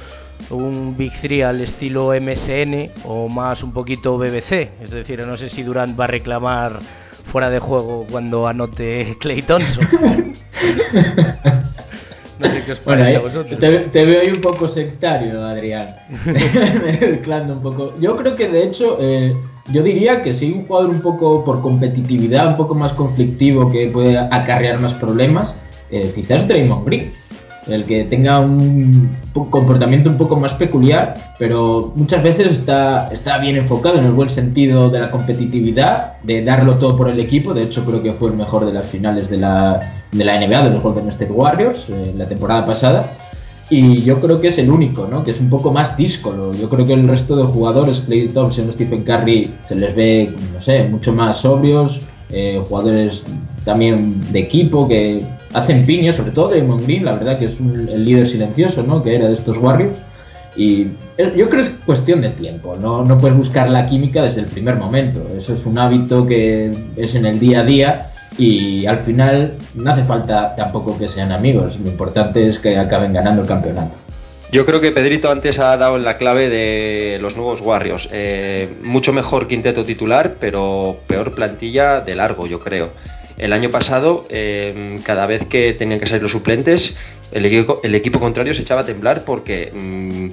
un 0.50 0.96
Big 0.96 1.12
3 1.22 1.44
al 1.44 1.60
estilo 1.62 2.12
MSN 2.20 2.90
o 3.04 3.28
más 3.28 3.62
un 3.62 3.72
poquito 3.72 4.18
BBC, 4.18 4.82
es 4.82 4.90
decir, 4.90 5.26
no 5.26 5.36
sé 5.36 5.48
si 5.48 5.62
Durant 5.62 5.98
va 5.98 6.04
a 6.04 6.08
reclamar 6.08 6.80
fuera 7.32 7.48
de 7.50 7.60
juego 7.60 8.06
cuando 8.10 8.46
anote 8.46 9.16
Clay 9.20 9.42
Thompson. 9.42 9.88
No 12.38 12.46
sé 12.50 12.62
qué 12.64 12.72
os 12.72 12.78
parece 12.80 13.16
a 13.16 13.20
vosotros. 13.20 13.60
Te, 13.60 14.04
veo 14.04 14.20
ahí 14.20 14.30
un 14.30 14.40
poco 14.40 14.68
sectario, 14.68 15.44
Adrián. 15.44 15.94
Mezclando 17.00 17.54
un 17.54 17.62
poco. 17.62 17.94
Yo 18.00 18.16
creo 18.16 18.34
que 18.36 18.48
de 18.48 18.64
hecho, 18.64 18.96
eh, 19.00 19.34
yo 19.72 19.82
diría 19.82 20.22
que 20.22 20.34
si 20.34 20.50
un 20.50 20.66
jugador 20.66 20.90
un 20.90 21.00
poco 21.00 21.44
por 21.44 21.62
competitividad, 21.62 22.48
un 22.48 22.56
poco 22.56 22.74
más 22.74 22.92
conflictivo, 22.94 23.70
que 23.70 23.88
puede 23.88 24.18
acarrear 24.18 24.80
más 24.80 24.94
problemas, 24.94 25.54
eh, 25.90 26.12
quizás 26.14 26.48
Draymond 26.48 26.86
Green 26.86 27.12
el 27.66 27.84
que 27.84 28.04
tenga 28.04 28.40
un 28.40 29.16
comportamiento 29.50 30.10
un 30.10 30.18
poco 30.18 30.36
más 30.36 30.52
peculiar, 30.54 31.34
pero 31.38 31.92
muchas 31.96 32.22
veces 32.22 32.52
está, 32.52 33.08
está 33.12 33.38
bien 33.38 33.56
enfocado 33.56 33.98
en 33.98 34.04
el 34.04 34.12
buen 34.12 34.30
sentido 34.30 34.90
de 34.90 35.00
la 35.00 35.10
competitividad, 35.10 36.14
de 36.22 36.44
darlo 36.44 36.76
todo 36.78 36.96
por 36.96 37.08
el 37.08 37.18
equipo. 37.20 37.54
De 37.54 37.64
hecho, 37.64 37.84
creo 37.84 38.02
que 38.02 38.12
fue 38.14 38.30
el 38.30 38.36
mejor 38.36 38.66
de 38.66 38.72
las 38.72 38.90
finales 38.90 39.28
de 39.30 39.38
la, 39.38 40.04
de 40.12 40.24
la 40.24 40.38
NBA, 40.38 40.64
de 40.64 40.70
los 40.70 40.82
Golden 40.82 41.08
State 41.08 41.32
Warriors, 41.32 41.84
eh, 41.88 42.12
la 42.16 42.28
temporada 42.28 42.66
pasada. 42.66 43.16
Y 43.70 44.02
yo 44.02 44.20
creo 44.20 44.40
que 44.40 44.48
es 44.48 44.58
el 44.58 44.70
único, 44.70 45.06
¿no? 45.06 45.24
Que 45.24 45.30
es 45.30 45.40
un 45.40 45.48
poco 45.48 45.72
más 45.72 45.96
díscolo. 45.96 46.54
Yo 46.54 46.68
creo 46.68 46.86
que 46.86 46.92
el 46.92 47.08
resto 47.08 47.34
de 47.34 47.44
jugadores, 47.44 48.00
Clay 48.00 48.28
Thompson, 48.28 48.70
Stephen 48.74 49.04
Curry, 49.04 49.52
se 49.68 49.74
les 49.74 49.96
ve, 49.96 50.34
no 50.52 50.60
sé, 50.60 50.84
mucho 50.84 51.12
más 51.12 51.38
sobrios, 51.38 51.98
eh, 52.30 52.62
jugadores 52.68 53.22
también 53.64 54.32
de 54.32 54.40
equipo 54.40 54.86
que 54.86 55.24
hacen 55.54 55.86
piña, 55.86 56.12
sobre 56.12 56.32
todo 56.32 56.54
Damon 56.54 56.82
Green, 56.82 57.04
la 57.04 57.12
verdad 57.12 57.38
que 57.38 57.46
es 57.46 57.52
el 57.58 58.04
líder 58.04 58.26
silencioso, 58.28 58.82
¿no? 58.82 59.02
Que 59.02 59.14
era 59.14 59.28
de 59.28 59.34
estos 59.34 59.56
Warriors. 59.56 59.94
Y 60.56 60.88
yo 61.36 61.48
creo 61.48 61.48
que 61.48 61.60
es 61.62 61.70
cuestión 61.86 62.20
de 62.20 62.30
tiempo, 62.30 62.76
¿no? 62.80 63.04
no 63.04 63.18
puedes 63.18 63.36
buscar 63.36 63.68
la 63.68 63.88
química 63.88 64.22
desde 64.22 64.40
el 64.40 64.46
primer 64.46 64.76
momento. 64.76 65.26
Eso 65.36 65.54
es 65.54 65.64
un 65.64 65.78
hábito 65.78 66.26
que 66.26 66.72
es 66.96 67.14
en 67.14 67.26
el 67.26 67.40
día 67.40 67.60
a 67.60 67.64
día 67.64 68.10
y 68.36 68.86
al 68.86 69.00
final 69.00 69.54
no 69.74 69.92
hace 69.92 70.04
falta 70.04 70.54
tampoco 70.56 70.98
que 70.98 71.08
sean 71.08 71.32
amigos. 71.32 71.78
Lo 71.80 71.90
importante 71.90 72.48
es 72.48 72.58
que 72.58 72.76
acaben 72.76 73.12
ganando 73.12 73.42
el 73.42 73.48
campeonato. 73.48 73.96
Yo 74.52 74.64
creo 74.64 74.80
que 74.80 74.92
Pedrito 74.92 75.30
antes 75.30 75.58
ha 75.58 75.76
dado 75.76 75.98
la 75.98 76.16
clave 76.16 76.48
de 76.48 77.18
los 77.20 77.36
nuevos 77.36 77.60
Warriors. 77.60 78.08
Eh, 78.12 78.68
mucho 78.82 79.12
mejor 79.12 79.48
quinteto 79.48 79.84
titular, 79.84 80.34
pero 80.38 80.98
peor 81.08 81.34
plantilla 81.34 82.00
de 82.00 82.14
largo, 82.14 82.46
yo 82.46 82.60
creo. 82.60 82.90
El 83.36 83.52
año 83.52 83.70
pasado, 83.70 84.26
em, 84.28 85.02
cada 85.02 85.26
vez 85.26 85.46
que 85.46 85.72
tenían 85.74 86.00
que 86.00 86.06
salir 86.06 86.22
los 86.22 86.32
suplentes, 86.32 86.96
el 87.32 87.46
equipo, 87.46 87.80
el 87.82 87.94
equipo 87.94 88.20
contrario 88.20 88.54
se 88.54 88.62
echaba 88.62 88.82
a 88.82 88.84
temblar 88.84 89.24
porque, 89.24 89.72
mm, 89.72 90.30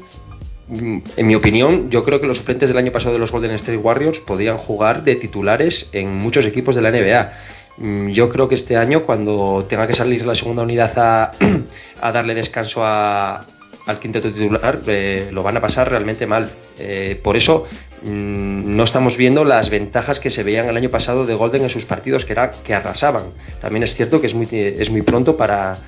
en 1.17 1.27
mi 1.27 1.35
opinión, 1.35 1.89
yo 1.89 2.03
creo 2.03 2.21
que 2.21 2.27
los 2.27 2.37
suplentes 2.37 2.69
del 2.69 2.77
año 2.77 2.91
pasado 2.91 3.13
de 3.13 3.19
los 3.19 3.31
Golden 3.31 3.51
State 3.51 3.77
Warriors 3.77 4.19
podían 4.19 4.57
jugar 4.57 5.03
de 5.03 5.15
titulares 5.15 5.89
en 5.91 6.15
muchos 6.15 6.45
equipos 6.45 6.75
de 6.75 6.81
la 6.81 6.89
NBA. 6.89 7.33
Mm, 7.77 8.09
yo 8.09 8.29
creo 8.29 8.47
que 8.47 8.55
este 8.55 8.77
año, 8.77 9.05
cuando 9.05 9.65
tenga 9.67 9.87
que 9.87 9.95
salir 9.95 10.25
la 10.25 10.35
segunda 10.35 10.63
unidad 10.63 10.93
a 10.97 12.11
darle 12.13 12.35
descanso 12.35 12.85
a, 12.85 13.47
al 13.85 13.99
quinteto 13.99 14.31
titular, 14.31 14.81
eh, 14.87 15.29
lo 15.31 15.43
van 15.43 15.57
a 15.57 15.61
pasar 15.61 15.89
realmente 15.89 16.27
mal. 16.27 16.51
Eh, 16.77 17.19
por 17.23 17.37
eso 17.37 17.65
mm, 18.03 18.75
no 18.75 18.83
estamos 18.83 19.17
viendo 19.17 19.43
las 19.43 19.69
ventajas 19.69 20.19
que 20.19 20.29
se 20.29 20.43
veían 20.43 20.67
el 20.67 20.77
año 20.77 20.89
pasado 20.89 21.25
de 21.25 21.35
Golden 21.35 21.63
en 21.63 21.69
sus 21.69 21.85
partidos, 21.85 22.25
que 22.25 22.33
era 22.33 22.51
que 22.51 22.73
arrasaban. 22.73 23.31
También 23.59 23.83
es 23.83 23.95
cierto 23.95 24.21
que 24.21 24.27
es 24.27 24.33
muy, 24.33 24.47
es 24.51 24.89
muy 24.89 25.01
pronto 25.01 25.35
para, 25.35 25.79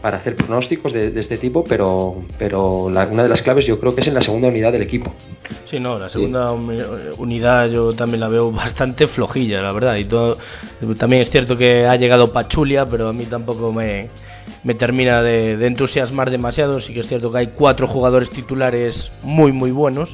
para 0.00 0.18
hacer 0.18 0.34
pronósticos 0.34 0.92
de, 0.92 1.12
este 1.18 1.36
tipo, 1.38 1.64
pero, 1.64 2.22
pero 2.38 2.84
una 2.84 3.22
de 3.22 3.28
las 3.28 3.42
claves 3.42 3.66
yo 3.66 3.78
creo 3.78 3.94
que 3.94 4.00
es 4.00 4.08
en 4.08 4.14
la 4.14 4.22
segunda 4.22 4.48
unidad 4.48 4.72
del 4.72 4.82
equipo. 4.82 5.12
Sí, 5.66 5.78
no, 5.78 5.98
la 5.98 6.08
segunda 6.08 6.52
unidad 6.52 7.68
yo 7.68 7.92
también 7.92 8.20
la 8.20 8.28
veo 8.28 8.50
bastante 8.52 9.08
flojilla, 9.08 9.60
la 9.60 9.72
verdad. 9.72 9.96
Y 9.96 10.04
todo, 10.04 10.38
también 10.98 11.22
es 11.22 11.30
cierto 11.30 11.56
que 11.56 11.86
ha 11.86 11.96
llegado 11.96 12.32
Pachulia, 12.32 12.86
pero 12.86 13.08
a 13.08 13.12
mí 13.12 13.26
tampoco 13.26 13.72
me, 13.72 14.08
me 14.64 14.74
termina 14.74 15.22
de, 15.22 15.56
de, 15.56 15.66
entusiasmar 15.66 16.30
demasiado. 16.30 16.80
Sí 16.80 16.92
que 16.92 17.00
es 17.00 17.08
cierto 17.08 17.32
que 17.32 17.38
hay 17.38 17.46
cuatro 17.48 17.86
jugadores 17.86 18.30
titulares 18.30 19.10
muy, 19.22 19.52
muy 19.52 19.70
buenos. 19.70 20.08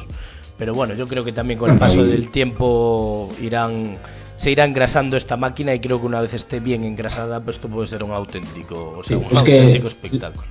Pero 0.59 0.74
bueno, 0.74 0.95
yo 0.95 1.07
creo 1.07 1.24
que 1.24 1.32
también 1.32 1.59
con 1.59 1.70
el 1.70 1.78
paso 1.78 2.03
del 2.05 2.30
tiempo 2.30 3.30
irán 3.41 3.99
se 4.37 4.51
irá 4.51 4.64
engrasando 4.64 5.16
esta 5.16 5.37
máquina 5.37 5.74
y 5.74 5.80
creo 5.80 6.01
que 6.01 6.07
una 6.07 6.20
vez 6.20 6.34
esté 6.34 6.61
bien 6.61 6.84
engrasada, 6.84 7.41
pues 7.41 7.57
esto 7.57 7.68
puede 7.68 7.89
ser 7.89 8.03
un 8.03 8.12
auténtico, 8.12 8.99
o 8.99 9.05
sea, 9.05 9.18
un 9.18 9.37
auténtico 9.37 9.89
espectáculo. 9.89 10.45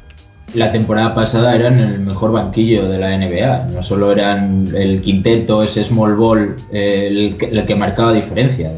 La 0.54 0.72
temporada 0.72 1.14
pasada 1.14 1.56
eran 1.56 1.80
el 1.80 2.00
mejor 2.00 2.32
banquillo 2.32 2.88
de 2.88 3.00
la 3.00 3.18
NBA, 3.18 3.66
no 3.74 3.84
solo 3.84 4.12
eran 4.12 4.70
el 4.76 5.02
quinteto, 5.02 5.64
ese 5.64 5.84
small 5.86 6.16
ball, 6.16 6.56
el, 6.72 7.36
el, 7.40 7.66
que 7.66 7.76
marcaba 7.76 8.14
diferencia. 8.14 8.72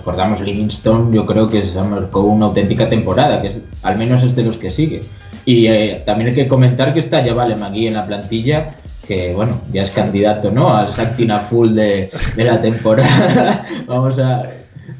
Recordamos 0.00 0.40
Livingston, 0.40 1.12
yo 1.12 1.26
creo 1.26 1.48
que 1.48 1.62
se 1.62 1.82
marcó 1.82 2.22
una 2.22 2.46
auténtica 2.46 2.88
temporada, 2.88 3.42
que 3.42 3.52
al 3.82 3.98
menos 3.98 4.22
es 4.22 4.34
de 4.34 4.42
los 4.42 4.56
que 4.56 4.70
sigue. 4.70 5.02
Y 5.44 5.66
eh, 5.66 6.02
también 6.06 6.30
hay 6.30 6.34
que 6.34 6.48
comentar 6.48 6.92
que 6.92 7.00
está 7.00 7.24
ya 7.24 7.34
Vale 7.34 7.56
Magui 7.56 7.86
en 7.86 7.94
la 7.94 8.06
plantilla 8.06 8.76
que 9.10 9.34
bueno, 9.34 9.62
ya 9.72 9.82
es 9.82 9.90
candidato 9.90 10.52
¿no? 10.52 10.72
al 10.72 10.92
Sactina 10.92 11.40
Full 11.50 11.74
de, 11.74 12.12
de 12.36 12.44
la 12.44 12.62
temporada. 12.62 13.64
Vamos 13.88 14.16
a. 14.20 14.44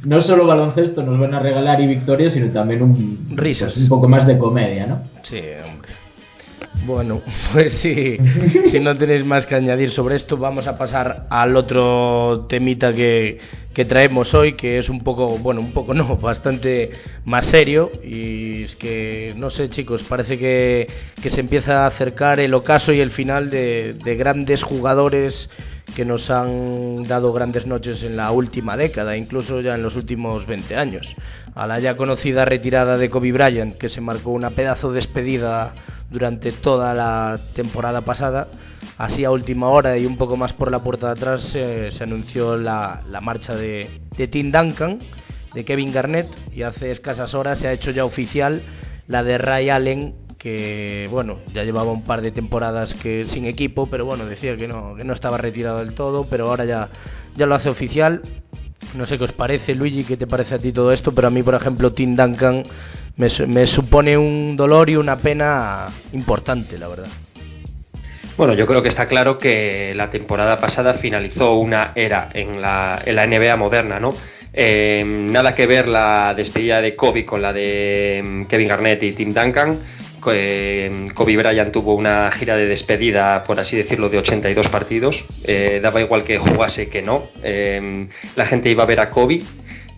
No 0.05 0.20
solo 0.20 0.46
baloncesto 0.46 1.05
nos 1.05 1.18
van 1.20 1.34
a 1.34 1.38
regalar 1.38 1.80
y 1.80 1.86
victorias, 1.86 2.32
sino 2.32 2.51
también 2.51 2.82
un, 2.82 3.36
Risas. 3.36 3.76
un 3.76 3.88
poco 3.88 4.09
más 4.09 4.26
de 4.26 4.36
comedia, 4.36 4.86
¿no? 4.86 5.03
Sí, 5.22 5.40
hombre. 5.64 5.90
Bueno, 6.85 7.21
pues 7.53 7.73
sí, 7.75 8.16
si 8.71 8.81
no 8.81 8.97
tenéis 8.97 9.25
más 9.25 9.47
que 9.47 9.55
añadir 9.55 9.91
sobre 9.91 10.16
esto, 10.16 10.37
vamos 10.37 10.66
a 10.66 10.79
pasar 10.79 11.27
al 11.29 11.57
otro 11.57 12.47
temita 12.49 12.93
que, 12.93 13.39
que 13.75 13.85
traemos 13.85 14.33
hoy, 14.35 14.55
que 14.55 14.79
es 14.79 14.89
un 14.89 15.01
poco, 15.01 15.39
bueno, 15.39 15.61
un 15.61 15.73
poco 15.73 15.95
no, 15.95 16.16
bastante 16.21 16.91
más 17.25 17.47
serio. 17.47 17.91
Y 18.03 18.64
es 18.64 18.77
que, 18.77 19.35
no 19.37 19.51
sé 19.51 19.68
chicos, 19.68 20.03
parece 20.05 20.39
que, 20.39 20.89
que 21.23 21.31
se 21.31 21.41
empieza 21.41 21.85
a 21.85 21.89
acercar 21.89 22.41
el 22.41 22.55
ocaso 22.55 22.93
y 22.93 23.01
el 23.01 23.11
final 23.11 23.51
de, 23.51 23.95
de 23.95 24.16
grandes 24.16 24.62
jugadores 24.62 25.51
que 25.95 26.05
nos 26.05 26.30
han 26.30 27.07
dado 27.07 27.32
grandes 27.32 27.66
noches 27.66 28.03
en 28.03 28.16
la 28.16 28.30
última 28.30 28.76
década, 28.76 29.16
incluso 29.16 29.61
ya 29.61 29.74
en 29.74 29.82
los 29.82 29.97
últimos 29.97 30.47
20 30.47 30.76
años. 30.76 31.07
A 31.55 31.66
la 31.66 31.80
ya 31.80 31.97
conocida 31.97 32.45
retirada 32.45 32.97
de 32.97 33.11
Kobe 33.11 33.32
Bryant, 33.32 33.76
que 33.76 33.88
se 33.88 34.01
marcó 34.01 34.30
una 34.30 34.51
pedazo 34.51 34.93
despedida 34.93 35.74
durante 36.11 36.53
toda 36.53 36.95
la 36.95 37.38
temporada 37.55 38.01
pasada, 38.03 38.49
así 38.99 39.24
a 39.24 39.30
última 39.30 39.68
hora 39.68 39.97
y 39.99 40.07
un 40.07 40.16
poco 40.16 40.36
más 40.36 40.53
por 40.53 40.70
la 40.70 40.80
puerta 40.80 41.07
de 41.07 41.12
atrás 41.12 41.43
se 41.43 42.03
anunció 42.03 42.57
la, 42.57 43.03
marcha 43.22 43.55
de 43.55 43.88
Tim 44.30 44.51
Duncan, 44.51 44.99
de 45.55 45.64
Kevin 45.64 45.93
Garnett, 45.93 46.28
y 46.53 46.62
hace 46.62 46.91
escasas 46.91 47.34
horas 47.34 47.59
se 47.59 47.68
ha 47.68 47.72
hecho 47.72 47.91
ya 47.91 48.05
oficial 48.05 48.62
la 49.07 49.22
de 49.22 49.38
Ray 49.38 49.70
Allen 49.70 50.14
que 50.41 51.07
bueno, 51.11 51.38
ya 51.53 51.64
llevaba 51.64 51.93
un 51.93 52.03
par 52.03 52.22
de 52.22 52.32
temporadas 52.32 52.95
que 52.95 53.26
sin 53.26 53.45
equipo, 53.45 53.86
pero 53.86 54.07
bueno, 54.07 54.24
decía 54.24 54.57
que 54.57 54.66
no, 54.66 54.97
que 54.97 55.05
no 55.05 55.12
estaba 55.12 55.36
retirado 55.36 55.80
del 55.80 55.95
todo, 55.95 56.26
pero 56.30 56.49
ahora 56.49 56.64
ya, 56.64 56.88
ya 57.36 57.47
lo 57.47 57.55
hace 57.55 57.68
oficial. 57.68 58.22
No 58.95 59.05
sé 59.05 59.18
qué 59.18 59.24
os 59.24 59.32
parece, 59.32 59.74
Luigi, 59.74 60.05
qué 60.05 60.16
te 60.16 60.26
parece 60.26 60.55
a 60.55 60.59
ti 60.59 60.72
todo 60.72 60.93
esto, 60.93 61.12
pero 61.12 61.28
a 61.28 61.30
mí, 61.30 61.43
por 61.43 61.55
ejemplo, 61.55 61.93
Tim 61.93 62.16
Duncan 62.16 62.64
me, 63.16 63.66
supone 63.66 64.16
un 64.16 64.57
dolor 64.57 64.88
y 64.88 64.97
una 64.97 65.18
pena 65.18 65.88
importante, 66.14 66.78
la 66.78 66.88
verdad. 66.88 67.09
Bueno, 68.38 68.55
yo 68.55 68.66
creo 68.66 68.82
que 68.82 68.88
está 68.88 69.09
claro 69.09 69.38
que 69.38 69.93
la 69.95 70.11
temporada 70.11 70.59
pasada 70.59 70.95
finalizó 70.95 71.57
una 71.57 71.93
era 71.95 72.30
en 72.32 72.62
la, 72.62 73.03
en 73.05 73.14
la 73.14 73.26
NBA 73.26 73.57
moderna, 73.57 74.01
¿no? 74.01 74.14
Eh, 74.53 75.05
nada 75.05 75.55
que 75.55 75.66
ver 75.66 75.86
la 75.86 76.32
despedida 76.34 76.80
de 76.80 76.97
Kobe 76.97 77.26
con 77.26 77.43
la 77.43 77.53
de 77.53 78.22
mm, 78.24 78.45
Kevin 78.47 78.68
Garnett 78.68 79.03
y 79.03 79.12
Tim 79.12 79.34
Duncan. 79.34 79.78
Kobe 80.21 81.37
Bryant 81.37 81.73
tuvo 81.73 81.95
una 81.95 82.31
gira 82.31 82.57
de 82.57 82.66
despedida, 82.66 83.43
por 83.45 83.59
así 83.59 83.77
decirlo, 83.77 84.09
de 84.09 84.18
82 84.18 84.68
partidos. 84.68 85.25
Eh, 85.45 85.81
daba 85.83 86.01
igual 86.01 86.25
que 86.25 86.39
jugase 86.39 86.89
que 86.89 87.03
no. 87.03 87.29
Eh, 87.43 88.09
la 88.37 88.47
gente 88.47 88.71
iba 88.71 88.83
a 88.83 88.87
ver 88.87 89.01
a 89.01 89.11
Kobe 89.11 89.43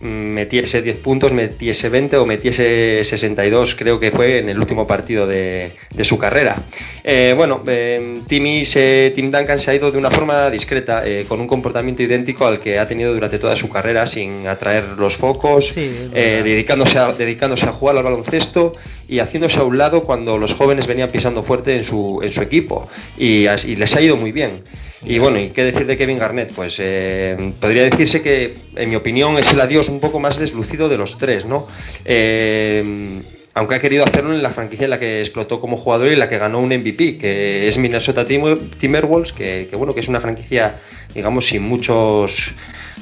metiese 0.03 0.81
10 0.81 0.97
puntos, 0.97 1.31
metiese 1.31 1.89
20 1.89 2.17
o 2.17 2.25
metiese 2.25 3.03
62, 3.03 3.75
creo 3.75 3.99
que 3.99 4.11
fue 4.11 4.39
en 4.39 4.49
el 4.49 4.59
último 4.59 4.85
partido 4.85 5.25
de, 5.25 5.71
su 6.03 6.17
carrera. 6.17 6.63
Eh, 7.03 7.33
bueno, 7.35 7.63
eh, 7.65 8.21
Timmy 8.27 8.63
Tim 9.15 9.31
Duncan 9.31 9.59
se 9.59 9.71
ha 9.71 9.75
ido 9.75 9.91
de 9.91 9.97
una 9.97 10.11
forma 10.11 10.49
discreta, 10.49 11.07
eh, 11.07 11.25
con 11.27 11.39
un 11.39 11.47
comportamiento 11.47 12.03
idéntico 12.03 12.45
al 12.45 12.59
que 12.59 12.77
ha 12.77 12.87
tenido 12.87 13.13
durante 13.13 13.39
toda 13.39 13.55
su 13.55 13.69
carrera, 13.69 14.05
sin 14.05 14.45
atraer 14.47 14.89
los 14.97 15.15
focos, 15.15 15.73
dedicándose, 15.73 16.99
a, 16.99 17.13
dedicándose 17.13 17.65
a 17.65 17.71
jugar 17.71 17.97
al 17.97 18.03
baloncesto 18.03 18.73
y 19.07 19.19
haciéndose 19.19 19.57
a 19.59 19.63
un 19.63 19.77
lado 19.77 20.03
cuando 20.03 20.37
los 20.37 20.53
jóvenes 20.53 20.85
venían 20.87 21.09
pisando 21.09 21.43
fuerte 21.43 21.77
en 21.77 21.85
su, 21.85 22.19
en 22.21 22.33
su 22.33 22.41
equipo. 22.41 22.89
Y, 23.17 23.47
y 23.47 23.75
les 23.75 23.95
ha 23.95 24.01
ido 24.01 24.17
muy 24.17 24.31
bien. 24.31 24.63
Y 25.05 25.19
bueno, 25.19 25.39
¿y 25.39 25.49
qué 25.49 25.63
decir 25.63 25.85
de 25.85 25.97
Kevin 25.97 26.17
Garnett? 26.17 26.53
Pues 26.53 26.77
eh, 26.79 27.53
podría 27.59 27.83
decirse 27.83 28.21
que, 28.21 28.55
en 28.75 28.89
mi 28.89 28.95
opinión, 28.95 29.37
es 29.37 29.51
el 29.51 29.59
adiós 29.59 29.89
un 29.89 29.99
poco 29.99 30.19
más 30.19 30.37
deslucido 30.37 30.87
de 30.87 30.97
los 30.97 31.17
tres, 31.17 31.45
¿no? 31.45 31.67
Eh, 32.05 33.21
aunque 33.55 33.75
ha 33.75 33.79
querido 33.79 34.03
hacerlo 34.03 34.33
en 34.33 34.41
la 34.41 34.51
franquicia 34.51 34.85
en 34.85 34.89
la 34.89 34.99
que 34.99 35.19
explotó 35.19 35.59
como 35.59 35.77
jugador 35.77 36.07
y 36.07 36.13
en 36.13 36.19
la 36.19 36.27
que 36.27 36.37
ganó 36.37 36.59
un 36.59 36.69
MVP, 36.69 37.17
que 37.17 37.67
es 37.67 37.77
Minnesota 37.77 38.25
Timberwolves, 38.25 39.33
que, 39.33 39.67
que 39.69 39.75
bueno, 39.75 39.93
que 39.93 39.99
es 39.99 40.07
una 40.07 40.19
franquicia, 40.21 40.79
digamos, 41.13 41.45
sin 41.45 41.61
muchos 41.61 42.53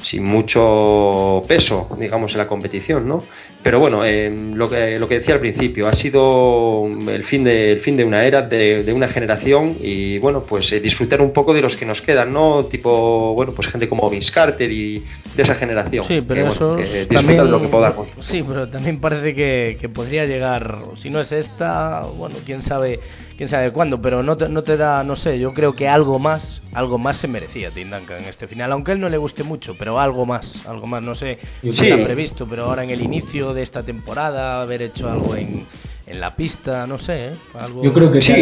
sin 0.02 0.24
mucho 0.24 1.44
peso, 1.46 1.88
digamos, 1.98 2.32
en 2.32 2.38
la 2.38 2.46
competición, 2.46 3.08
¿no? 3.08 3.24
Pero 3.62 3.78
bueno, 3.78 4.04
eh, 4.04 4.30
lo, 4.54 4.68
que, 4.68 4.98
lo 4.98 5.06
que 5.06 5.16
decía 5.16 5.34
al 5.34 5.40
principio, 5.40 5.86
ha 5.86 5.92
sido 5.92 6.88
el 7.08 7.22
fin 7.22 7.44
de, 7.44 7.78
fin 7.80 7.96
de 7.96 8.04
una 8.04 8.24
era, 8.24 8.42
de, 8.42 8.92
una 8.92 9.06
generación 9.06 9.76
y 9.80 10.18
bueno, 10.18 10.44
pues 10.44 10.72
eh, 10.72 10.80
disfrutar 10.80 11.20
un 11.20 11.32
poco 11.32 11.54
de 11.54 11.62
los 11.62 11.76
que 11.76 11.86
nos 11.86 12.02
quedan, 12.02 12.32
¿no? 12.32 12.64
Tipo, 12.66 13.34
bueno, 13.34 13.52
pues 13.52 13.68
gente 13.68 13.88
como 13.88 14.10
Vince 14.10 14.32
Carter 14.32 14.70
y 14.70 15.04
de 15.36 15.42
esa 15.42 15.54
generación. 15.54 16.06
Sí, 16.08 16.22
pero 16.26 16.52
eso 16.52 16.76
también, 17.08 17.50
lo 17.50 17.60
que 17.60 17.68
podamos. 17.68 18.08
Sí, 18.22 18.42
pero 18.46 18.68
también 18.68 19.00
parece 19.00 19.34
que, 19.34 19.78
que 19.80 19.88
podría 19.88 20.26
llegar, 20.26 20.78
si 20.96 21.10
no 21.10 21.20
es 21.20 21.30
esta, 21.30 22.02
bueno, 22.16 22.36
quién 22.44 22.62
sabe 22.62 22.98
quién 23.42 23.48
sabe 23.48 23.72
cuándo, 23.72 24.00
pero 24.00 24.22
no 24.22 24.36
te, 24.36 24.48
no 24.48 24.62
te 24.62 24.76
da, 24.76 25.02
no 25.02 25.16
sé, 25.16 25.36
yo 25.36 25.52
creo 25.52 25.72
que 25.72 25.88
algo 25.88 26.20
más, 26.20 26.62
algo 26.72 26.96
más 26.96 27.16
se 27.16 27.26
merecía 27.26 27.72
Tim 27.72 27.90
Duncan 27.90 28.22
en 28.22 28.28
este 28.28 28.46
final, 28.46 28.70
aunque 28.70 28.92
a 28.92 28.94
él 28.94 29.00
no 29.00 29.08
le 29.08 29.16
guste 29.16 29.42
mucho, 29.42 29.74
pero 29.76 29.98
algo 29.98 30.24
más, 30.24 30.64
algo 30.64 30.86
más, 30.86 31.02
no 31.02 31.16
sé 31.16 31.38
si 31.60 31.70
está 31.70 32.04
previsto, 32.04 32.46
pero 32.48 32.66
ahora 32.66 32.84
en 32.84 32.90
el 32.90 33.02
inicio 33.02 33.52
de 33.52 33.62
esta 33.62 33.82
temporada, 33.82 34.62
haber 34.62 34.82
hecho 34.82 35.10
algo 35.10 35.34
en, 35.34 35.66
en 36.06 36.20
la 36.20 36.36
pista, 36.36 36.86
no 36.86 36.98
sé, 36.98 37.30
¿eh? 37.30 37.32
algo... 37.58 37.82
Yo 37.82 37.92
creo 37.92 38.12
que 38.12 38.20
sí, 38.20 38.32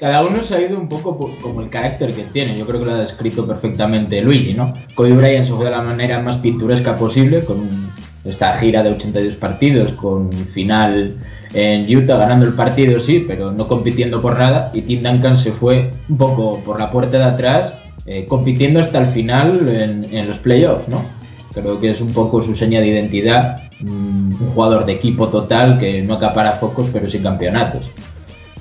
cada, 0.00 0.24
uno, 0.24 0.44
se 0.44 0.54
ha 0.54 0.60
ido 0.60 0.78
un 0.78 0.88
poco 0.88 1.18
como 1.42 1.60
el 1.60 1.68
carácter 1.68 2.14
que 2.14 2.22
tiene, 2.26 2.56
yo 2.56 2.64
creo 2.64 2.78
que 2.78 2.86
lo 2.86 2.92
ha 2.92 3.00
descrito 3.00 3.44
perfectamente 3.44 4.22
Luigi, 4.22 4.54
¿no? 4.54 4.72
Kobe 4.94 5.14
Bryant 5.14 5.46
se 5.46 5.52
fue 5.52 5.64
de 5.64 5.72
la 5.72 5.82
manera 5.82 6.20
más 6.20 6.36
pinturesca 6.36 6.96
posible, 6.96 7.44
con 7.44 7.90
esta 8.24 8.56
gira 8.58 8.84
de 8.84 8.90
82 8.90 9.34
partidos, 9.34 9.90
con 9.94 10.30
final 10.54 11.16
en 11.52 11.96
Utah 11.96 12.16
ganando 12.16 12.46
el 12.46 12.54
partido, 12.54 13.00
sí, 13.00 13.24
pero 13.26 13.52
no 13.52 13.68
compitiendo 13.68 14.20
por 14.20 14.38
nada. 14.38 14.70
Y 14.74 14.82
Tim 14.82 15.02
Duncan 15.02 15.38
se 15.38 15.52
fue 15.52 15.92
un 16.08 16.18
poco 16.18 16.60
por 16.64 16.78
la 16.78 16.90
puerta 16.90 17.18
de 17.18 17.24
atrás, 17.24 17.72
eh, 18.06 18.26
compitiendo 18.26 18.80
hasta 18.80 18.98
el 18.98 19.06
final 19.12 19.68
en, 19.68 20.28
los 20.28 20.38
playoffs, 20.38 20.88
¿no? 20.88 21.04
Creo 21.52 21.80
que 21.80 21.90
es 21.90 22.00
un 22.00 22.12
poco 22.12 22.44
su 22.44 22.54
seña 22.54 22.80
de 22.80 22.88
identidad, 22.88 23.62
un 23.82 24.36
jugador 24.54 24.86
de 24.86 24.92
equipo 24.92 25.28
total 25.28 25.78
que 25.78 26.02
no 26.02 26.14
acapara 26.14 26.58
focos, 26.58 26.88
pero 26.92 27.10
sin 27.10 27.22
campeonatos. 27.22 27.88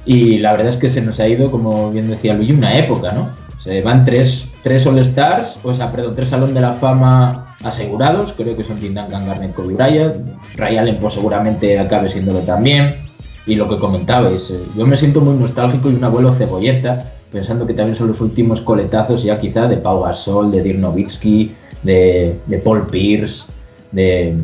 Y 0.05 0.39
la 0.39 0.53
verdad 0.53 0.69
es 0.69 0.77
que 0.77 0.89
se 0.89 1.01
nos 1.01 1.19
ha 1.19 1.27
ido, 1.27 1.51
como 1.51 1.91
bien 1.91 2.09
decía 2.09 2.33
Luigi, 2.33 2.53
una 2.53 2.77
época, 2.77 3.11
¿no? 3.11 3.29
Se 3.63 3.81
van 3.81 4.05
tres, 4.05 4.47
tres 4.63 4.85
All-Stars, 4.88 5.59
o 5.63 5.73
sea, 5.73 5.91
perdón, 5.91 6.15
tres 6.15 6.29
Salón 6.29 6.53
de 6.53 6.61
la 6.61 6.73
Fama 6.75 7.46
asegurados, 7.64 8.34
creo 8.34 8.55
que 8.55 8.64
son 8.64 8.80
Tim 8.80 8.93
Duncan, 8.93 9.26
Garnett, 9.26 9.53
Kobe 9.53 9.74
Bryant, 9.74 10.28
Ray 10.55 10.78
Allen 10.78 10.99
pues 10.99 11.14
seguramente 11.14 11.80
acabe 11.80 12.10
siéndolo 12.10 12.41
también, 12.41 12.97
y 13.45 13.55
lo 13.55 13.68
que 13.70 13.80
comentabais, 13.80 14.49
eh, 14.51 14.60
yo 14.76 14.86
me 14.86 14.97
siento 14.97 15.22
muy 15.22 15.36
nostálgico 15.36 15.89
y 15.89 15.95
un 15.95 16.03
abuelo 16.03 16.36
cebolleta, 16.36 17.14
pensando 17.32 17.66
que 17.66 17.74
también 17.74 17.95
son 17.95 18.10
los 18.10 18.22
últimos 18.22 18.62
coletazos 18.62 19.24
ya 19.24 19.39
quizá 19.39 19.68
de 19.68 19.78
Pau 19.78 20.03
Gasol, 20.03 20.51
de 20.51 20.62
Dirk 20.62 20.80
Nowitzki, 20.80 21.53
de, 21.84 22.62
Paul 22.64 22.88
Pierce, 22.88 23.45
de 23.91 24.36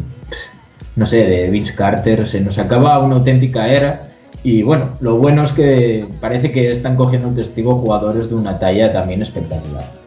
no 0.95 1.05
sé, 1.05 1.25
de 1.25 1.49
Vince 1.49 1.75
Carter, 1.75 2.27
se 2.27 2.39
nos 2.39 2.57
acaba 2.59 2.99
una 2.99 3.15
auténtica 3.15 3.67
era. 3.67 4.09
Y 4.43 4.61
bueno, 4.61 4.91
lo 4.99 5.17
bueno 5.17 5.43
es 5.43 5.51
que 5.53 6.05
parece 6.21 6.51
que 6.51 6.71
están 6.71 6.95
cogiendo 6.95 7.29
un 7.29 7.35
testigo 7.35 7.75
jugadores 7.77 8.29
de 8.29 8.35
una 8.35 8.59
talla 8.59 8.93
también 8.93 9.21
espectacular 9.21 10.02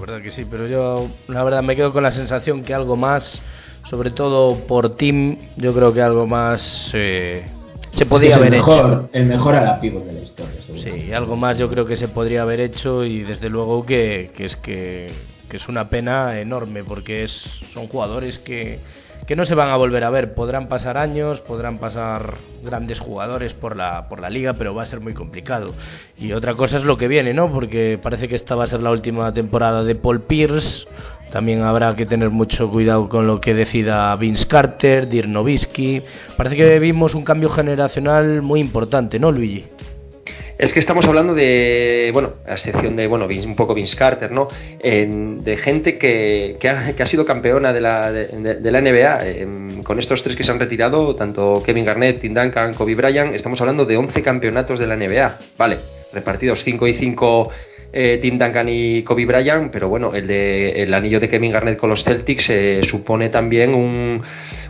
verdad 0.00 0.22
que 0.22 0.32
sí, 0.32 0.46
pero 0.50 0.66
yo 0.66 1.08
la 1.28 1.42
verdad 1.44 1.62
me 1.62 1.76
quedo 1.76 1.92
con 1.92 2.02
la 2.02 2.10
sensación 2.10 2.62
que 2.62 2.74
algo 2.74 2.96
más, 2.96 3.40
sobre 3.88 4.10
todo 4.10 4.66
por 4.66 4.96
Team, 4.96 5.36
yo 5.56 5.72
creo 5.74 5.92
que 5.92 6.02
algo 6.02 6.26
más 6.26 6.90
eh, 6.94 7.44
se 7.92 8.06
podría 8.06 8.36
haber 8.36 8.54
hecho. 8.54 9.08
El 9.12 9.26
mejor 9.26 9.54
a 9.54 9.62
la 9.62 9.78
de 9.78 10.12
la 10.12 10.20
historia. 10.20 10.60
Sí, 10.76 11.12
algo 11.12 11.36
más 11.36 11.58
yo 11.58 11.68
creo 11.68 11.86
que 11.86 11.96
se 11.96 12.08
podría 12.08 12.42
haber 12.42 12.60
hecho 12.60 13.04
y 13.04 13.22
desde 13.22 13.48
luego 13.48 13.86
que, 13.86 14.30
que 14.36 14.46
es 14.46 14.56
que, 14.56 15.12
que, 15.48 15.56
es 15.56 15.68
una 15.68 15.88
pena 15.88 16.40
enorme 16.40 16.84
porque 16.84 17.24
es, 17.24 17.32
son 17.72 17.86
jugadores 17.86 18.38
que 18.38 18.80
que 19.26 19.36
no 19.36 19.44
se 19.44 19.54
van 19.54 19.70
a 19.70 19.76
volver 19.76 20.04
a 20.04 20.10
ver. 20.10 20.34
Podrán 20.34 20.68
pasar 20.68 20.98
años, 20.98 21.40
podrán 21.40 21.78
pasar 21.78 22.34
grandes 22.62 23.00
jugadores 23.00 23.54
por 23.54 23.76
la, 23.76 24.08
por 24.08 24.20
la 24.20 24.30
liga, 24.30 24.54
pero 24.54 24.74
va 24.74 24.82
a 24.82 24.86
ser 24.86 25.00
muy 25.00 25.14
complicado. 25.14 25.74
Y 26.18 26.32
otra 26.32 26.54
cosa 26.54 26.76
es 26.76 26.84
lo 26.84 26.96
que 26.96 27.08
viene, 27.08 27.34
¿no? 27.34 27.50
Porque 27.52 27.98
parece 28.02 28.28
que 28.28 28.36
esta 28.36 28.54
va 28.54 28.64
a 28.64 28.68
ser 28.68 28.80
la 28.80 28.90
última 28.90 29.32
temporada 29.32 29.84
de 29.84 29.94
Paul 29.94 30.22
Pierce. 30.22 30.86
También 31.32 31.62
habrá 31.62 31.96
que 31.96 32.06
tener 32.06 32.30
mucho 32.30 32.70
cuidado 32.70 33.08
con 33.08 33.26
lo 33.26 33.40
que 33.40 33.54
decida 33.54 34.14
Vince 34.16 34.46
Carter, 34.46 35.08
Dirk. 35.08 35.28
Parece 36.36 36.56
que 36.56 36.78
vimos 36.78 37.14
un 37.14 37.24
cambio 37.24 37.48
generacional 37.48 38.40
muy 38.40 38.60
importante, 38.60 39.18
¿no, 39.18 39.32
Luigi? 39.32 39.64
Es 40.56 40.72
que 40.72 40.78
estamos 40.78 41.04
hablando 41.06 41.34
de, 41.34 42.10
bueno, 42.12 42.34
a 42.46 42.52
excepción 42.52 42.94
de, 42.96 43.06
bueno, 43.06 43.26
un 43.26 43.56
poco 43.56 43.74
Vince 43.74 43.96
Carter, 43.96 44.30
¿no? 44.30 44.48
de 44.82 45.56
gente 45.56 45.98
que, 45.98 46.56
que, 46.60 46.68
ha, 46.68 47.06
sido 47.06 47.24
campeona 47.24 47.72
de 47.72 47.80
la, 47.80 48.12
de, 48.12 48.70
la 48.70 48.80
NBA. 48.80 49.82
con 49.82 49.98
estos 49.98 50.22
tres 50.22 50.36
que 50.36 50.44
se 50.44 50.52
han 50.52 50.60
retirado, 50.60 51.16
tanto 51.16 51.62
Kevin 51.64 51.84
Garnett, 51.84 52.20
Tim 52.20 52.34
Duncan, 52.34 52.74
Kobe 52.74 52.94
Bryant, 52.94 53.34
estamos 53.34 53.60
hablando 53.60 53.84
de 53.84 53.96
11 53.96 54.22
campeonatos 54.22 54.78
de 54.78 54.86
la 54.86 54.96
NBA. 54.96 55.38
Vale, 55.58 55.78
repartidos 56.12 56.62
5 56.62 56.86
y 56.86 56.94
5 56.94 57.50
eh, 57.96 58.18
Tim 58.20 58.36
Duncan 58.36 58.68
y 58.68 59.04
Kobe 59.04 59.24
Bryant, 59.24 59.70
pero 59.70 59.88
bueno, 59.88 60.12
el, 60.14 60.26
de, 60.26 60.82
el 60.82 60.92
anillo 60.92 61.20
de 61.20 61.28
Kevin 61.28 61.52
Garnett 61.52 61.78
con 61.78 61.90
los 61.90 62.02
Celtics 62.02 62.50
eh, 62.50 62.80
supone 62.88 63.28
también 63.28 63.72
un, 63.72 64.20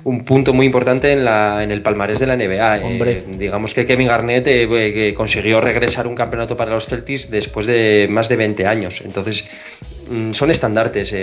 un, 0.04 0.24
punto 0.26 0.52
muy 0.52 0.66
importante 0.66 1.10
en, 1.10 1.24
la, 1.24 1.64
en 1.64 1.70
el 1.70 1.80
palmarés 1.80 2.18
de 2.18 2.26
la 2.26 2.36
NBA. 2.36 2.80
Eh, 2.82 3.24
digamos 3.38 3.72
que 3.72 3.86
Kevin 3.86 4.08
Garnett 4.08 4.44
eh, 4.46 5.14
consiguió 5.16 5.62
regresar 5.62 6.06
un 6.06 6.14
campeonato 6.14 6.54
para 6.54 6.72
los 6.72 6.86
Celtics 6.86 7.30
después 7.30 7.64
de 7.64 8.08
más 8.10 8.28
de 8.28 8.36
20 8.36 8.66
años. 8.66 9.00
Entonces, 9.02 9.48
mm, 10.10 10.32
son 10.32 10.50
estandartes. 10.50 11.14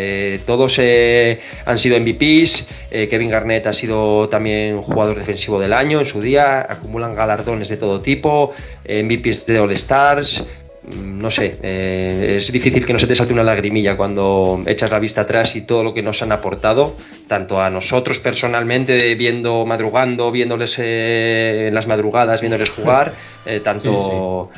todos 0.47 0.79
han 0.79 1.77
sido 1.77 1.99
MVPs. 1.99 2.67
Kevin 3.11 3.29
Garnett 3.29 3.67
ha 3.67 3.73
sido 3.73 4.27
también 4.27 4.81
jugador 4.81 5.19
defensivo 5.19 5.59
del 5.59 5.73
año 5.73 5.99
en 5.99 6.07
su 6.07 6.19
día. 6.19 6.65
Acumulan 6.67 7.13
galardones 7.13 7.69
de 7.69 7.77
todo 7.77 8.01
tipo. 8.01 8.53
MVPs 8.89 9.45
de 9.45 9.59
All 9.59 9.71
Stars 9.73 10.43
no 10.95 11.31
sé, 11.31 11.57
eh, 11.61 12.35
es 12.37 12.51
difícil 12.51 12.85
que 12.85 12.93
no 12.93 12.99
se 12.99 13.07
te 13.07 13.15
salte 13.15 13.33
una 13.33 13.43
lagrimilla 13.43 13.97
cuando 13.97 14.63
echas 14.65 14.91
la 14.91 14.99
vista 14.99 15.21
atrás 15.21 15.55
y 15.55 15.61
todo 15.61 15.83
lo 15.83 15.93
que 15.93 16.01
nos 16.01 16.21
han 16.21 16.31
aportado, 16.31 16.95
tanto 17.27 17.61
a 17.61 17.69
nosotros 17.69 18.19
personalmente, 18.19 19.15
viendo, 19.15 19.65
madrugando, 19.65 20.31
viéndoles 20.31 20.75
eh, 20.79 21.67
en 21.67 21.73
las 21.73 21.87
madrugadas, 21.87 22.41
viéndoles 22.41 22.69
jugar, 22.69 23.13
eh, 23.45 23.61
tanto... 23.63 24.49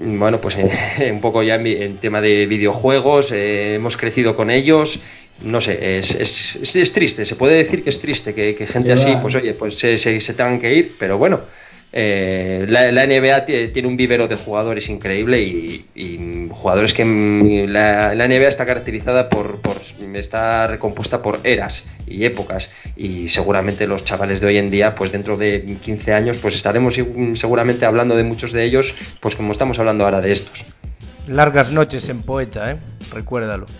Bueno, 0.00 0.40
pues 0.40 0.56
un 1.10 1.20
poco 1.20 1.42
ya 1.42 1.56
en, 1.56 1.96
tema 1.96 2.20
de 2.20 2.46
videojuegos, 2.46 3.32
hemos 3.32 3.96
crecido 3.96 4.36
con 4.36 4.48
ellos 4.48 5.00
no 5.40 5.60
sé, 5.60 5.98
es, 5.98 6.10
es, 6.14 6.74
es, 6.74 6.92
triste, 6.92 7.24
se 7.24 7.36
puede 7.36 7.62
decir 7.62 7.84
que 7.84 7.90
es 7.90 8.00
triste 8.00 8.34
que, 8.34 8.54
gente 8.66 8.92
así, 8.92 9.12
pues 9.22 9.36
oye, 9.36 9.54
pues 9.54 9.78
se, 9.78 9.96
se, 9.96 10.18
se, 10.20 10.34
tengan 10.34 10.58
que 10.58 10.74
ir, 10.74 10.96
pero 10.98 11.16
bueno, 11.16 11.42
eh, 11.92 12.66
la, 12.68 13.06
NBA 13.06 13.46
tiene 13.72 13.88
un 13.88 13.96
vivero 13.96 14.28
de 14.28 14.36
jugadores 14.36 14.88
increíble 14.90 15.40
y, 15.42 16.48
jugadores 16.50 16.92
que 16.92 17.04
mm, 17.04 17.68
la, 17.68 18.14
NBA 18.14 18.48
está 18.48 18.66
caracterizada 18.66 19.28
por, 19.28 19.60
por, 19.60 19.80
está 20.14 20.66
recompuesta 20.66 21.22
por 21.22 21.40
eras 21.44 21.86
y 22.06 22.24
épocas. 22.24 22.72
Y 22.96 23.28
seguramente 23.28 23.86
los 23.86 24.04
chavales 24.04 24.40
de 24.40 24.48
hoy 24.48 24.58
en 24.58 24.70
día 24.70 24.94
pues 24.94 25.12
dentro 25.12 25.36
de 25.36 25.78
15 25.82 26.12
años 26.12 26.36
pues 26.38 26.54
estaremos 26.54 26.94
seguramente 27.34 27.86
hablando 27.86 28.16
de 28.16 28.24
muchos 28.24 28.52
de 28.52 28.64
ellos 28.64 28.94
pues 29.20 29.34
como 29.34 29.52
estamos 29.52 29.78
hablando 29.78 30.04
ahora 30.04 30.20
de 30.20 30.32
estos. 30.32 30.64
Largas 31.26 31.70
noches 31.70 32.08
en 32.08 32.22
poeta 32.22 32.72
¿eh? 32.72 32.76
recuérdalo 33.12 33.66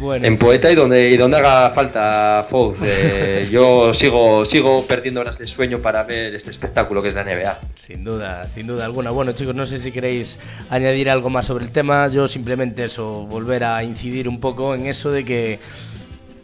en 0.00 0.38
poeta 0.38 0.70
y 0.70 0.74
donde, 0.74 1.10
y 1.10 1.16
donde 1.16 1.38
haga 1.38 1.70
falta 1.70 2.46
Fouz. 2.50 2.78
Eh, 2.82 3.48
yo 3.52 3.94
sigo, 3.94 4.44
sigo 4.44 4.86
perdiendo 4.86 5.20
horas 5.20 5.38
de 5.38 5.46
sueño 5.46 5.78
para 5.78 6.02
ver 6.04 6.34
este 6.34 6.50
espectáculo 6.50 7.02
que 7.02 7.08
es 7.08 7.14
la 7.14 7.24
NBA. 7.24 7.58
Sin 7.86 8.04
duda, 8.04 8.48
sin 8.54 8.66
duda 8.66 8.84
alguna. 8.84 9.10
Bueno, 9.10 9.32
chicos, 9.32 9.54
no 9.54 9.66
sé 9.66 9.78
si 9.78 9.92
queréis 9.92 10.38
añadir 10.70 11.08
algo 11.10 11.30
más 11.30 11.46
sobre 11.46 11.64
el 11.64 11.72
tema. 11.72 12.08
Yo 12.08 12.28
simplemente 12.28 12.84
eso, 12.84 13.26
volver 13.26 13.64
a 13.64 13.82
incidir 13.82 14.28
un 14.28 14.40
poco 14.40 14.74
en 14.74 14.86
eso 14.86 15.10
de 15.10 15.24
que 15.24 15.58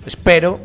espero 0.06 0.60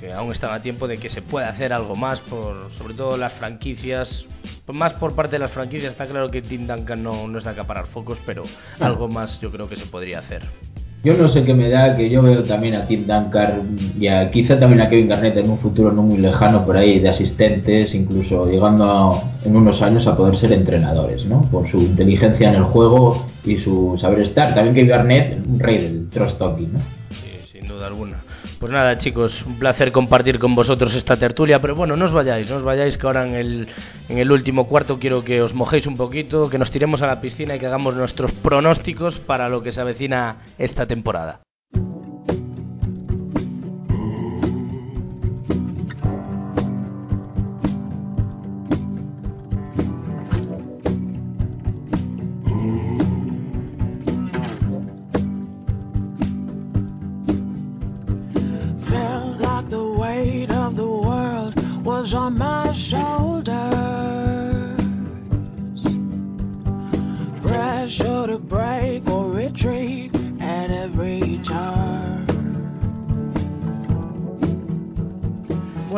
que 0.00 0.12
aún 0.12 0.30
están 0.30 0.52
a 0.52 0.62
tiempo 0.62 0.86
de 0.86 0.98
que 0.98 1.10
se 1.10 1.22
pueda 1.22 1.48
hacer 1.48 1.72
algo 1.72 1.96
más 1.96 2.20
por 2.20 2.70
sobre 2.78 2.94
todo 2.94 3.16
las 3.16 3.32
franquicias 3.32 4.24
más 4.68 4.92
por 4.94 5.16
parte 5.16 5.32
de 5.32 5.40
las 5.40 5.50
franquicias 5.50 5.90
está 5.90 6.06
claro 6.06 6.30
que 6.30 6.40
Tim 6.40 6.68
Duncan 6.68 7.02
no, 7.02 7.26
no 7.26 7.38
es 7.38 7.44
de 7.44 7.50
acaparar 7.50 7.88
focos 7.88 8.18
pero 8.24 8.44
algo 8.78 9.08
más 9.08 9.40
yo 9.40 9.50
creo 9.50 9.68
que 9.68 9.74
se 9.74 9.86
podría 9.86 10.20
hacer 10.20 10.42
yo 11.04 11.14
no 11.14 11.28
sé 11.28 11.44
qué 11.44 11.54
me 11.54 11.68
da 11.68 11.96
que 11.96 12.10
yo 12.10 12.22
veo 12.22 12.42
también 12.44 12.74
a 12.74 12.86
Tim 12.86 13.06
Duncan 13.06 13.76
y 13.98 14.08
a, 14.08 14.30
quizá 14.30 14.58
también 14.58 14.80
a 14.80 14.88
Kevin 14.88 15.08
Garnett 15.08 15.36
en 15.36 15.50
un 15.50 15.58
futuro 15.58 15.92
no 15.92 16.02
muy 16.02 16.18
lejano 16.18 16.66
por 16.66 16.76
ahí 16.76 16.98
de 16.98 17.08
asistentes, 17.08 17.94
incluso 17.94 18.46
llegando 18.46 19.22
en 19.44 19.56
unos 19.56 19.80
años 19.80 20.06
a 20.06 20.16
poder 20.16 20.36
ser 20.36 20.52
entrenadores, 20.52 21.24
¿no? 21.24 21.42
Por 21.50 21.70
su 21.70 21.78
inteligencia 21.78 22.48
en 22.48 22.56
el 22.56 22.64
juego 22.64 23.26
y 23.44 23.58
su 23.58 23.96
saber 23.98 24.20
estar. 24.20 24.54
También 24.54 24.74
Kevin 24.74 24.90
Garnett, 24.90 25.46
un 25.46 25.60
rey 25.60 25.78
del 25.78 26.08
trust 26.10 26.38
talking, 26.38 26.72
¿no? 26.72 26.97
Duda 27.78 27.86
alguna. 27.86 28.24
Pues 28.58 28.72
nada, 28.72 28.98
chicos, 28.98 29.40
un 29.46 29.56
placer 29.56 29.92
compartir 29.92 30.40
con 30.40 30.56
vosotros 30.56 30.92
esta 30.96 31.16
tertulia, 31.16 31.60
pero 31.60 31.76
bueno, 31.76 31.96
no 31.96 32.06
os 32.06 32.12
vayáis, 32.12 32.50
no 32.50 32.56
os 32.56 32.64
vayáis 32.64 32.98
que 32.98 33.06
ahora 33.06 33.24
en 33.24 33.36
el, 33.36 33.68
en 34.08 34.18
el 34.18 34.32
último 34.32 34.66
cuarto 34.66 34.98
quiero 34.98 35.22
que 35.22 35.40
os 35.42 35.54
mojéis 35.54 35.86
un 35.86 35.96
poquito, 35.96 36.50
que 36.50 36.58
nos 36.58 36.72
tiremos 36.72 37.02
a 37.02 37.06
la 37.06 37.20
piscina 37.20 37.54
y 37.54 37.60
que 37.60 37.66
hagamos 37.66 37.94
nuestros 37.94 38.32
pronósticos 38.32 39.20
para 39.20 39.48
lo 39.48 39.62
que 39.62 39.70
se 39.70 39.80
avecina 39.80 40.38
esta 40.58 40.86
temporada. 40.86 41.38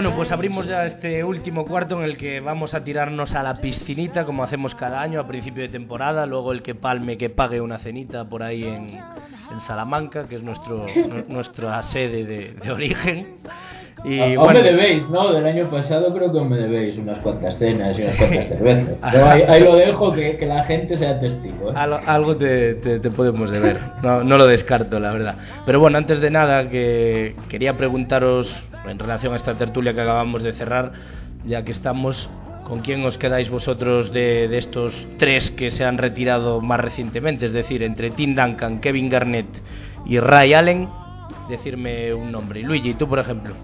Bueno, 0.01 0.17
pues 0.17 0.33
abrimos 0.33 0.67
ya 0.67 0.87
este 0.87 1.23
último 1.23 1.67
cuarto 1.67 1.99
en 1.99 2.05
el 2.05 2.17
que 2.17 2.41
vamos 2.41 2.73
a 2.73 2.83
tirarnos 2.83 3.35
a 3.35 3.43
la 3.43 3.53
piscinita 3.53 4.25
como 4.25 4.43
hacemos 4.43 4.75
cada 4.75 5.03
año 5.03 5.21
a 5.21 5.27
principio 5.27 5.63
de 5.63 5.69
temporada, 5.69 6.25
luego 6.25 6.53
el 6.53 6.63
que 6.63 6.75
palme 6.75 7.19
que 7.19 7.29
pague 7.29 7.61
una 7.61 7.79
cenita 7.81 8.25
por 8.25 8.43
ahí 8.43 8.65
en, 8.65 8.99
Salamanca, 9.67 10.27
que 10.27 10.37
es 10.37 10.43
nuestro, 10.43 10.87
nuestra 11.29 11.83
sede 11.83 12.25
de 12.25 12.73
origen. 12.73 13.41
Y, 14.05 14.35
aún 14.35 14.55
me 14.55 14.63
debéis, 14.63 15.09
¿no? 15.11 15.33
Del 15.33 15.45
año 15.45 15.69
pasado 15.69 16.15
creo 16.15 16.33
que 16.33 16.41
me 16.41 16.57
debéis 16.57 16.97
unas 16.97 17.19
cuantas 17.19 17.59
cenas 17.59 17.99
y 17.99 18.03
unas 18.03 18.17
cuantas 18.17 18.49
cervezas. 18.49 18.99
ahí, 19.03 19.63
lo 19.63 19.77
dejo 19.77 20.13
que, 20.13 20.39
que, 20.39 20.47
la 20.47 20.65
gente 20.65 20.97
sea 20.97 21.21
testigo. 21.21 21.71
¿eh? 21.71 21.75
Algo, 22.07 22.37
te, 22.37 22.75
te, 22.75 23.11
podemos 23.11 23.51
deber, 23.51 23.79
no, 24.03 24.25
no 24.25 24.39
lo 24.39 24.47
descarto, 24.47 24.99
la 24.99 25.13
verdad. 25.13 25.35
Pero 25.67 25.81
bueno, 25.81 25.99
antes 25.99 26.21
de 26.21 26.31
nada, 26.31 26.71
que 26.71 27.35
quería 27.51 27.77
preguntaros 27.77 28.51
en 28.87 28.99
relación 28.99 29.33
a 29.33 29.37
esta 29.37 29.55
tertulia 29.55 29.95
que 29.95 30.01
acabamos 30.01 30.43
de 30.43 30.53
cerrar, 30.53 30.93
ya 31.45 31.65
que 31.65 31.73
estamos, 31.73 32.29
¿con 32.65 32.81
quién 32.81 33.05
os 33.05 33.19
quedáis 33.19 33.51
vosotros 33.51 34.13
de, 34.13 34.49
de 34.49 34.59
estos 34.59 34.95
tres 35.19 35.51
que 35.51 35.71
se 35.71 35.85
han 35.85 35.99
retirado 35.99 36.61
más 36.61 36.81
recientemente? 36.81 37.47
Es 37.47 37.53
decir, 37.53 37.83
entre 37.83 38.11
Tim 38.11 38.35
Duncan, 38.35 38.81
Kevin 38.81 39.09
Garnett 39.09 39.49
y 40.07 40.19
Ray 40.19 40.55
Allen, 40.55 40.89
decirme 41.49 42.15
un 42.15 42.33
nombre. 42.33 42.63
Luigi, 42.63 42.95
tú 42.95 43.09
por 43.09 43.19
ejemplo. 43.19 43.55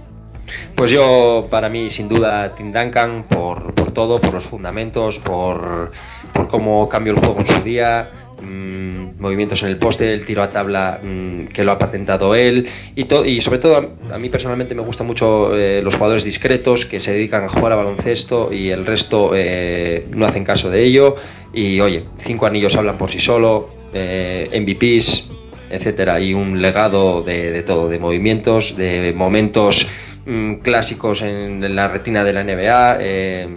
Pues 0.77 0.91
yo, 0.91 1.47
para 1.51 1.69
mí, 1.69 1.91
sin 1.91 2.09
duda, 2.09 2.55
Tim 2.55 2.73
Duncan, 2.73 3.25
por, 3.29 3.75
por 3.75 3.93
todo, 3.93 4.21
por 4.21 4.35
los 4.35 4.45
fundamentos, 4.45 5.19
por, 5.21 5.91
por, 6.33 6.49
cómo 6.49 6.89
cambió 6.89 7.15
el 7.15 7.19
juego 7.19 7.41
en 7.41 7.47
su 7.47 7.63
día, 7.63 8.26
mmm, 8.41 9.21
movimientos 9.21 9.63
en 9.63 9.69
el 9.69 9.79
poste, 9.79 10.13
el 10.13 10.25
tiro 10.25 10.43
a 10.43 10.51
tabla 10.51 11.01
mmm, 11.03 11.47
que 11.47 11.65
lo 11.65 11.73
ha 11.73 11.79
patentado 11.79 12.35
él, 12.35 12.69
y, 12.95 13.07
y 13.29 13.41
sobre 13.41 13.59
todo, 13.59 13.97
a 14.11 14.19
mí 14.19 14.29
personalmente 14.29 14.75
me 14.75 14.83
gustan 14.83 15.07
mucho 15.07 15.57
eh, 15.57 15.81
los 15.83 15.95
jugadores 15.95 16.25
discretos 16.25 16.87
que 16.87 17.01
se 17.01 17.13
dedican 17.13 17.45
a 17.45 17.49
jugar 17.49 17.73
a 17.73 17.77
baloncesto 17.77 18.53
y 18.53 18.71
el 18.71 18.87
resto 18.87 19.33
eh, 19.35 20.07
no 20.11 20.27
hacen 20.27 20.45
caso 20.45 20.71
de 20.71 20.85
ello. 20.85 21.17
Y 21.53 21.81
oye, 21.81 22.05
cinco 22.25 22.47
anillos 22.47 22.77
hablan 22.77 22.99
por 22.99 23.11
sí 23.11 23.19
solo, 23.19 23.71
eh, 23.95 24.51
MVPs, 24.53 25.31
etcétera, 25.71 26.21
y 26.21 26.35
un 26.35 26.61
legado 26.61 27.23
de, 27.23 27.63
todo, 27.63 27.89
de 27.89 27.99
movimientos, 27.99 28.77
de 28.77 29.13
momentos 29.15 29.87
Mm, 30.27 30.55
clásicos 30.57 31.23
en, 31.23 31.77
la 31.77 31.87
retina 31.87 32.25
de 32.25 32.33
la 32.33 32.43
NBA. 32.43 32.99
Eh, 33.01 33.49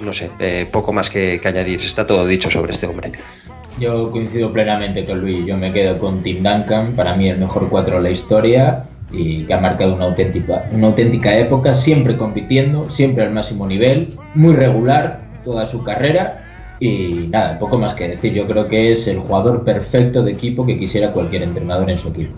no 0.00 0.12
sé, 0.12 0.30
eh, 0.38 0.68
poco 0.70 0.92
más 0.92 1.10
que, 1.10 1.40
añadir. 1.44 1.80
Está 1.80 2.06
todo 2.06 2.26
dicho 2.26 2.50
sobre 2.50 2.72
este 2.72 2.86
hombre. 2.86 3.12
Yo 3.78 4.10
coincido 4.12 4.52
plenamente 4.52 5.04
con 5.04 5.20
Luis. 5.20 5.44
Yo 5.46 5.56
me 5.56 5.72
quedo 5.72 5.98
con 5.98 6.22
Tim 6.22 6.42
Duncan. 6.42 6.94
Para 6.94 7.16
mí 7.16 7.28
el 7.28 7.38
mejor 7.38 7.68
cuatro 7.68 7.96
de 7.96 8.02
la 8.02 8.10
historia 8.10 8.84
y 9.10 9.44
que 9.44 9.54
ha 9.54 9.60
marcado 9.60 9.94
una 9.94 10.06
auténtica, 10.06 10.66
una 10.72 10.88
auténtica 10.88 11.36
época, 11.36 11.74
siempre 11.74 12.16
compitiendo, 12.16 12.90
siempre 12.90 13.24
al 13.24 13.32
máximo 13.32 13.66
nivel, 13.66 14.16
muy 14.34 14.54
regular 14.54 15.20
toda 15.44 15.66
su 15.68 15.82
carrera 15.84 16.76
y 16.80 17.28
nada, 17.30 17.58
poco 17.58 17.78
más 17.78 17.94
que 17.94 18.08
decir. 18.08 18.32
Yo 18.32 18.46
creo 18.46 18.68
que 18.68 18.92
es 18.92 19.06
el 19.06 19.18
jugador 19.18 19.64
perfecto 19.64 20.22
de 20.22 20.32
equipo 20.32 20.66
que 20.66 20.78
quisiera 20.78 21.12
cualquier 21.12 21.42
entrenador 21.42 21.90
en 21.90 21.98
su 21.98 22.08
equipo. 22.08 22.32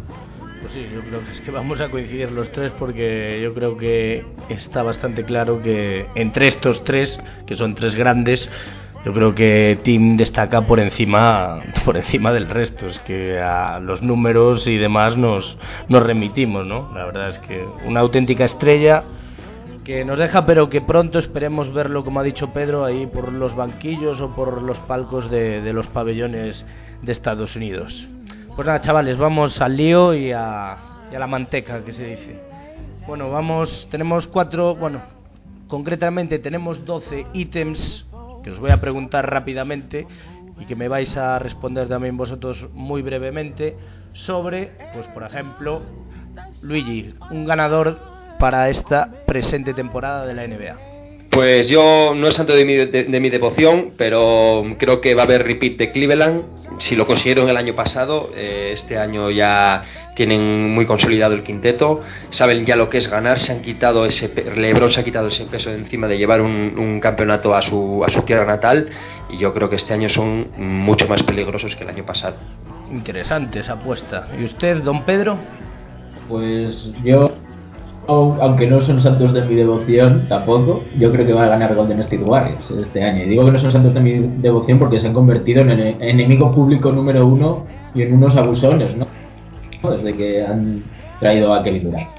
Pues 0.60 0.72
sí, 0.72 0.86
yo 0.92 1.00
creo 1.00 1.24
que 1.24 1.32
es 1.32 1.40
que 1.42 1.50
vamos 1.50 1.80
a 1.80 1.88
coincidir 1.88 2.32
los 2.32 2.50
tres 2.50 2.72
porque 2.78 3.40
yo 3.42 3.54
creo 3.54 3.76
que 3.76 4.24
está 4.48 4.82
bastante 4.82 5.24
claro 5.24 5.62
que 5.62 6.06
entre 6.14 6.48
estos 6.48 6.82
tres, 6.84 7.20
que 7.46 7.56
son 7.56 7.74
tres 7.74 7.94
grandes, 7.94 8.48
yo 9.06 9.12
creo 9.12 9.36
que 9.36 9.78
Tim 9.84 10.16
destaca 10.16 10.66
por 10.66 10.80
encima 10.80 11.62
por 11.84 11.96
encima 11.96 12.32
del 12.32 12.48
resto. 12.48 12.88
Es 12.88 12.98
que 13.00 13.38
a 13.38 13.78
los 13.78 14.02
números 14.02 14.66
y 14.66 14.76
demás 14.78 15.16
nos 15.16 15.56
nos 15.88 16.02
remitimos 16.02 16.66
no 16.66 16.90
la 16.92 17.06
verdad 17.06 17.28
es 17.28 17.38
que 17.38 17.64
una 17.86 18.00
auténtica 18.00 18.44
estrella 18.44 19.04
que 19.84 20.04
nos 20.04 20.18
deja 20.18 20.44
pero 20.44 20.68
que 20.68 20.80
pronto 20.80 21.20
esperemos 21.20 21.72
verlo 21.72 22.02
como 22.02 22.18
ha 22.18 22.24
dicho 22.24 22.52
Pedro 22.52 22.84
ahí 22.84 23.06
por 23.06 23.30
los 23.30 23.54
banquillos 23.54 24.20
o 24.20 24.34
por 24.34 24.60
los 24.60 24.76
palcos 24.80 25.30
de, 25.30 25.72
los 25.72 25.86
pabellones 25.86 26.64
de 27.00 27.12
Estados 27.12 27.54
Unidos. 27.54 28.08
Pues 28.56 28.66
nada, 28.66 28.80
chavales, 28.80 29.18
vamos 29.18 29.60
al 29.60 29.76
lío 29.76 30.14
y 30.14 30.32
a, 30.32 30.78
la 31.12 31.26
manteca, 31.28 31.84
que 31.84 31.92
se 31.92 32.06
dice. 32.06 32.40
Bueno, 33.06 33.30
vamos, 33.30 33.86
tenemos 33.90 34.26
cuatro, 34.26 34.74
bueno, 34.74 35.00
concretamente 35.68 36.40
tenemos 36.40 36.84
12 36.84 37.26
ítems 37.34 38.06
que 38.46 38.52
os 38.52 38.60
voy 38.60 38.70
a 38.70 38.80
preguntar 38.80 39.28
rápidamente 39.28 40.06
y 40.56 40.66
que 40.66 40.76
me 40.76 40.86
vais 40.86 41.16
a 41.16 41.36
responder 41.40 41.88
también 41.88 42.16
vosotros 42.16 42.68
muy 42.72 43.02
brevemente 43.02 43.76
sobre, 44.12 44.70
pues 44.94 45.04
por 45.08 45.24
ejemplo, 45.24 45.82
Luigi, 46.62 47.12
un 47.32 47.44
ganador 47.44 47.98
para 48.38 48.68
esta 48.68 49.10
presente 49.26 49.74
temporada 49.74 50.24
de 50.24 50.34
la 50.34 50.46
NBA. 50.46 50.95
Pues 51.36 51.68
yo 51.68 52.14
no 52.16 52.28
es 52.28 52.34
santo 52.34 52.56
de 52.56 52.64
mi, 52.64 52.72
de, 52.76 53.20
mi, 53.20 53.28
devoción, 53.28 53.92
pero 53.98 54.64
creo 54.78 55.02
que 55.02 55.14
va 55.14 55.20
a 55.20 55.24
haber 55.26 55.44
repeat 55.44 55.76
de 55.76 55.92
Cleveland. 55.92 56.44
Si 56.78 56.96
lo 56.96 57.06
consiguieron 57.06 57.50
el 57.50 57.58
año 57.58 57.74
pasado, 57.74 58.30
eh, 58.34 58.70
este 58.72 58.96
año 58.96 59.30
ya 59.30 59.82
tienen 60.14 60.70
muy 60.70 60.86
consolidado 60.86 61.34
el 61.34 61.42
quinteto, 61.42 62.00
saben 62.30 62.64
ya 62.64 62.74
lo 62.74 62.88
que 62.88 62.96
es 62.96 63.10
ganar, 63.10 63.38
se 63.38 63.52
han 63.52 63.60
quitado 63.60 64.06
ese 64.06 64.32
Lebron 64.56 64.90
se 64.90 65.00
ha 65.00 65.04
quitado 65.04 65.28
ese 65.28 65.44
peso 65.44 65.68
de 65.68 65.76
encima 65.76 66.08
de 66.08 66.16
llevar 66.16 66.40
un, 66.40 66.72
un, 66.78 67.00
campeonato 67.00 67.54
a 67.54 67.60
su, 67.60 68.02
a 68.02 68.10
su 68.10 68.22
tierra 68.22 68.46
natal 68.46 68.88
y 69.28 69.36
yo 69.36 69.52
creo 69.52 69.68
que 69.68 69.76
este 69.76 69.92
año 69.92 70.08
son 70.08 70.52
mucho 70.56 71.06
más 71.06 71.22
peligrosos 71.22 71.76
que 71.76 71.84
el 71.84 71.90
año 71.90 72.06
pasado. 72.06 72.36
Interesante 72.90 73.60
esa 73.60 73.74
apuesta. 73.74 74.28
¿Y 74.40 74.44
usted, 74.44 74.78
don 74.78 75.04
Pedro? 75.04 75.36
Pues 76.30 76.90
yo 77.04 77.30
aunque 78.06 78.66
no 78.66 78.80
son 78.82 79.00
santos 79.00 79.32
de 79.32 79.42
mi 79.42 79.54
devoción 79.54 80.26
tampoco, 80.28 80.82
yo 80.98 81.10
creo 81.12 81.26
que 81.26 81.32
va 81.32 81.44
a 81.44 81.48
ganar 81.48 81.74
Golden 81.74 82.00
State 82.00 82.22
Warriors 82.22 82.70
este 82.70 83.02
año. 83.02 83.24
Y 83.24 83.28
digo 83.28 83.44
que 83.44 83.52
no 83.52 83.60
son 83.60 83.70
santos 83.70 83.94
de 83.94 84.00
mi 84.00 84.12
devoción 84.40 84.78
porque 84.78 85.00
se 85.00 85.08
han 85.08 85.14
convertido 85.14 85.62
en 85.62 85.70
el 85.70 85.96
enemigo 86.00 86.52
público 86.52 86.92
número 86.92 87.26
uno 87.26 87.66
y 87.94 88.02
en 88.02 88.14
unos 88.14 88.36
abusones, 88.36 88.96
¿no? 88.96 89.06
Desde 89.90 90.16
que 90.16 90.44
han 90.44 90.82
traído 91.20 91.52
a 91.52 91.62
Kevin 91.62 91.84
Durant. 91.84 92.16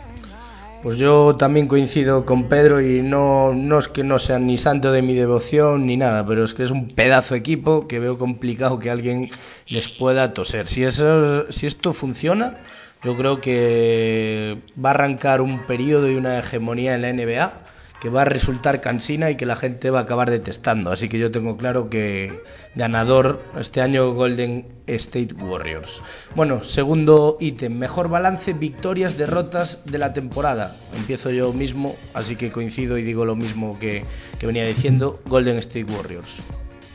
Pues 0.84 1.00
yo 1.00 1.36
también 1.38 1.68
coincido 1.68 2.24
con 2.24 2.44
Pedro 2.50 2.82
y 2.82 3.02
no, 3.02 3.52
no 3.54 3.80
es 3.80 3.88
que 3.88 4.04
no 4.04 4.20
sean 4.20 4.46
ni 4.46 4.58
santo 4.58 4.92
de 4.92 5.02
mi 5.02 5.16
devoción 5.16 5.88
ni 5.88 5.98
nada, 5.98 6.26
pero 6.26 6.46
es 6.46 6.54
que 6.54 6.64
es 6.64 6.72
un 6.72 6.90
pedazo 6.90 7.34
de 7.34 7.40
equipo 7.40 7.88
que 7.88 8.00
veo 8.00 8.18
complicado 8.18 8.78
que 8.78 8.92
alguien 8.92 9.32
les 9.68 9.88
pueda 9.98 10.34
toser. 10.34 10.68
Si, 10.68 10.84
eso, 10.84 11.52
si 11.52 11.66
esto 11.66 11.94
funciona, 11.94 12.60
Yo 13.04 13.16
creo 13.16 13.42
que 13.42 14.58
va 14.84 14.90
a 14.90 14.94
arrancar 14.94 15.42
un 15.42 15.66
periodo 15.68 16.10
y 16.10 16.16
una 16.16 16.40
hegemonía 16.40 16.96
en 16.96 17.02
la 17.04 17.14
NBA 17.14 17.68
que 18.02 18.10
va 18.10 18.22
a 18.22 18.26
resultar 18.26 18.82
cansina 18.82 19.32
y 19.32 19.36
que 19.36 19.46
la 19.46 19.56
gente 19.56 19.90
va 19.90 20.00
a 20.00 20.04
acabar 20.04 20.30
detestando. 20.30 20.92
Así 20.92 21.10
que 21.10 21.18
yo 21.18 21.32
tengo 21.32 21.58
claro 21.58 21.90
que 21.90 22.42
ganador 22.76 23.42
este 23.60 23.82
año 23.82 24.14
Golden 24.14 24.66
State 24.86 25.34
Warriors. 25.34 25.90
Bueno, 26.36 26.64
segundo 26.64 27.38
ítem, 27.40 27.74
mejor 27.74 28.10
balance, 28.10 28.54
victorias, 28.54 29.18
derrotas 29.18 29.82
de 29.86 29.98
la 29.98 30.14
temporada. 30.14 30.76
Empiezo 30.96 31.32
yo 31.32 31.54
mismo, 31.54 31.96
así 32.14 32.36
que 32.36 32.52
coincido 32.52 32.98
y 32.98 33.04
digo 33.04 33.26
lo 33.26 33.36
mismo 33.36 33.80
que, 33.80 34.04
que 34.40 34.46
venía 34.46 34.66
diciendo 34.66 35.20
Golden 35.26 35.58
State 35.58 35.86
Warriors. 35.86 36.30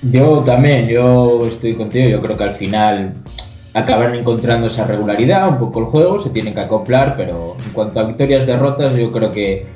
Yo 0.03 0.43
también, 0.45 0.89
yo 0.89 1.47
estoy 1.47 1.75
contigo, 1.75 2.09
yo 2.09 2.21
creo 2.21 2.37
que 2.37 2.45
al 2.45 2.57
final 2.57 3.15
acaban 3.75 4.15
encontrando 4.15 4.69
esa 4.69 4.85
regularidad, 4.87 5.49
un 5.49 5.59
poco 5.59 5.81
el 5.81 5.87
juego, 5.87 6.23
se 6.23 6.31
tienen 6.31 6.55
que 6.55 6.61
acoplar, 6.61 7.17
pero 7.17 7.57
en 7.65 7.73
cuanto 7.73 8.01
a 8.01 8.05
victorias, 8.05 8.47
derrotas, 8.47 8.95
yo 8.95 9.13
creo 9.13 9.33
que 9.33 9.67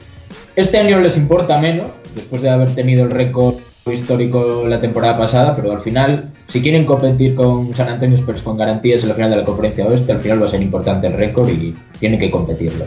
este 0.54 0.78
año 0.78 1.00
les 1.00 1.16
importa 1.16 1.58
menos, 1.58 1.90
después 2.14 2.42
de 2.42 2.50
haber 2.50 2.74
tenido 2.74 3.04
el 3.04 3.10
récord 3.10 3.56
histórico 3.86 4.64
la 4.66 4.80
temporada 4.80 5.16
pasada, 5.16 5.54
pero 5.54 5.72
al 5.72 5.82
final, 5.82 6.30
si 6.48 6.60
quieren 6.60 6.84
competir 6.84 7.34
con 7.34 7.74
San 7.74 7.88
Antonio 7.88 8.18
Spurs 8.18 8.42
con 8.42 8.56
garantías 8.56 9.02
en 9.02 9.10
la 9.10 9.14
final 9.14 9.30
de 9.30 9.36
la 9.36 9.44
conferencia 9.44 9.86
oeste, 9.86 10.12
al 10.12 10.20
final 10.20 10.42
va 10.42 10.46
a 10.46 10.50
ser 10.50 10.62
importante 10.62 11.06
el 11.06 11.12
récord 11.12 11.48
y 11.48 11.74
tienen 11.98 12.18
que 12.18 12.30
competirlo. 12.30 12.86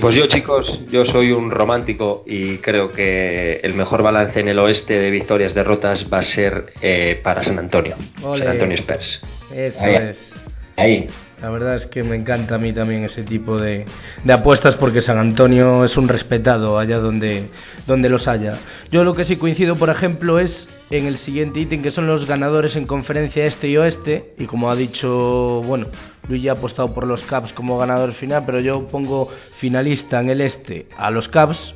Pues 0.00 0.14
yo 0.14 0.26
chicos, 0.26 0.80
yo 0.90 1.04
soy 1.04 1.32
un 1.32 1.50
romántico 1.50 2.22
y 2.26 2.58
creo 2.58 2.92
que 2.92 3.60
el 3.62 3.74
mejor 3.74 4.02
balance 4.02 4.38
en 4.38 4.48
el 4.48 4.58
oeste 4.58 5.00
de 5.00 5.10
victorias 5.10 5.54
derrotas 5.54 6.12
va 6.12 6.18
a 6.18 6.22
ser 6.22 6.72
eh, 6.80 7.20
para 7.22 7.42
San 7.42 7.58
Antonio, 7.58 7.96
San 8.20 8.48
Antonio 8.48 8.76
Spurs. 8.76 9.22
Eso 9.52 9.86
es. 9.86 10.32
Ahí. 10.76 11.08
La 11.42 11.48
verdad 11.48 11.74
es 11.76 11.86
que 11.86 12.02
me 12.02 12.16
encanta 12.16 12.56
a 12.56 12.58
mí 12.58 12.72
también 12.72 13.04
ese 13.04 13.22
tipo 13.22 13.58
de, 13.58 13.86
apuestas 14.30 14.76
porque 14.76 15.00
San 15.00 15.16
Antonio 15.16 15.84
es 15.84 15.96
un 15.96 16.06
respetado 16.06 16.78
allá 16.78 16.98
donde, 16.98 17.48
donde 17.86 18.10
los 18.10 18.28
haya. 18.28 18.58
Yo 18.90 19.04
lo 19.04 19.14
que 19.14 19.24
sí 19.24 19.36
coincido, 19.36 19.76
por 19.76 19.88
ejemplo, 19.88 20.38
es 20.38 20.68
en 20.90 21.06
el 21.06 21.16
siguiente 21.16 21.60
ítem 21.60 21.82
que 21.82 21.92
son 21.92 22.06
los 22.06 22.26
ganadores 22.26 22.76
en 22.76 22.86
conferencia 22.86 23.46
este 23.46 23.68
y 23.68 23.78
oeste. 23.78 24.34
Y 24.38 24.46
como 24.46 24.70
ha 24.70 24.76
dicho, 24.76 25.62
bueno, 25.64 25.86
Luis 26.28 26.42
ya 26.42 26.52
ha 26.52 26.54
apostado 26.56 26.92
por 26.92 27.06
los 27.06 27.24
Caps 27.24 27.54
como 27.54 27.78
ganador 27.78 28.12
final, 28.12 28.42
pero 28.44 28.60
yo 28.60 28.86
pongo 28.88 29.28
finalista 29.56 30.20
en 30.20 30.28
el 30.28 30.42
este 30.42 30.88
a 30.98 31.10
los 31.10 31.28
Caps, 31.28 31.74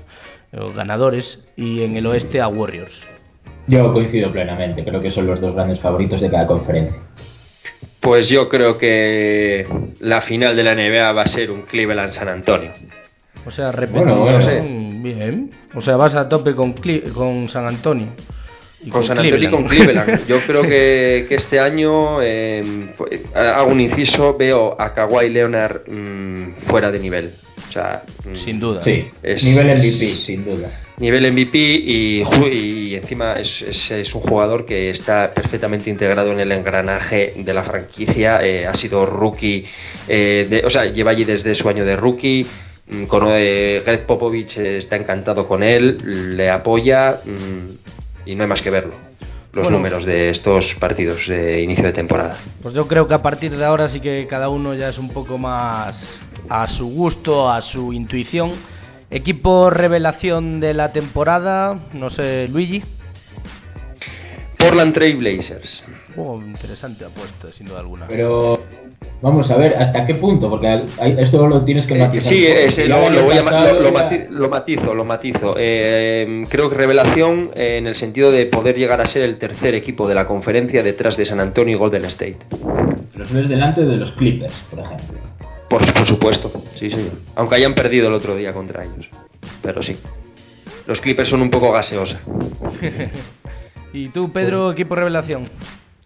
ganadores, 0.76 1.40
y 1.56 1.82
en 1.82 1.96
el 1.96 2.06
oeste 2.06 2.40
a 2.40 2.48
Warriors. 2.48 2.94
Yo 3.66 3.92
coincido 3.94 4.30
plenamente, 4.30 4.84
creo 4.84 5.00
que 5.00 5.10
son 5.10 5.26
los 5.26 5.40
dos 5.40 5.54
grandes 5.54 5.80
favoritos 5.80 6.20
de 6.20 6.30
cada 6.30 6.46
conferencia. 6.46 7.00
Pues 8.00 8.28
yo 8.28 8.48
creo 8.48 8.76
que 8.78 9.66
la 10.00 10.20
final 10.20 10.56
de 10.56 10.62
la 10.62 10.74
NBA 10.74 11.12
va 11.12 11.22
a 11.22 11.26
ser 11.26 11.50
un 11.50 11.62
Cleveland 11.62 12.10
San 12.10 12.28
Antonio. 12.28 12.72
O 13.46 13.50
sea, 13.50 13.72
repetimos, 13.72 14.18
bueno, 14.18 14.38
bueno. 14.38 15.02
bien. 15.02 15.50
O 15.74 15.80
sea, 15.80 15.96
vas 15.96 16.14
a 16.14 16.28
tope 16.28 16.54
con, 16.54 16.74
con 17.14 17.48
San 17.48 17.66
Antonio. 17.66 18.08
Y 18.80 18.90
con, 18.90 19.00
con 19.00 19.04
San 19.04 19.18
Antonio 19.18 19.48
y 19.48 19.50
con 19.50 19.64
Cleveland. 19.64 20.26
Yo 20.26 20.44
creo 20.46 20.62
que, 20.62 21.26
que 21.28 21.34
este 21.34 21.60
año, 21.60 22.22
eh, 22.22 22.92
hago 23.34 23.70
un 23.70 23.80
inciso, 23.80 24.36
veo 24.36 24.80
a 24.80 24.92
Kawhi 24.92 25.30
Leonard 25.30 25.88
mmm, 25.88 26.52
fuera 26.66 26.90
de 26.90 26.98
nivel. 26.98 27.34
O 27.68 27.72
sea, 27.72 28.02
mmm, 28.24 28.34
sin 28.34 28.60
duda. 28.60 28.82
Sí, 28.84 29.10
es, 29.22 29.44
nivel 29.44 29.66
MVP, 29.68 29.82
es, 29.82 30.24
sin 30.24 30.44
duda. 30.44 30.70
Nivel 30.98 31.32
MVP 31.32 31.58
y, 31.58 32.22
y 32.52 32.94
encima 32.94 33.34
es, 33.34 33.62
es, 33.62 33.90
es, 33.90 34.14
un 34.14 34.20
jugador 34.20 34.64
que 34.64 34.90
está 34.90 35.32
perfectamente 35.34 35.90
integrado 35.90 36.30
en 36.32 36.40
el 36.40 36.52
engranaje 36.52 37.34
de 37.36 37.54
la 37.54 37.64
franquicia. 37.64 38.44
Eh, 38.44 38.66
ha 38.66 38.74
sido 38.74 39.04
rookie, 39.04 39.66
eh, 40.06 40.46
de, 40.48 40.64
o 40.64 40.70
sea, 40.70 40.84
lleva 40.84 41.10
allí 41.10 41.24
desde 41.24 41.54
su 41.54 41.68
año 41.68 41.84
de 41.84 41.96
rookie. 41.96 42.46
Con 43.08 43.24
eh, 43.28 43.82
Greg 43.84 44.06
Popovich 44.06 44.58
está 44.58 44.96
encantado 44.96 45.48
con 45.48 45.62
él, 45.62 46.36
le 46.36 46.50
apoya. 46.50 47.20
Mmm, 47.24 47.94
y 48.26 48.34
no 48.34 48.42
hay 48.42 48.48
más 48.48 48.62
que 48.62 48.70
verlo 48.70 48.94
los 49.54 49.64
bueno, 49.64 49.78
números 49.78 50.04
de 50.04 50.30
estos 50.30 50.74
partidos 50.74 51.28
de 51.28 51.62
inicio 51.62 51.84
de 51.84 51.92
temporada. 51.92 52.38
Pues 52.60 52.74
yo 52.74 52.88
creo 52.88 53.06
que 53.06 53.14
a 53.14 53.22
partir 53.22 53.56
de 53.56 53.64
ahora 53.64 53.88
sí 53.88 54.00
que 54.00 54.26
cada 54.28 54.48
uno 54.48 54.74
ya 54.74 54.88
es 54.88 54.98
un 54.98 55.10
poco 55.10 55.38
más 55.38 55.96
a 56.48 56.66
su 56.66 56.88
gusto, 56.88 57.48
a 57.48 57.62
su 57.62 57.92
intuición. 57.92 58.52
Equipo 59.14 59.70
revelación 59.70 60.58
de 60.58 60.74
la 60.74 60.90
temporada, 60.90 61.78
no 61.92 62.10
sé, 62.10 62.48
Luigi. 62.48 62.82
Portland 64.58 64.92
Trail 64.92 65.16
Blazers. 65.18 65.84
Oh, 66.16 66.40
interesante 66.44 67.04
apuesta, 67.04 67.52
sin 67.52 67.68
duda 67.68 67.78
alguna. 67.78 68.08
Pero 68.08 68.58
vamos 69.22 69.48
a 69.52 69.56
ver, 69.56 69.76
¿hasta 69.76 70.04
qué 70.04 70.16
punto? 70.16 70.50
Porque 70.50 70.86
esto 71.18 71.46
lo 71.46 71.62
tienes 71.62 71.86
que 71.86 71.94
matizar. 71.94 72.32
Eh, 72.32 72.36
sí, 72.36 72.44
ese, 72.44 72.88
lo, 72.88 73.08
lo, 73.08 73.22
voy 73.22 73.38
a, 73.38 73.42
lo, 73.42 73.82
lo, 73.82 73.92
matiz, 73.92 74.28
lo, 74.30 74.48
matizo, 74.48 74.94
lo 74.94 75.04
matizo. 75.04 75.54
Eh, 75.58 76.46
creo 76.48 76.68
que 76.68 76.74
revelación 76.74 77.50
eh, 77.54 77.76
en 77.78 77.86
el 77.86 77.94
sentido 77.94 78.32
de 78.32 78.46
poder 78.46 78.76
llegar 78.76 79.00
a 79.00 79.06
ser 79.06 79.22
el 79.22 79.38
tercer 79.38 79.76
equipo 79.76 80.08
de 80.08 80.16
la 80.16 80.26
conferencia 80.26 80.82
detrás 80.82 81.16
de 81.16 81.24
San 81.24 81.38
Antonio 81.38 81.76
y 81.76 81.78
Golden 81.78 82.06
State. 82.06 82.38
Los 83.14 83.32
ves 83.32 83.48
delante 83.48 83.84
de 83.84 83.96
los 83.96 84.10
Clippers, 84.14 84.54
por 84.70 84.80
ejemplo. 84.80 85.20
Por, 85.74 85.92
por 85.92 86.06
supuesto, 86.06 86.52
sí, 86.76 86.88
sí. 86.88 87.10
Aunque 87.34 87.56
hayan 87.56 87.74
perdido 87.74 88.06
el 88.06 88.14
otro 88.14 88.36
día 88.36 88.52
contra 88.52 88.84
ellos. 88.84 89.10
Pero 89.60 89.82
sí. 89.82 89.96
Los 90.86 91.00
Clippers 91.00 91.28
son 91.28 91.42
un 91.42 91.50
poco 91.50 91.72
gaseosa. 91.72 92.20
¿Y 93.92 94.06
tú, 94.10 94.30
Pedro, 94.30 94.70
equipo 94.70 94.94
revelación? 94.94 95.48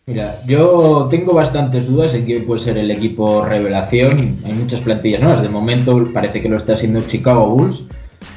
Mira, 0.07 0.41
yo 0.47 1.09
tengo 1.11 1.35
bastantes 1.35 1.87
dudas 1.87 2.15
en 2.15 2.25
quién 2.25 2.47
puede 2.47 2.63
ser 2.63 2.79
el 2.79 2.91
equipo 2.91 3.45
revelación. 3.45 4.39
Hay 4.43 4.55
muchas 4.55 4.81
plantillas 4.81 5.21
nuevas. 5.21 5.43
De 5.43 5.51
momento 5.51 6.03
parece 6.15 6.41
que 6.41 6.49
lo 6.49 6.57
está 6.57 6.73
haciendo 6.73 7.03
Chicago 7.03 7.51
Bulls. 7.51 7.83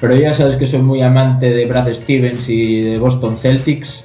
Pero 0.01 0.17
ya 0.17 0.33
sabes 0.33 0.57
que 0.57 0.67
soy 0.67 0.81
muy 0.81 1.01
amante 1.01 1.49
de 1.49 1.65
Brad 1.65 1.93
Stevens 1.93 2.49
y 2.49 2.81
de 2.81 2.97
Boston 2.97 3.37
Celtics. 3.41 4.03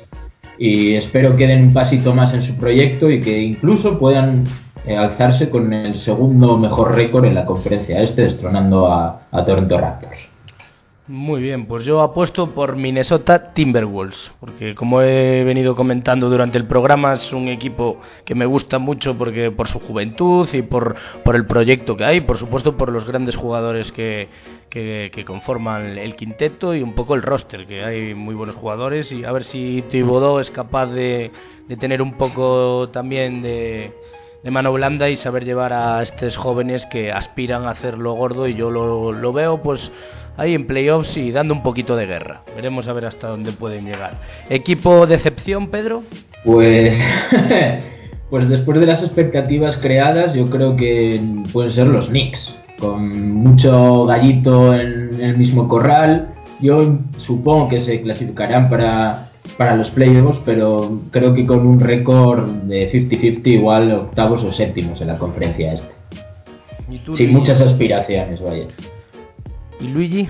Y 0.60 0.94
espero 0.94 1.36
que 1.36 1.48
den 1.48 1.64
un 1.64 1.72
pasito 1.72 2.14
más 2.14 2.32
en 2.34 2.44
su 2.44 2.54
proyecto 2.54 3.10
y 3.10 3.20
que 3.20 3.42
incluso 3.42 3.98
puedan 3.98 4.46
eh, 4.86 4.96
alzarse 4.96 5.50
con 5.50 5.72
el 5.72 5.98
segundo 5.98 6.56
mejor 6.56 6.94
récord 6.94 7.24
en 7.24 7.34
la 7.34 7.44
conferencia 7.44 8.00
este, 8.02 8.22
destronando 8.22 8.86
a, 8.86 9.20
Toronto 9.44 9.78
Raptors. 9.78 10.18
Muy 11.08 11.40
bien, 11.40 11.66
pues 11.66 11.84
yo 11.84 12.00
apuesto 12.02 12.50
por 12.50 12.76
Minnesota 12.76 13.52
Timberwolves, 13.52 14.32
porque 14.40 14.74
como 14.74 15.02
he 15.02 15.44
venido 15.44 15.76
comentando 15.76 16.28
durante 16.28 16.58
el 16.58 16.66
programa, 16.66 17.14
es 17.14 17.32
un 17.32 17.48
equipo 17.48 18.00
que 18.24 18.34
me 18.34 18.46
gusta 18.46 18.78
mucho 18.78 19.16
porque 19.16 19.52
por 19.52 19.68
su 19.68 19.78
juventud 19.80 20.48
y 20.52 20.62
por, 20.62 20.96
por 21.24 21.36
el 21.36 21.46
proyecto 21.46 21.96
que 21.96 22.04
hay, 22.04 22.20
por 22.22 22.38
supuesto 22.38 22.76
por 22.76 22.90
los 22.90 23.04
grandes 23.06 23.36
jugadores 23.36 23.92
que, 23.92 24.28
que, 24.68 25.10
que, 25.12 25.24
conforman 25.24 25.98
el 25.98 26.16
quinteto 26.16 26.74
y 26.74 26.82
un 26.82 26.94
poco 26.94 27.14
el 27.14 27.22
roster, 27.22 27.66
que 27.66 27.84
hay 27.84 28.14
muy 28.14 28.34
buenos 28.34 28.56
jugadores 28.56 29.12
y 29.12 29.24
a 29.24 29.30
ver 29.30 29.44
si 29.44 29.84
Thibodeau 29.88 30.40
es 30.40 30.50
capaz 30.50 30.86
de, 30.86 31.30
de 31.68 31.76
tener 31.76 32.02
un 32.02 32.14
poco 32.14 32.88
también 32.88 33.42
de, 33.42 33.92
de 34.46 34.52
mano 34.52 34.72
blanda 34.72 35.10
y 35.10 35.16
saber 35.16 35.44
llevar 35.44 35.72
a 35.72 36.00
estos 36.00 36.36
jóvenes 36.36 36.86
que 36.86 37.10
aspiran 37.10 37.64
a 37.64 37.70
hacerlo 37.70 38.12
gordo 38.12 38.46
y 38.46 38.54
yo 38.54 38.70
lo, 38.70 39.10
lo 39.10 39.32
veo 39.32 39.60
pues 39.60 39.90
ahí 40.36 40.54
en 40.54 40.68
playoffs 40.68 41.16
y 41.16 41.32
dando 41.32 41.52
un 41.52 41.64
poquito 41.64 41.96
de 41.96 42.06
guerra. 42.06 42.42
Veremos 42.54 42.86
a 42.86 42.92
ver 42.92 43.06
hasta 43.06 43.26
dónde 43.26 43.50
pueden 43.50 43.86
llegar. 43.86 44.12
¿Equipo 44.48 45.04
decepción, 45.08 45.68
Pedro? 45.72 46.04
Pues, 46.44 46.96
pues 48.30 48.48
después 48.48 48.78
de 48.78 48.86
las 48.86 49.02
expectativas 49.02 49.78
creadas, 49.78 50.32
yo 50.32 50.48
creo 50.48 50.76
que 50.76 51.20
pueden 51.52 51.72
ser 51.72 51.88
los 51.88 52.06
Knicks, 52.06 52.54
con 52.78 53.32
mucho 53.32 54.06
gallito 54.06 54.72
en 54.76 55.20
el 55.22 55.36
mismo 55.36 55.66
corral. 55.66 56.36
Yo 56.60 57.00
supongo 57.18 57.68
que 57.68 57.80
se 57.80 58.00
clasificarán 58.00 58.70
para, 58.70 59.30
para 59.56 59.76
los 59.76 59.90
playoffs, 59.90 60.40
pero 60.44 61.00
creo 61.10 61.34
que 61.34 61.46
con 61.46 61.66
un 61.66 61.80
récord 61.80 62.48
de 62.64 62.90
50-50 62.92 63.46
igual 63.46 63.92
octavos 63.92 64.42
o 64.44 64.52
séptimos 64.52 65.00
en 65.00 65.08
la 65.08 65.18
conferencia 65.18 65.72
este. 65.72 65.96
Sin 67.14 67.32
muchas 67.32 67.60
aspiraciones, 67.60 68.40
vaya. 68.40 68.68
¿Y 69.80 69.88
Luigi? 69.88 70.28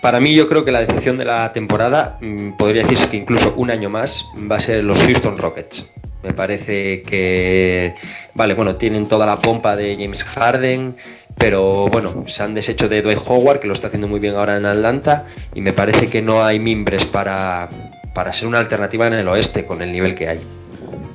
Para 0.00 0.20
mí 0.20 0.34
yo 0.34 0.48
creo 0.48 0.64
que 0.64 0.72
la 0.72 0.80
decepción 0.80 1.16
de 1.16 1.24
la 1.24 1.52
temporada 1.52 2.18
mmm, 2.20 2.52
podría 2.58 2.82
decirse 2.82 3.08
que 3.08 3.16
incluso 3.16 3.54
un 3.56 3.70
año 3.70 3.88
más 3.88 4.28
va 4.50 4.56
a 4.56 4.60
ser 4.60 4.84
los 4.84 4.98
Houston 4.98 5.38
Rockets. 5.38 5.90
Me 6.22 6.32
parece 6.32 7.02
que, 7.02 7.94
vale, 8.34 8.54
bueno, 8.54 8.76
tienen 8.76 9.08
toda 9.08 9.26
la 9.26 9.38
pompa 9.38 9.76
de 9.76 9.96
James 9.98 10.24
Harden, 10.24 10.96
pero 11.36 11.88
bueno, 11.88 12.24
se 12.26 12.42
han 12.42 12.54
deshecho 12.54 12.88
de 12.88 13.02
Dwight 13.02 13.20
Howard, 13.26 13.60
que 13.60 13.66
lo 13.66 13.74
está 13.74 13.88
haciendo 13.88 14.08
muy 14.08 14.20
bien 14.20 14.34
ahora 14.36 14.56
en 14.56 14.66
Atlanta, 14.66 15.26
y 15.54 15.60
me 15.60 15.72
parece 15.72 16.08
que 16.08 16.22
no 16.22 16.44
hay 16.44 16.58
mimbres 16.58 17.04
para, 17.06 17.68
para 18.14 18.32
ser 18.32 18.48
una 18.48 18.58
alternativa 18.58 19.06
en 19.06 19.14
el 19.14 19.28
oeste 19.28 19.66
con 19.66 19.82
el 19.82 19.92
nivel 19.92 20.14
que 20.14 20.28
hay. 20.28 20.40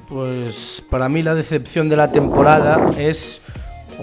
Pues 0.08 0.84
para 0.90 1.08
mí 1.08 1.22
la 1.22 1.36
decepción 1.36 1.88
de 1.88 1.96
la 1.96 2.12
temporada 2.12 2.92
es 2.98 3.42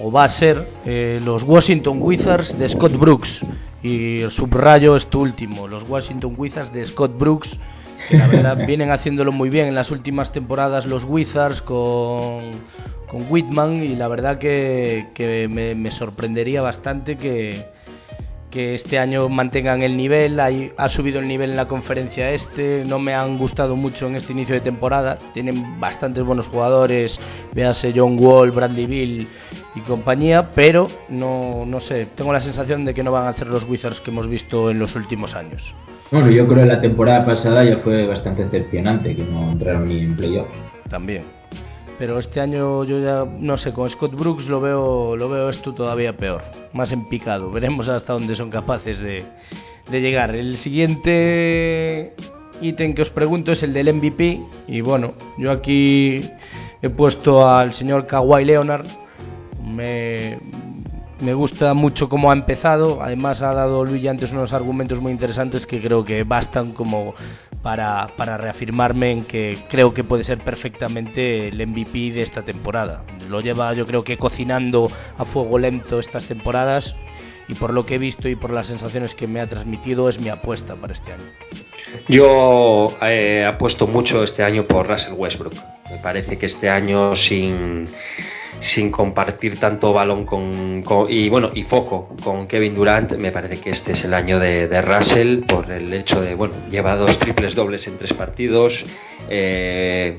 o 0.03 0.13
va 0.13 0.25
a 0.25 0.29
ser 0.29 0.67
eh, 0.85 1.21
los 1.23 1.43
Washington 1.43 1.99
Wizards 2.01 2.59
de 2.59 2.69
Scott 2.69 2.93
Brooks 2.93 3.41
y 3.83 4.23
subrayo 4.31 4.97
es 4.97 5.07
tu 5.07 5.21
último, 5.21 5.67
los 5.69 5.89
Washington 5.89 6.35
Wizards 6.37 6.73
de 6.73 6.85
Scott 6.87 7.19
Brooks 7.19 7.51
la 8.11 8.27
verdad 8.27 8.57
vienen 8.67 8.91
haciéndolo 8.91 9.33
muy 9.33 9.51
bien 9.51 9.67
en 9.67 9.75
las 9.75 9.91
últimas 9.91 10.33
temporadas 10.33 10.87
los 10.87 11.05
Wizards 11.05 11.63
con, 11.63 12.61
con 13.09 13.27
Whitman 13.31 13.83
y 13.83 13.97
la 13.97 14.09
verdad 14.09 14.39
que, 14.39 15.09
que 15.15 15.49
me, 15.49 15.91
sorprendería 15.91 16.63
bastante 16.63 17.17
que, 17.17 17.67
que 18.51 18.75
este 18.75 18.99
año 18.99 19.29
mantengan 19.29 19.83
el 19.83 19.97
nivel, 19.97 20.39
ha 20.41 20.89
subido 20.89 21.21
el 21.21 21.29
nivel 21.29 21.51
en 21.51 21.57
la 21.57 21.67
conferencia 21.67 22.31
este, 22.31 22.85
no 22.85 22.99
me 22.99 23.15
han 23.15 23.39
gustado 23.39 23.77
mucho 23.77 24.07
en 24.07 24.17
este 24.17 24.33
inicio 24.33 24.55
de 24.55 24.61
temporada, 24.61 25.19
tienen 25.35 25.81
bastantes 25.81 26.25
buenos 26.25 26.49
jugadores, 26.49 27.19
véase 27.55 27.93
John 27.95 28.19
Wall, 28.19 28.51
Bradley 28.51 28.87
Bill 28.87 29.29
y 29.75 29.81
compañía, 29.81 30.51
pero 30.53 30.89
no, 31.09 31.65
no 31.67 31.81
sé, 31.81 32.07
tengo 32.17 32.33
la 32.33 32.41
sensación 32.41 32.85
de 32.85 32.95
que 32.95 33.03
no 33.03 33.13
van 33.13 33.27
a 33.27 33.33
ser 33.33 33.49
los 33.49 33.65
Wizards 33.65 34.01
que 34.01 34.11
hemos 34.11 34.29
visto 34.29 34.71
en 34.71 34.79
los 34.79 34.95
últimos 34.95 35.35
años. 35.35 35.63
Bueno, 36.11 36.31
yo 36.31 36.47
creo 36.47 36.63
que 36.63 36.69
la 36.69 36.81
temporada 36.81 37.25
pasada 37.27 37.65
ya 37.65 37.79
fue 37.79 38.07
bastante 38.07 38.45
decepcionante, 38.45 39.15
que 39.17 39.25
no 39.25 39.51
entraron 39.51 39.89
ni 39.89 40.01
en 40.01 40.17
playoff. 40.17 40.49
También. 40.89 41.25
Pero 41.99 42.19
este 42.19 42.41
año 42.41 42.85
yo 42.85 43.01
ya 43.01 43.25
no 43.25 43.57
sé, 43.57 43.73
con 43.73 43.89
Scott 43.89 44.15
Brooks 44.15 44.47
lo 44.47 44.61
veo, 44.61 45.17
lo 45.17 45.29
veo 45.29 45.49
esto 45.49 45.75
todavía 45.75 46.17
peor, 46.17 46.43
más 46.73 46.93
en 46.93 47.09
picado. 47.09 47.51
Veremos 47.51 47.89
hasta 47.89 48.13
dónde 48.13 48.37
son 48.37 48.51
capaces 48.51 49.01
de, 49.01 49.25
de 49.91 50.01
llegar. 50.01 50.35
El 50.35 50.57
siguiente 50.59 52.13
ítem 52.61 52.95
que 52.95 53.03
os 53.03 53.11
pregunto 53.11 53.53
es 53.53 53.63
el 53.63 53.73
del 53.73 53.93
MVP. 53.95 54.41
Y 54.69 54.81
bueno, 54.83 55.15
yo 55.39 55.51
aquí 55.51 56.31
he 56.83 56.91
puesto 56.91 57.49
al 57.49 57.73
señor 57.73 58.07
Kawhi 58.07 58.45
Leonard. 58.45 58.87
Me, 59.65 60.39
me 61.21 61.35
gusta 61.35 61.75
mucho 61.75 62.09
cómo 62.09 62.31
ha 62.31 62.35
empezado. 62.35 63.03
Además, 63.03 63.41
ha 63.43 63.53
dado 63.53 63.85
Luis 63.85 64.07
antes 64.07 64.31
unos 64.33 64.53
argumentos 64.53 65.01
muy 65.01 65.13
interesantes 65.13 65.67
que 65.67 65.81
creo 65.81 66.05
que 66.05 66.25
bastan 66.25 66.73
como 66.73 67.15
para, 67.63 68.09
para, 68.17 68.37
reafirmarme 68.37 69.11
en 69.11 69.25
que 69.25 69.65
creo 69.69 69.95
que 69.95 70.05
puede 70.05 70.25
ser 70.25 70.39
perfectamente 70.39 71.49
el 71.49 71.67
MVP 71.67 72.13
de 72.13 72.23
esta 72.23 72.43
temporada. 72.43 73.03
Lo 73.29 73.41
lleva, 73.41 73.73
yo 73.75 73.87
creo 73.87 74.05
que 74.05 74.17
cocinando 74.17 74.91
a 75.19 75.25
fuego 75.25 75.59
lento 75.59 75.99
estas 75.99 76.27
temporadas 76.27 76.95
y 77.49 77.55
por 77.55 77.73
lo 77.73 77.85
que 77.85 77.95
he 77.95 77.99
visto 77.99 78.29
y 78.29 78.37
por 78.37 78.51
las 78.51 78.67
sensaciones 78.67 79.15
que 79.15 79.27
me 79.27 79.41
ha 79.41 79.47
transmitido 79.47 80.09
es 80.09 80.21
mi 80.21 80.29
apuesta 80.29 80.75
para 80.75 80.93
este 80.93 81.13
año. 81.13 81.25
Yo 82.09 82.97
eh, 83.03 83.45
apuesto 83.45 83.87
mucho 83.87 84.23
este 84.23 84.43
año 84.43 84.65
por 84.65 84.89
Russell 84.89 85.15
Westbrook. 85.15 85.55
Me 85.91 85.99
parece 85.99 86.37
que 86.39 86.47
este 86.47 86.69
año 86.69 87.15
sin 87.15 87.89
sin 88.61 88.91
compartir 88.91 89.59
tanto 89.61 89.93
balón 89.93 90.25
con, 90.25 90.85
y 91.09 91.29
bueno 91.29 91.51
y 91.55 91.65
foco 91.65 92.17
con 92.23 92.47
Kevin 92.47 92.75
Durant. 92.75 93.13
Me 93.17 93.33
parece 93.33 93.61
que 93.61 93.71
este 93.71 93.93
es 93.93 94.05
el 94.05 94.15
año 94.15 94.39
de, 94.39 94.83
Russell 94.83 95.45
por 95.45 95.71
el 95.71 95.93
hecho 95.93 96.21
de 96.21 96.35
bueno 96.35 96.55
lleva 96.71 96.97
dos 96.97 97.19
triples 97.19 97.55
dobles 97.55 97.87
en 97.87 97.99
tres 97.99 98.13
partidos 98.13 98.85
eh, 99.29 100.17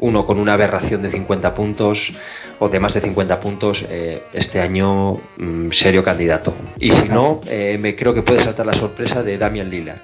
uno 0.00 0.24
con 0.24 0.38
una 0.38 0.54
aberración 0.54 1.02
de 1.02 1.10
50 1.10 1.54
puntos 1.54 2.12
o 2.58 2.68
de 2.68 2.80
más 2.80 2.94
de 2.94 3.02
50 3.02 3.40
puntos 3.40 3.84
eh, 3.88 4.22
este 4.32 4.60
año 4.60 5.20
mm, 5.36 5.70
serio 5.72 6.02
candidato. 6.02 6.54
Y 6.78 6.90
si 6.90 7.08
no 7.08 7.40
eh, 7.46 7.76
me 7.78 7.94
creo 7.94 8.14
que 8.14 8.22
puede 8.22 8.40
saltar 8.40 8.66
la 8.66 8.72
sorpresa 8.72 9.22
de 9.22 9.38
Damian 9.38 9.68
Lillard 9.68 10.00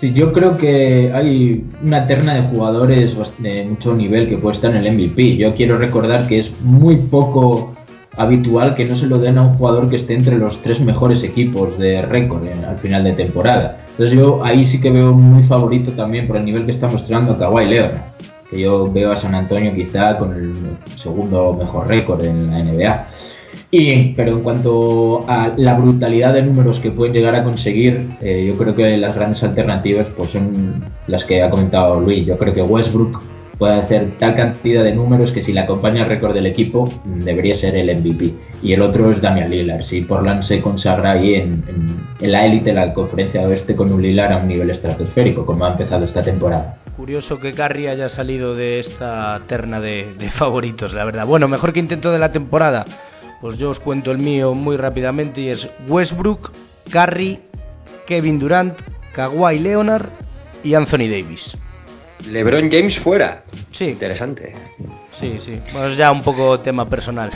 Sí, 0.00 0.12
yo 0.12 0.32
creo 0.32 0.56
que 0.56 1.12
hay 1.14 1.64
una 1.82 2.06
terna 2.06 2.34
de 2.34 2.42
jugadores 2.48 3.16
de 3.38 3.64
mucho 3.64 3.94
nivel 3.94 4.28
que 4.28 4.38
puede 4.38 4.56
estar 4.56 4.74
en 4.74 4.84
el 4.84 4.94
MVP. 4.94 5.36
Yo 5.36 5.54
quiero 5.54 5.78
recordar 5.78 6.26
que 6.26 6.40
es 6.40 6.52
muy 6.62 6.96
poco 6.96 7.74
habitual 8.16 8.74
que 8.74 8.84
no 8.84 8.96
se 8.96 9.06
lo 9.06 9.18
den 9.18 9.38
a 9.38 9.42
un 9.42 9.54
jugador 9.54 9.88
que 9.88 9.96
esté 9.96 10.14
entre 10.14 10.38
los 10.38 10.60
tres 10.62 10.80
mejores 10.80 11.22
equipos 11.22 11.78
de 11.78 12.02
récord 12.02 12.42
al 12.46 12.78
final 12.78 13.04
de 13.04 13.12
temporada. 13.12 13.78
Entonces 13.90 14.16
yo 14.16 14.44
ahí 14.44 14.66
sí 14.66 14.80
que 14.80 14.90
veo 14.90 15.12
muy 15.12 15.44
favorito 15.44 15.92
también 15.92 16.26
por 16.26 16.36
el 16.36 16.44
nivel 16.44 16.64
que 16.64 16.72
está 16.72 16.88
mostrando 16.88 17.38
Kawhi 17.38 17.66
Leonard, 17.66 18.02
que 18.50 18.60
yo 18.60 18.92
veo 18.92 19.12
a 19.12 19.16
San 19.16 19.34
Antonio 19.34 19.74
quizá 19.74 20.18
con 20.18 20.34
el 20.34 20.54
segundo 21.02 21.54
mejor 21.54 21.88
récord 21.88 22.24
en 22.24 22.50
la 22.50 22.62
NBA 22.62 23.06
pero 24.16 24.32
en 24.32 24.40
cuanto 24.40 25.28
a 25.28 25.52
la 25.56 25.74
brutalidad 25.74 26.32
de 26.34 26.42
números 26.42 26.78
que 26.80 26.90
pueden 26.90 27.12
llegar 27.12 27.34
a 27.34 27.42
conseguir, 27.42 28.08
eh, 28.20 28.44
yo 28.46 28.56
creo 28.56 28.74
que 28.74 28.96
las 28.96 29.14
grandes 29.14 29.42
alternativas 29.42 30.06
pues 30.16 30.30
son 30.30 30.84
las 31.06 31.24
que 31.24 31.42
ha 31.42 31.50
comentado 31.50 32.00
Luis. 32.00 32.26
Yo 32.26 32.38
creo 32.38 32.52
que 32.52 32.62
Westbrook 32.62 33.22
puede 33.58 33.74
hacer 33.74 34.12
tal 34.18 34.36
cantidad 34.36 34.84
de 34.84 34.94
números 34.94 35.32
que 35.32 35.42
si 35.42 35.52
le 35.52 35.60
acompaña 35.60 36.02
el 36.02 36.08
récord 36.08 36.34
del 36.34 36.46
equipo 36.46 36.88
debería 37.04 37.54
ser 37.54 37.74
el 37.74 37.96
MVP. 37.96 38.34
Y 38.62 38.72
el 38.72 38.82
otro 38.82 39.10
es 39.10 39.20
Damian 39.20 39.50
Lillard. 39.50 39.82
Si 39.82 40.02
Portland 40.02 40.42
se 40.42 40.60
consagra 40.60 41.12
ahí 41.12 41.34
en, 41.34 41.62
la 42.20 42.46
élite 42.46 42.70
de 42.70 42.74
la 42.74 42.94
conferencia 42.94 43.42
oeste 43.42 43.74
con 43.74 43.92
un 43.92 44.00
Lillard 44.00 44.32
a 44.32 44.36
un 44.38 44.48
nivel 44.48 44.70
estratosférico, 44.70 45.44
como 45.44 45.64
ha 45.64 45.72
empezado 45.72 46.04
esta 46.04 46.22
temporada. 46.22 46.76
Curioso 46.96 47.40
que 47.40 47.52
Curry 47.52 47.88
haya 47.88 48.08
salido 48.08 48.54
de 48.54 48.78
esta 48.78 49.40
terna 49.48 49.80
de 49.80 50.30
favoritos, 50.38 50.94
la 50.94 51.04
verdad. 51.04 51.26
Bueno, 51.26 51.48
mejor 51.48 51.72
que 51.72 51.80
intento 51.80 52.12
de 52.12 52.20
la 52.20 52.30
temporada 52.30 52.84
pues 53.44 53.58
yo 53.58 53.68
os 53.68 53.78
cuento 53.78 54.10
el 54.10 54.16
mío 54.16 54.54
muy 54.54 54.78
rápidamente 54.78 55.42
y 55.42 55.50
es 55.50 55.68
Westbrook, 55.86 56.50
Curry, 56.90 57.40
Kevin 58.06 58.38
Durant, 58.38 58.72
Kawhi 59.12 59.58
Leonard 59.58 60.08
y 60.62 60.72
Anthony 60.72 61.10
Davis. 61.10 61.54
LeBron 62.26 62.70
James 62.70 62.98
fuera. 63.00 63.44
Sí. 63.72 63.84
Interesante. 63.84 64.54
Sí, 65.20 65.40
sí. 65.44 65.60
Pues 65.70 65.94
ya 65.98 66.10
un 66.10 66.22
poco 66.22 66.58
tema 66.60 66.88
personal. 66.88 67.32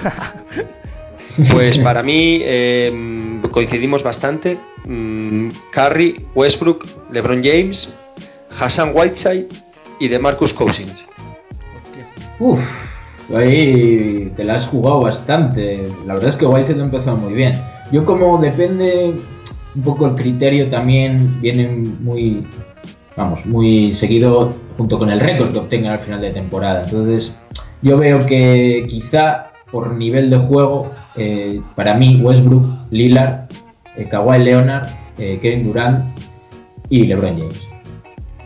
pues 1.53 1.77
para 1.77 2.03
mí 2.03 2.41
em, 2.43 3.43
coincidimos 3.43 4.03
bastante. 4.03 4.59
Mm, 4.87 5.51
Curry, 5.73 6.25
Westbrook, 6.35 6.87
LeBron 7.13 7.45
James, 7.45 7.95
Hassan 8.59 8.93
Whiteside 8.95 9.49
y 10.01 10.09
de 10.09 10.19
Marcus 10.19 10.55
Cousins. 10.55 11.05
Uf, 12.39 12.61
ahí 13.35 14.33
te 14.37 14.45
la 14.45 14.57
has 14.57 14.67
jugado 14.67 15.01
bastante. 15.01 15.93
La 16.07 16.15
verdad 16.15 16.31
es 16.31 16.37
que 16.37 16.47
ha 16.47 16.59
empezado 16.59 17.17
muy 17.17 17.35
bien. 17.35 17.61
Yo 17.93 18.05
como 18.05 18.39
depende 18.39 19.15
un 19.75 19.83
poco 19.83 20.07
el 20.07 20.15
criterio 20.15 20.71
también 20.71 21.41
viene 21.41 21.69
muy 22.01 22.45
vamos, 23.19 23.45
muy 23.45 23.93
seguido 23.95 24.55
junto 24.77 24.99
con 24.99 25.11
el 25.11 25.21
récord 25.21 25.53
que 25.53 25.59
obtengan 25.59 25.95
al 25.95 26.01
final 26.01 26.21
de 26.21 26.31
temporada. 26.31 26.85
Entonces, 26.85 27.33
yo 27.83 27.99
veo 27.99 28.25
que 28.27 28.87
quizá 28.89 29.51
por 29.71 29.93
nivel 29.93 30.31
de 30.31 30.39
juego, 30.39 30.93
eh, 31.17 31.61
para 31.75 31.95
mí 31.95 32.21
Westbrook, 32.23 32.65
Lillard, 32.91 33.49
eh, 33.97 34.07
Kawhi 34.09 34.39
Leonard, 34.39 34.89
eh, 35.19 35.39
Kevin 35.43 35.65
Durant 35.65 36.05
y 36.89 37.05
LeBron 37.05 37.39
James. 37.39 37.61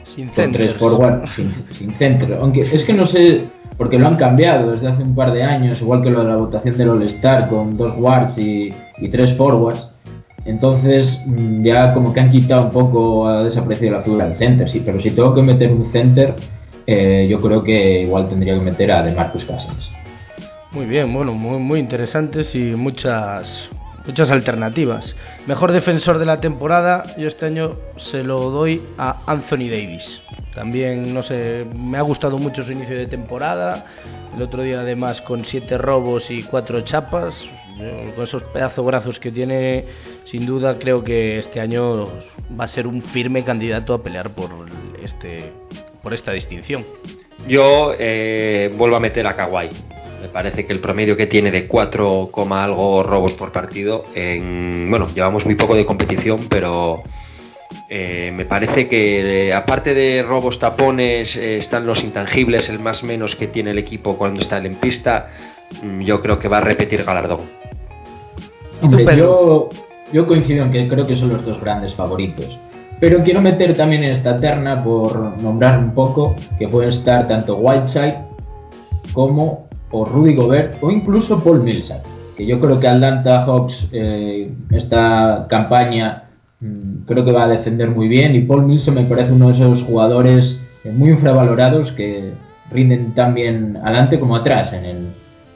Sin 0.04 0.30
tres 0.30 0.74
forward, 0.74 1.26
sin, 1.28 1.54
sin 1.70 1.92
centro. 1.92 2.38
Aunque 2.40 2.62
es 2.62 2.84
que 2.84 2.92
no 2.92 3.06
sé 3.06 3.46
porque 3.76 3.98
lo 3.98 4.06
han 4.06 4.16
cambiado 4.16 4.72
desde 4.72 4.88
hace 4.88 5.02
un 5.02 5.14
par 5.14 5.32
de 5.32 5.42
años, 5.42 5.80
igual 5.80 6.02
que 6.02 6.10
lo 6.10 6.22
de 6.22 6.28
la 6.30 6.36
votación 6.36 6.76
del 6.76 6.90
All-Star 6.90 7.48
con 7.48 7.76
dos 7.76 7.94
guards 7.96 8.38
y, 8.38 8.74
tres 9.10 9.34
forwards. 9.36 9.88
Entonces 10.44 11.20
mm, 11.26 11.64
ya 11.64 11.94
como 11.94 12.12
que 12.12 12.20
han 12.20 12.30
quitado 12.30 12.64
un 12.64 12.70
poco, 12.70 13.26
ha 13.26 13.44
desaparecido 13.44 13.92
la 13.92 14.02
figura 14.02 14.28
del 14.28 14.38
center, 14.38 14.68
sí, 14.68 14.82
pero 14.84 15.00
si 15.00 15.10
tengo 15.10 15.34
que 15.34 15.42
meter 15.42 15.72
un 15.72 15.90
center, 15.92 16.34
eh, 16.86 17.26
yo 17.30 17.40
creo 17.40 17.62
que 17.62 18.02
igual 18.02 18.28
tendría 18.28 18.54
que 18.54 18.60
meter 18.60 18.90
a 18.90 19.02
DeMarcus 19.02 19.44
Cousins. 19.44 19.90
Muy 20.72 20.86
bien, 20.86 21.12
bueno, 21.12 21.32
muy, 21.34 21.58
muy 21.58 21.80
interesantes 21.80 22.54
y 22.54 22.72
muchas, 22.74 23.68
muchas 24.06 24.30
alternativas. 24.30 25.14
Mejor 25.46 25.72
defensor 25.72 26.18
de 26.18 26.26
la 26.26 26.40
temporada, 26.40 27.14
yo 27.16 27.28
este 27.28 27.46
año 27.46 27.76
se 27.96 28.22
lo 28.22 28.50
doy 28.50 28.82
a 28.98 29.22
Anthony 29.26 29.68
Davis. 29.70 30.22
También, 30.54 31.14
no 31.14 31.22
sé, 31.22 31.66
me 31.74 31.98
ha 31.98 32.02
gustado 32.02 32.38
mucho 32.38 32.62
su 32.62 32.72
inicio 32.72 32.96
de 32.96 33.06
temporada. 33.06 33.86
El 34.34 34.42
otro 34.42 34.62
día, 34.62 34.80
además, 34.80 35.20
con 35.22 35.44
siete 35.44 35.78
robos 35.78 36.30
y 36.30 36.42
cuatro 36.42 36.80
chapas, 36.82 37.44
con 38.14 38.24
esos 38.24 38.42
pedazos 38.44 38.84
brazos 38.84 39.18
que 39.18 39.32
tiene, 39.32 39.86
sin 40.24 40.46
duda 40.46 40.78
creo 40.78 41.02
que 41.02 41.38
este 41.38 41.60
año 41.60 42.06
va 42.58 42.64
a 42.64 42.68
ser 42.68 42.86
un 42.86 43.02
firme 43.02 43.44
candidato 43.44 43.94
a 43.94 44.02
pelear 44.02 44.34
por 44.34 44.50
este 45.02 45.52
por 46.02 46.12
esta 46.12 46.32
distinción. 46.32 46.84
Yo 47.48 47.92
eh, 47.98 48.72
vuelvo 48.76 48.96
a 48.96 49.00
meter 49.00 49.26
a 49.26 49.36
Kawhi. 49.36 49.70
Me 50.22 50.28
parece 50.28 50.64
que 50.64 50.72
el 50.72 50.78
promedio 50.78 51.16
que 51.16 51.26
tiene 51.26 51.50
de 51.50 51.66
4, 51.66 52.30
algo 52.52 53.02
robos 53.02 53.32
por 53.32 53.50
partido, 53.50 54.04
en, 54.14 54.86
bueno, 54.88 55.08
llevamos 55.12 55.44
muy 55.44 55.56
poco 55.56 55.74
de 55.74 55.84
competición, 55.84 56.46
pero 56.48 57.02
eh, 57.88 58.30
me 58.32 58.44
parece 58.44 58.86
que 58.86 59.48
eh, 59.48 59.52
aparte 59.52 59.94
de 59.94 60.22
robos 60.22 60.60
tapones 60.60 61.36
eh, 61.36 61.56
están 61.56 61.86
los 61.86 62.04
intangibles, 62.04 62.70
el 62.70 62.78
más 62.78 63.02
menos 63.02 63.34
que 63.34 63.48
tiene 63.48 63.72
el 63.72 63.78
equipo 63.78 64.16
cuando 64.16 64.40
está 64.40 64.58
en 64.58 64.76
pista. 64.76 65.26
Mm, 65.82 66.02
yo 66.02 66.22
creo 66.22 66.38
que 66.38 66.46
va 66.46 66.58
a 66.58 66.60
repetir 66.60 67.02
galardón. 67.02 67.40
yo, 69.16 69.70
yo 70.12 70.26
coincido 70.28 70.64
en 70.64 70.70
que 70.70 70.86
creo 70.86 71.04
que 71.04 71.16
son 71.16 71.30
los 71.30 71.44
dos 71.44 71.60
grandes 71.60 71.96
favoritos. 71.96 72.60
Pero 73.00 73.24
quiero 73.24 73.40
meter 73.40 73.76
también 73.76 74.04
en 74.04 74.12
esta 74.12 74.38
terna, 74.38 74.84
por 74.84 75.36
nombrar 75.42 75.80
un 75.80 75.92
poco, 75.92 76.36
que 76.60 76.68
pueden 76.68 76.90
estar 76.90 77.26
tanto 77.26 77.56
Whiteside 77.56 78.18
como 79.12 79.71
o 79.92 80.04
Rudy 80.04 80.34
Gobert 80.34 80.82
o 80.82 80.90
incluso 80.90 81.38
Paul 81.42 81.62
Millsap. 81.62 82.04
Que 82.36 82.46
yo 82.46 82.58
creo 82.58 82.80
que 82.80 82.88
Atlanta 82.88 83.44
Hawks 83.44 83.88
esta 84.70 85.46
campaña 85.48 86.22
Mm, 86.62 87.06
creo 87.06 87.24
que 87.24 87.32
va 87.32 87.44
a 87.44 87.48
defender 87.48 87.90
muy 87.90 88.06
bien 88.06 88.36
y 88.36 88.42
Paul 88.42 88.66
Milson 88.66 88.94
me 88.94 89.04
parece 89.04 89.32
uno 89.32 89.48
de 89.48 89.54
esos 89.54 89.82
jugadores 89.82 90.60
muy 90.84 91.10
infravalorados 91.10 91.90
que 91.92 92.30
rinden 92.70 93.14
tan 93.14 93.34
bien 93.34 93.76
adelante 93.82 94.20
como 94.20 94.36
atrás 94.36 94.72
en 94.72 94.84
el, 94.84 95.08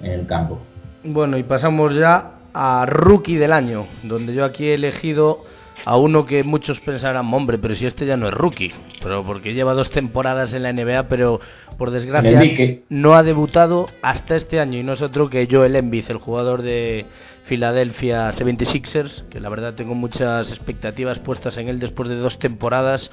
en 0.02 0.10
el 0.10 0.26
campo. 0.26 0.58
Bueno, 1.04 1.38
y 1.38 1.44
pasamos 1.44 1.94
ya 1.94 2.32
a 2.52 2.86
Rookie 2.86 3.36
del 3.36 3.52
Año, 3.52 3.86
donde 4.02 4.34
yo 4.34 4.44
aquí 4.44 4.66
he 4.66 4.74
elegido 4.74 5.44
a 5.84 5.96
uno 5.96 6.26
que 6.26 6.42
muchos 6.42 6.80
pensarán, 6.80 7.32
hombre, 7.32 7.58
pero 7.58 7.74
si 7.74 7.86
este 7.86 8.06
ya 8.06 8.16
no 8.16 8.28
es 8.28 8.34
rookie, 8.34 8.72
pero 9.02 9.24
porque 9.24 9.54
lleva 9.54 9.74
dos 9.74 9.90
temporadas 9.90 10.54
en 10.54 10.62
la 10.62 10.72
NBA, 10.72 11.08
pero 11.08 11.40
por 11.76 11.90
desgracia 11.90 12.40
no 12.88 13.14
ha 13.14 13.22
debutado 13.22 13.88
hasta 14.02 14.36
este 14.36 14.60
año. 14.60 14.78
Y 14.78 14.82
no 14.82 14.94
es 14.94 15.02
otro 15.02 15.28
que 15.28 15.48
Joel 15.50 15.76
Embiid, 15.76 16.10
el 16.10 16.18
jugador 16.18 16.62
de 16.62 17.04
Philadelphia 17.46 18.32
76ers, 18.32 19.28
que 19.28 19.40
la 19.40 19.48
verdad 19.48 19.74
tengo 19.74 19.94
muchas 19.94 20.50
expectativas 20.50 21.18
puestas 21.20 21.56
en 21.58 21.68
él 21.68 21.78
después 21.78 22.08
de 22.08 22.16
dos 22.16 22.38
temporadas 22.38 23.10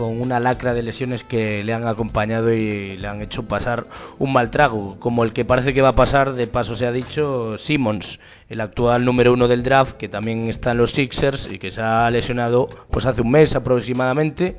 con 0.00 0.18
una 0.18 0.40
lacra 0.40 0.72
de 0.72 0.82
lesiones 0.82 1.24
que 1.24 1.62
le 1.62 1.74
han 1.74 1.86
acompañado 1.86 2.54
y 2.54 2.96
le 2.96 3.06
han 3.06 3.20
hecho 3.20 3.42
pasar 3.42 3.84
un 4.18 4.32
mal 4.32 4.50
trago, 4.50 4.96
como 4.98 5.24
el 5.24 5.34
que 5.34 5.44
parece 5.44 5.74
que 5.74 5.82
va 5.82 5.90
a 5.90 5.94
pasar, 5.94 6.32
de 6.32 6.46
paso 6.46 6.74
se 6.74 6.86
ha 6.86 6.92
dicho, 6.92 7.58
Simmons, 7.58 8.18
el 8.48 8.62
actual 8.62 9.04
número 9.04 9.30
uno 9.34 9.46
del 9.46 9.62
draft, 9.62 9.98
que 9.98 10.08
también 10.08 10.48
está 10.48 10.70
en 10.70 10.78
los 10.78 10.92
Sixers 10.92 11.52
y 11.52 11.58
que 11.58 11.70
se 11.70 11.82
ha 11.82 12.08
lesionado 12.08 12.66
pues 12.90 13.04
hace 13.04 13.20
un 13.20 13.30
mes 13.30 13.54
aproximadamente, 13.54 14.56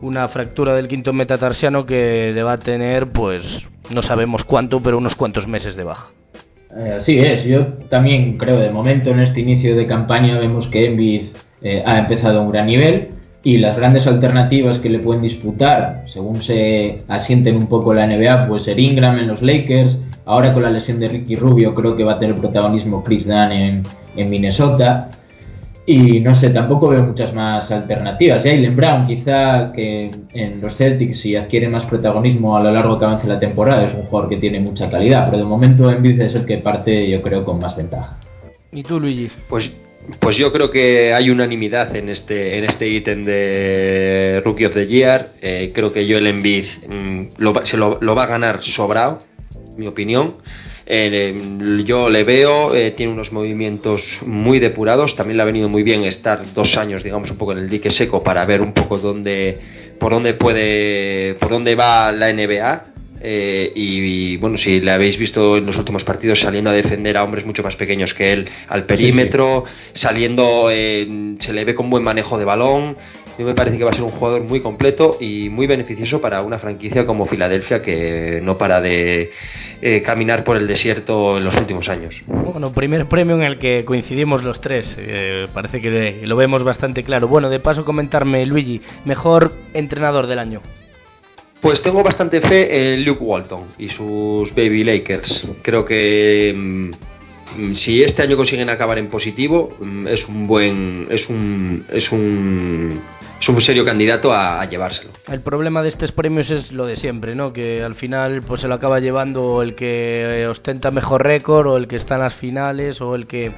una 0.00 0.26
fractura 0.26 0.74
del 0.74 0.88
quinto 0.88 1.12
metatarsiano 1.12 1.86
que 1.86 2.32
le 2.34 2.42
va 2.42 2.54
a 2.54 2.58
tener, 2.58 3.12
pues 3.12 3.64
no 3.90 4.02
sabemos 4.02 4.42
cuánto, 4.42 4.82
pero 4.82 4.98
unos 4.98 5.14
cuantos 5.14 5.46
meses 5.46 5.76
de 5.76 5.84
baja. 5.84 6.10
Eh, 6.76 6.96
así 6.98 7.16
es, 7.16 7.44
yo 7.44 7.64
también 7.88 8.38
creo, 8.38 8.58
de 8.58 8.70
momento 8.70 9.10
en 9.10 9.20
este 9.20 9.38
inicio 9.38 9.76
de 9.76 9.86
campaña 9.86 10.36
vemos 10.40 10.66
que 10.66 10.86
Embiid 10.86 11.28
eh, 11.62 11.80
ha 11.86 11.96
empezado 12.00 12.40
a 12.40 12.42
un 12.42 12.50
gran 12.50 12.66
nivel 12.66 13.19
y 13.42 13.58
las 13.58 13.76
grandes 13.76 14.06
alternativas 14.06 14.78
que 14.78 14.90
le 14.90 14.98
pueden 14.98 15.22
disputar, 15.22 16.04
según 16.06 16.42
se 16.42 17.02
asienten 17.08 17.56
un 17.56 17.68
poco 17.68 17.94
la 17.94 18.06
NBA, 18.06 18.46
pues 18.48 18.64
ser 18.64 18.78
Ingram 18.78 19.18
en 19.18 19.28
los 19.28 19.42
Lakers, 19.42 19.98
ahora 20.26 20.52
con 20.52 20.62
la 20.62 20.70
lesión 20.70 21.00
de 21.00 21.08
Ricky 21.08 21.36
Rubio 21.36 21.74
creo 21.74 21.96
que 21.96 22.04
va 22.04 22.12
a 22.12 22.18
tener 22.18 22.36
protagonismo 22.36 23.02
Chris 23.02 23.26
Dunn 23.26 23.52
en, 23.52 23.82
en 24.16 24.30
Minnesota, 24.30 25.10
y 25.86 26.20
no 26.20 26.36
sé, 26.36 26.50
tampoco 26.50 26.88
veo 26.88 27.02
muchas 27.02 27.34
más 27.34 27.68
alternativas. 27.72 28.44
Jalen 28.44 28.76
Brown, 28.76 29.06
quizá 29.06 29.72
que 29.72 30.10
en 30.34 30.60
los 30.60 30.76
Celtics, 30.76 31.20
si 31.20 31.34
adquiere 31.34 31.68
más 31.68 31.84
protagonismo 31.86 32.56
a 32.56 32.62
lo 32.62 32.70
largo 32.70 32.96
que 32.98 33.06
avance 33.06 33.26
la 33.26 33.40
temporada, 33.40 33.88
es 33.88 33.94
un 33.94 34.02
jugador 34.02 34.28
que 34.28 34.36
tiene 34.36 34.60
mucha 34.60 34.88
calidad, 34.88 35.26
pero 35.26 35.38
de 35.38 35.48
momento 35.48 35.90
Embiid 35.90 36.20
es 36.20 36.34
el 36.34 36.44
que 36.44 36.58
parte, 36.58 37.10
yo 37.10 37.20
creo, 37.22 37.44
con 37.44 37.58
más 37.58 37.76
ventaja. 37.76 38.18
¿Y 38.70 38.84
tú, 38.84 39.00
Luigi? 39.00 39.30
Pues 39.48 39.72
pues 40.18 40.36
yo 40.36 40.52
creo 40.52 40.70
que 40.70 41.12
hay 41.12 41.30
unanimidad 41.30 41.94
en 41.94 42.08
este 42.08 42.58
en 42.58 42.64
este 42.64 42.88
ítem 42.88 43.24
de 43.24 44.42
Rookie 44.44 44.66
of 44.66 44.74
the 44.74 44.86
Year. 44.86 45.32
Eh, 45.40 45.72
creo 45.74 45.92
que 45.92 46.10
Joel 46.10 46.26
Embiid 46.26 46.66
mm, 46.88 47.22
lo, 47.38 47.64
se 47.64 47.76
lo, 47.76 48.14
va 48.14 48.24
a 48.24 48.26
ganar 48.26 48.62
sobrado, 48.62 49.22
mi 49.76 49.86
opinión. 49.86 50.36
Eh, 50.86 51.84
yo 51.84 52.10
le 52.10 52.24
veo, 52.24 52.74
eh, 52.74 52.90
tiene 52.92 53.12
unos 53.12 53.30
movimientos 53.30 54.20
muy 54.26 54.58
depurados, 54.58 55.14
también 55.14 55.36
le 55.36 55.44
ha 55.44 55.46
venido 55.46 55.68
muy 55.68 55.84
bien 55.84 56.02
estar 56.02 56.52
dos 56.52 56.76
años, 56.76 57.04
digamos, 57.04 57.30
un 57.30 57.38
poco 57.38 57.52
en 57.52 57.58
el 57.58 57.70
dique 57.70 57.92
seco 57.92 58.24
para 58.24 58.44
ver 58.44 58.60
un 58.60 58.72
poco 58.72 58.98
dónde, 58.98 59.60
por 60.00 60.12
dónde 60.12 60.34
puede, 60.34 61.34
por 61.34 61.50
dónde 61.50 61.76
va 61.76 62.10
la 62.10 62.32
NBA. 62.32 62.89
Eh, 63.20 63.72
y, 63.74 64.36
bueno, 64.38 64.56
si 64.58 64.80
le 64.80 64.90
habéis 64.90 65.18
visto 65.18 65.56
en 65.58 65.66
los 65.66 65.76
últimos 65.76 66.04
partidos 66.04 66.40
saliendo 66.40 66.70
a 66.70 66.72
defender 66.72 67.16
a 67.16 67.24
hombres 67.24 67.44
mucho 67.44 67.62
más 67.62 67.76
pequeños 67.76 68.14
que 68.14 68.32
él 68.32 68.48
al 68.68 68.84
perímetro, 68.84 69.64
saliendo, 69.92 70.68
se 70.70 71.52
le 71.52 71.64
ve 71.64 71.74
con 71.74 71.90
buen 71.90 72.02
manejo 72.02 72.38
de 72.38 72.44
balón, 72.44 72.96
me 73.44 73.54
parece 73.54 73.78
que 73.78 73.84
va 73.84 73.90
a 73.90 73.94
ser 73.94 74.02
un 74.02 74.10
jugador 74.10 74.42
muy 74.42 74.60
completo 74.60 75.16
y 75.20 75.48
muy 75.48 75.66
beneficioso 75.66 76.20
para 76.20 76.42
una 76.42 76.58
franquicia 76.58 77.06
como 77.06 77.26
Filadelfia 77.26 77.82
que 77.82 78.40
no 78.42 78.58
para 78.58 78.80
de 78.80 79.30
eh, 79.82 80.02
caminar 80.02 80.44
por 80.44 80.56
el 80.56 80.66
desierto 80.66 81.38
en 81.38 81.44
los 81.44 81.56
últimos 81.56 81.88
años. 81.88 82.22
Bueno, 82.26 82.72
primer 82.72 83.06
premio 83.06 83.36
en 83.36 83.42
el 83.42 83.58
que 83.58 83.84
coincidimos 83.84 84.42
los 84.42 84.60
tres. 84.60 84.94
Eh, 84.98 85.46
parece 85.52 85.80
que 85.80 86.20
lo 86.22 86.36
vemos 86.36 86.64
bastante 86.64 87.02
claro. 87.02 87.28
Bueno, 87.28 87.48
de 87.50 87.60
paso 87.60 87.84
comentarme, 87.84 88.44
Luigi, 88.46 88.80
mejor 89.04 89.52
entrenador 89.74 90.26
del 90.26 90.38
año. 90.38 90.60
Pues 91.60 91.82
tengo 91.82 92.02
bastante 92.02 92.40
fe 92.40 92.94
en 92.94 93.04
Luke 93.04 93.22
Walton 93.22 93.66
y 93.78 93.88
sus 93.90 94.54
Baby 94.54 94.82
Lakers. 94.84 95.46
Creo 95.62 95.84
que 95.84 96.54
mm, 96.56 96.90
Mm, 97.56 97.72
si 97.72 98.02
este 98.02 98.22
año 98.22 98.36
consiguen 98.36 98.70
acabar 98.70 98.98
en 98.98 99.08
positivo, 99.08 99.76
mm, 99.80 100.06
es 100.06 100.28
un 100.28 100.46
buen, 100.46 101.06
es 101.10 101.28
un, 101.28 101.84
es 101.90 102.12
un, 102.12 103.00
es 103.40 103.48
un 103.48 103.60
serio 103.60 103.84
candidato 103.84 104.32
a, 104.32 104.64
llevárselo. 104.66 105.12
El 105.26 105.40
problema 105.40 105.82
de 105.82 105.88
estos 105.88 106.12
premios 106.12 106.50
es 106.50 106.70
lo 106.70 106.86
de 106.86 106.96
siempre, 106.96 107.34
¿no? 107.34 107.52
Que 107.52 107.82
al 107.82 107.96
final 107.96 108.42
pues 108.46 108.60
se 108.60 108.68
lo 108.68 108.74
acaba 108.74 109.00
llevando 109.00 109.62
el 109.62 109.74
que 109.74 110.46
ostenta 110.48 110.90
mejor 110.90 111.24
récord 111.24 111.66
o 111.66 111.76
el 111.76 111.88
que 111.88 111.96
está 111.96 112.14
en 112.14 112.20
las 112.20 112.34
finales 112.34 113.00
o 113.00 113.14
el 113.14 113.26
que, 113.26 113.50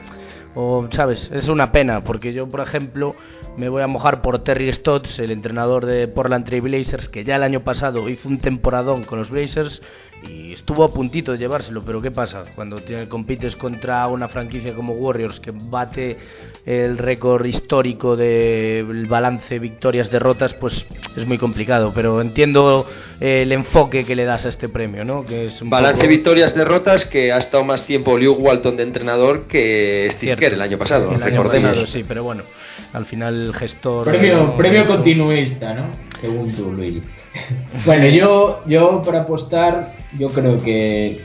o 0.54 0.88
sabes, 0.90 1.30
es 1.32 1.48
una 1.48 1.70
pena 1.70 2.02
porque 2.02 2.32
yo 2.32 2.48
por 2.48 2.60
ejemplo 2.60 3.14
me 3.56 3.68
voy 3.68 3.82
a 3.82 3.86
mojar 3.86 4.22
por 4.22 4.42
Terry 4.44 4.72
Stotts, 4.72 5.18
el 5.18 5.30
entrenador 5.30 5.86
de 5.86 6.08
Portland 6.08 6.46
Trail 6.46 6.62
Blazers, 6.62 7.08
que 7.08 7.24
ya 7.24 7.36
el 7.36 7.42
año 7.42 7.64
pasado 7.64 8.08
hizo 8.08 8.28
un 8.28 8.38
temporadón 8.38 9.04
con 9.04 9.18
los 9.18 9.30
Blazers 9.30 9.82
y 10.28 10.52
estuvo 10.52 10.84
a 10.84 10.92
puntito 10.92 11.32
de 11.32 11.38
llevárselo, 11.38 11.82
pero 11.82 12.00
¿qué 12.00 12.10
pasa? 12.10 12.44
Cuando 12.54 12.80
compites 13.08 13.56
contra 13.56 14.06
una 14.06 14.28
franquicia 14.28 14.74
como 14.74 14.92
Warriors 14.94 15.40
que 15.40 15.52
bate 15.52 16.16
el 16.64 16.98
récord 16.98 17.44
histórico 17.44 18.16
del 18.16 19.06
balance 19.06 19.58
victorias-derrotas, 19.58 20.54
pues 20.54 20.84
es 21.16 21.26
muy 21.26 21.38
complicado, 21.38 21.92
pero 21.94 22.20
entiendo 22.20 22.86
el 23.20 23.52
enfoque 23.52 24.04
que 24.04 24.14
le 24.14 24.24
das 24.24 24.46
a 24.46 24.48
este 24.48 24.68
premio, 24.68 25.04
¿no? 25.04 25.24
Que 25.24 25.46
es 25.46 25.60
balance 25.68 26.06
victorias-derrotas 26.06 27.06
que 27.06 27.32
ha 27.32 27.38
estado 27.38 27.64
más 27.64 27.84
tiempo 27.86 28.16
Liu 28.16 28.34
Walton 28.34 28.76
de 28.76 28.82
entrenador 28.84 29.46
que 29.46 30.08
Steve 30.12 30.36
Kerr 30.36 30.54
el 30.54 30.62
año 30.62 30.78
pasado, 30.78 31.12
el 31.12 31.22
año 31.22 31.42
pasado, 31.42 31.86
sí, 31.86 32.04
pero 32.06 32.24
bueno, 32.24 32.44
al 32.92 33.06
final 33.06 33.46
el 33.46 33.54
gestor... 33.54 34.06
Premio, 34.06 34.56
premio 34.56 34.86
continuista, 34.86 35.74
¿no? 35.74 35.90
Según 36.20 36.54
tú, 36.54 36.72
Luis. 36.72 37.02
bueno, 37.86 38.06
yo, 38.08 38.60
yo 38.66 39.02
para 39.04 39.22
apostar, 39.22 39.94
yo 40.18 40.30
creo 40.30 40.62
que 40.62 41.20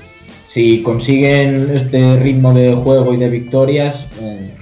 si 0.49 0.82
consiguen 0.82 1.76
este 1.76 2.18
ritmo 2.18 2.53
de 2.53 2.74
juego 2.74 3.14
y 3.14 3.18
de 3.18 3.30
victorias 3.30 4.05
eh, 4.20 4.53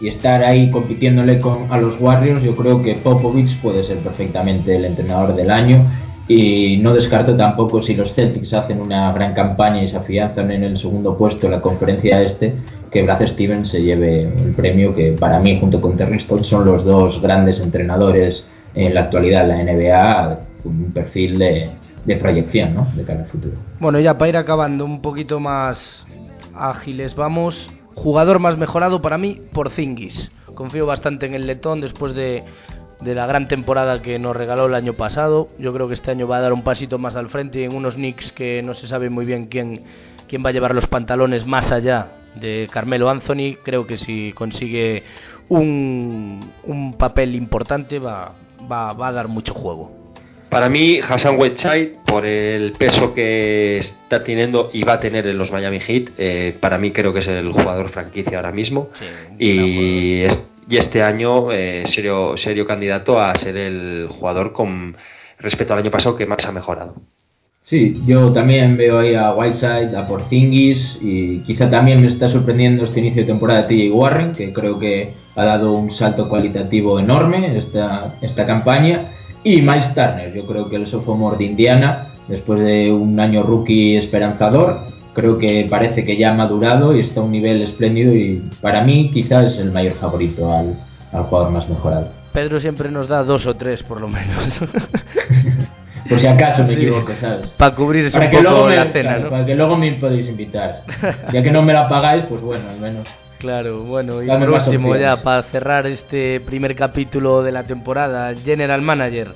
y 0.00 0.08
estar 0.08 0.44
ahí 0.44 0.70
compitiéndole 0.70 1.40
con, 1.40 1.72
a 1.72 1.78
los 1.78 2.00
Warriors, 2.00 2.42
yo 2.42 2.54
creo 2.56 2.82
que 2.82 2.94
Popovich 2.94 3.60
puede 3.60 3.84
ser 3.84 3.98
perfectamente 3.98 4.76
el 4.76 4.84
entrenador 4.84 5.34
del 5.34 5.50
año. 5.50 5.90
Y 6.28 6.78
no 6.78 6.94
descarto 6.94 7.36
tampoco 7.36 7.82
si 7.82 7.94
los 7.94 8.14
Celtics 8.14 8.52
hacen 8.52 8.80
una 8.80 9.12
gran 9.12 9.34
campaña 9.34 9.82
y 9.82 9.88
se 9.88 9.96
afianzan 9.96 10.52
en 10.52 10.62
el 10.62 10.78
segundo 10.78 11.18
puesto 11.18 11.46
en 11.46 11.52
la 11.52 11.60
conferencia 11.60 12.22
este, 12.22 12.54
que 12.90 13.02
Brad 13.02 13.26
Stevens 13.26 13.70
se 13.70 13.82
lleve 13.82 14.22
el 14.22 14.54
premio 14.54 14.94
que 14.94 15.12
para 15.12 15.40
mí 15.40 15.58
junto 15.58 15.80
con 15.80 15.96
Terry 15.96 16.20
Stotts 16.20 16.46
son 16.46 16.64
los 16.64 16.84
dos 16.84 17.20
grandes 17.20 17.60
entrenadores 17.60 18.46
en 18.74 18.94
la 18.94 19.02
actualidad 19.02 19.48
la 19.48 19.62
NBA 19.64 20.51
un 20.64 20.92
perfil 20.92 21.38
de, 21.38 22.16
proyección 22.16 22.74
¿no? 22.74 22.88
de 22.94 23.04
cara 23.04 23.20
al 23.20 23.26
futuro. 23.26 23.54
Bueno, 23.80 24.00
ya 24.00 24.18
para 24.18 24.28
ir 24.28 24.36
acabando 24.36 24.84
un 24.84 25.00
poquito 25.00 25.40
más 25.40 26.04
ágiles, 26.54 27.14
vamos. 27.14 27.68
Jugador 27.94 28.38
más 28.38 28.56
mejorado 28.56 29.02
para 29.02 29.18
mí, 29.18 29.40
por 29.52 29.70
Zingis. 29.70 30.30
Confío 30.54 30.86
bastante 30.86 31.26
en 31.26 31.34
el 31.34 31.46
letón 31.46 31.80
después 31.80 32.14
de, 32.14 32.42
la 33.04 33.26
gran 33.26 33.48
temporada 33.48 34.00
que 34.00 34.18
nos 34.18 34.36
regaló 34.36 34.66
el 34.66 34.74
año 34.74 34.94
pasado. 34.94 35.48
Yo 35.58 35.72
creo 35.72 35.88
que 35.88 35.94
este 35.94 36.10
año 36.10 36.26
va 36.26 36.38
a 36.38 36.40
dar 36.40 36.52
un 36.52 36.62
pasito 36.62 36.98
más 36.98 37.16
al 37.16 37.28
frente 37.28 37.64
en 37.64 37.74
unos 37.74 37.94
Knicks 37.94 38.32
que 38.32 38.62
no 38.62 38.74
se 38.74 38.88
sabe 38.88 39.10
muy 39.10 39.26
bien 39.26 39.46
quién, 39.46 39.82
va 40.44 40.48
a 40.48 40.52
llevar 40.52 40.74
los 40.74 40.86
pantalones 40.86 41.46
más 41.46 41.70
allá 41.70 42.08
de 42.34 42.68
Carmelo 42.72 43.10
Anthony. 43.10 43.56
Creo 43.62 43.86
que 43.86 43.98
si 43.98 44.32
consigue 44.32 45.02
un, 45.48 46.94
papel 46.98 47.34
importante 47.34 47.98
va 47.98 48.34
a 48.70 49.12
dar 49.12 49.28
mucho 49.28 49.52
juego. 49.52 50.01
Para 50.52 50.68
mí, 50.68 51.00
Hassan 51.00 51.38
Whiteside, 51.38 51.92
por 52.04 52.26
el 52.26 52.72
peso 52.72 53.14
que 53.14 53.78
está 53.78 54.22
teniendo 54.22 54.68
y 54.70 54.84
va 54.84 54.92
a 54.92 55.00
tener 55.00 55.26
en 55.26 55.38
los 55.38 55.50
Miami 55.50 55.80
Heat, 55.80 56.10
eh, 56.18 56.54
para 56.60 56.76
mí 56.76 56.90
creo 56.90 57.14
que 57.14 57.20
es 57.20 57.26
el 57.26 57.52
jugador 57.52 57.88
franquicia 57.88 58.36
ahora 58.36 58.52
mismo. 58.52 58.90
y, 59.38 60.24
este 60.68 61.02
año, 61.02 61.50
eh, 61.52 61.84
serio, 61.86 62.36
serio 62.36 62.66
candidato 62.66 63.18
a 63.18 63.34
ser 63.36 63.56
el 63.56 64.08
jugador 64.10 64.52
con 64.52 64.94
respecto 65.38 65.72
al 65.72 65.80
año 65.80 65.90
pasado 65.90 66.16
que 66.16 66.26
más 66.26 66.44
ha 66.44 66.52
mejorado. 66.52 66.96
Sí, 67.64 68.02
yo 68.06 68.32
también 68.32 68.76
veo 68.76 68.98
ahí 68.98 69.14
a 69.14 69.32
Whiteside, 69.32 69.96
a 69.96 70.06
Porzingis 70.06 70.98
y 71.00 71.38
quizá 71.44 71.70
también 71.70 72.02
me 72.02 72.08
está 72.08 72.28
sorprendiendo 72.28 72.84
este 72.84 73.00
inicio 73.00 73.22
de 73.22 73.28
temporada 73.28 73.62
de 73.62 73.68
TJ 73.68 73.90
Warren, 73.90 74.32
que 74.34 74.52
creo 74.52 74.78
que 74.78 75.14
ha 75.34 75.44
dado 75.44 75.72
un 75.72 75.90
salto 75.92 76.28
cualitativo 76.28 77.00
enorme 77.00 77.56
esta, 77.56 78.16
esta 78.20 78.46
campaña 78.46 79.12
y 79.44 79.60
Miles 79.60 79.94
Turner, 79.94 80.32
yo 80.34 80.46
creo 80.46 80.68
que 80.68 80.76
el 80.76 80.86
sophomore 80.86 81.36
de 81.36 81.44
Indiana, 81.44 82.08
después 82.28 82.60
de 82.60 82.92
un 82.92 83.18
año 83.18 83.42
rookie 83.42 83.96
esperanzador, 83.96 84.80
creo 85.14 85.38
que 85.38 85.66
parece 85.68 86.04
que 86.04 86.16
ya 86.16 86.30
ha 86.30 86.34
madurado 86.34 86.96
y 86.96 87.00
está 87.00 87.20
a 87.20 87.24
un 87.24 87.32
nivel 87.32 87.62
espléndido 87.62 88.14
y 88.14 88.42
para 88.60 88.82
mí 88.82 89.10
quizás 89.12 89.52
es 89.52 89.58
el 89.58 89.72
mayor 89.72 89.94
favorito 89.94 90.52
al, 90.52 90.76
al 91.12 91.24
jugador 91.24 91.50
más 91.50 91.68
mejorado. 91.68 92.08
Pedro 92.32 92.60
siempre 92.60 92.90
nos 92.90 93.08
da 93.08 93.22
dos 93.22 93.46
o 93.46 93.54
tres 93.54 93.82
por 93.82 94.00
lo 94.00 94.08
menos. 94.08 94.60
por 96.08 96.18
si 96.18 96.26
acaso 96.26 96.64
me 96.64 96.74
equivoco, 96.74 97.12
¿sabes? 97.20 97.50
Para 97.50 97.74
cubrirse 97.74 98.12
para 98.12 98.26
un 98.26 98.30
que 98.30 98.36
poco 98.38 98.50
luego 98.50 98.66
me, 98.68 98.76
la 98.76 98.92
cena, 98.92 99.10
claro, 99.10 99.24
¿no? 99.24 99.30
Para 99.30 99.46
que 99.46 99.54
luego 99.54 99.76
me 99.76 99.92
podéis 99.92 100.28
invitar. 100.28 100.82
Ya 101.32 101.42
que 101.42 101.50
no 101.50 101.62
me 101.62 101.72
la 101.72 101.88
pagáis, 101.88 102.24
pues 102.28 102.40
bueno, 102.40 102.64
al 102.70 102.78
menos. 102.78 103.06
Claro, 103.42 103.82
bueno, 103.82 104.22
y 104.22 104.26
Dame 104.26 104.46
por 104.46 104.60
último 104.60 104.96
ya, 104.96 105.16
para 105.16 105.42
cerrar 105.42 105.84
este 105.88 106.38
primer 106.38 106.76
capítulo 106.76 107.42
de 107.42 107.50
la 107.50 107.64
temporada, 107.64 108.32
General 108.36 108.80
Manager. 108.80 109.32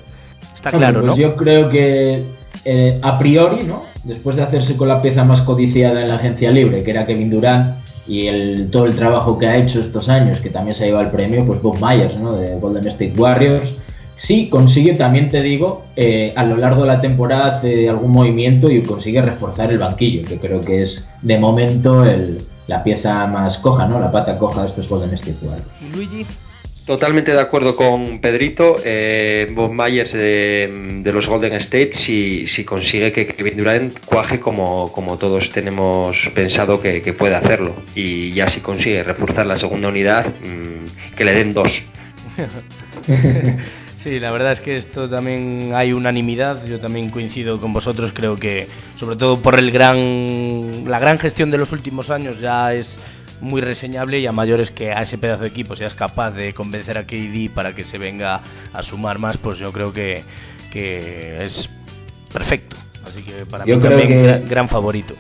Está 0.55 0.71
Hombre, 0.71 0.79
claro, 0.79 1.01
pues 1.01 1.07
¿no? 1.07 1.17
yo 1.17 1.35
creo 1.35 1.69
que 1.69 2.23
eh, 2.65 3.01
a 3.03 3.19
priori, 3.19 3.65
¿no? 3.65 3.83
Después 4.05 4.37
de 4.37 4.45
hacerse 4.45 4.77
con 4.77 4.87
la 4.87 5.03
pieza 5.03 5.25
más 5.25 5.43
codiciada 5.43 6.03
en 6.03 6.09
la 6.09 6.15
agencia 6.15 6.53
libre, 6.53 6.85
que 6.85 6.93
era 6.93 7.05
Kevin 7.05 7.31
Durant, 7.31 7.79
y 8.07 8.29
el, 8.29 8.71
todo 8.71 8.87
el 8.87 8.95
trabajo 8.95 9.37
que 9.41 9.49
ha 9.49 9.57
hecho 9.57 9.81
estos 9.81 10.09
años, 10.09 10.41
que 10.41 10.51
también 10.51 10.77
se 10.77 10.85
ha 10.85 10.87
llevado 10.87 11.07
el 11.07 11.11
premio, 11.11 11.45
pues 11.45 11.61
Bob 11.61 11.77
Myers, 11.81 12.17
¿no? 12.17 12.37
De 12.37 12.61
Golden 12.61 12.87
State 12.87 13.15
Warriors. 13.19 13.69
Sí, 14.15 14.49
consigue, 14.49 14.95
también 14.95 15.31
te 15.31 15.43
digo, 15.43 15.83
eh, 15.97 16.33
a 16.37 16.45
lo 16.45 16.57
largo 16.57 16.83
de 16.83 16.87
la 16.87 17.01
temporada 17.01 17.57
hace 17.57 17.89
algún 17.89 18.13
movimiento 18.13 18.71
y 18.71 18.83
consigue 18.83 19.21
reforzar 19.21 19.73
el 19.73 19.79
banquillo, 19.79 20.29
que 20.29 20.39
creo 20.39 20.61
que 20.61 20.83
es 20.83 21.05
de 21.23 21.39
momento 21.41 22.05
el, 22.05 22.46
la 22.67 22.83
pieza 22.83 23.27
más 23.27 23.59
coja, 23.59 23.87
¿no? 23.87 24.01
La 24.01 24.11
pata 24.11 24.39
coja 24.39 24.63
de 24.63 24.69
estos 24.69 24.89
Golden 24.89 25.15
State 25.15 25.39
Warriors. 25.43 25.69
¿Y 25.81 25.89
Luigi? 25.95 26.27
Totalmente 26.87 27.33
de 27.33 27.41
acuerdo 27.41 27.75
con 27.75 28.21
Pedrito. 28.21 28.77
Eh, 28.85 29.51
Bob 29.53 29.73
Myers 29.73 30.13
de, 30.13 31.01
de 31.03 31.13
los 31.13 31.27
Golden 31.29 31.55
State 31.55 31.91
si, 31.95 32.47
si 32.47 32.65
consigue 32.65 33.13
que 33.13 33.27
Kevin 33.27 33.57
Durant 33.57 34.05
cuaje 34.05 34.39
como, 34.39 34.93
como 34.93 35.19
todos 35.19 35.51
tenemos 35.51 36.17
pensado 36.33 36.81
que, 36.81 37.03
que 37.03 37.13
puede 37.13 37.35
hacerlo. 37.35 37.75
Y 37.97 38.33
ya 38.35 38.47
si 38.47 38.61
consigue 38.61 39.03
reforzar 39.03 39.47
la 39.47 39.57
segunda 39.57 39.89
unidad, 39.89 40.27
mm, 40.27 41.17
que 41.17 41.25
le 41.25 41.35
den 41.35 41.55
dos. 41.55 41.91
Sí, 44.07 44.21
la 44.21 44.31
verdad 44.31 44.53
es 44.53 44.61
que 44.61 44.77
esto 44.77 45.09
también 45.11 45.73
hay 45.75 45.93
unanimidad. 45.93 46.65
Yo 46.65 46.79
también 46.79 47.11
coincido 47.11 47.61
con 47.61 47.73
vosotros. 47.73 48.13
Creo 48.15 48.37
que, 48.37 48.69
sobre 49.01 49.17
todo 49.17 49.43
por 49.43 49.59
el 49.59 49.73
gran, 49.73 50.85
la 50.89 51.01
gran 51.01 51.19
gestión 51.19 51.51
de 51.51 51.59
los 51.59 51.73
últimos 51.73 52.09
años, 52.09 52.39
ya 52.39 52.73
es 52.73 52.97
muy 53.41 53.61
reseñable 53.61 54.21
y 54.21 54.27
a 54.29 54.31
mayores 54.31 54.71
que 54.71 54.93
a 54.93 55.03
ese 55.03 55.19
pedazo 55.19 55.43
de 55.43 55.49
equipo 55.49 55.75
seas 55.75 55.97
capaz 55.97 56.31
de 56.31 56.53
convencer 56.53 56.97
a 56.99 57.05
KD 57.05 57.51
para 57.53 57.75
que 57.75 57.83
se 57.83 57.99
venga 57.99 58.43
a 58.73 58.81
sumar 58.83 59.19
más, 59.19 59.39
pues 59.39 59.59
yo 59.59 59.73
creo 59.73 59.93
que, 59.93 60.23
que 60.71 61.43
es 61.45 61.69
perfecto. 62.33 62.77
Así 63.05 63.25
que 63.25 63.45
para 63.45 63.65
Yo 63.67 63.77
mí 63.77 63.83
también 63.83 64.07
que- 64.09 64.23
gran, 64.23 64.49
gran 64.49 64.69
favorito. 64.69 65.15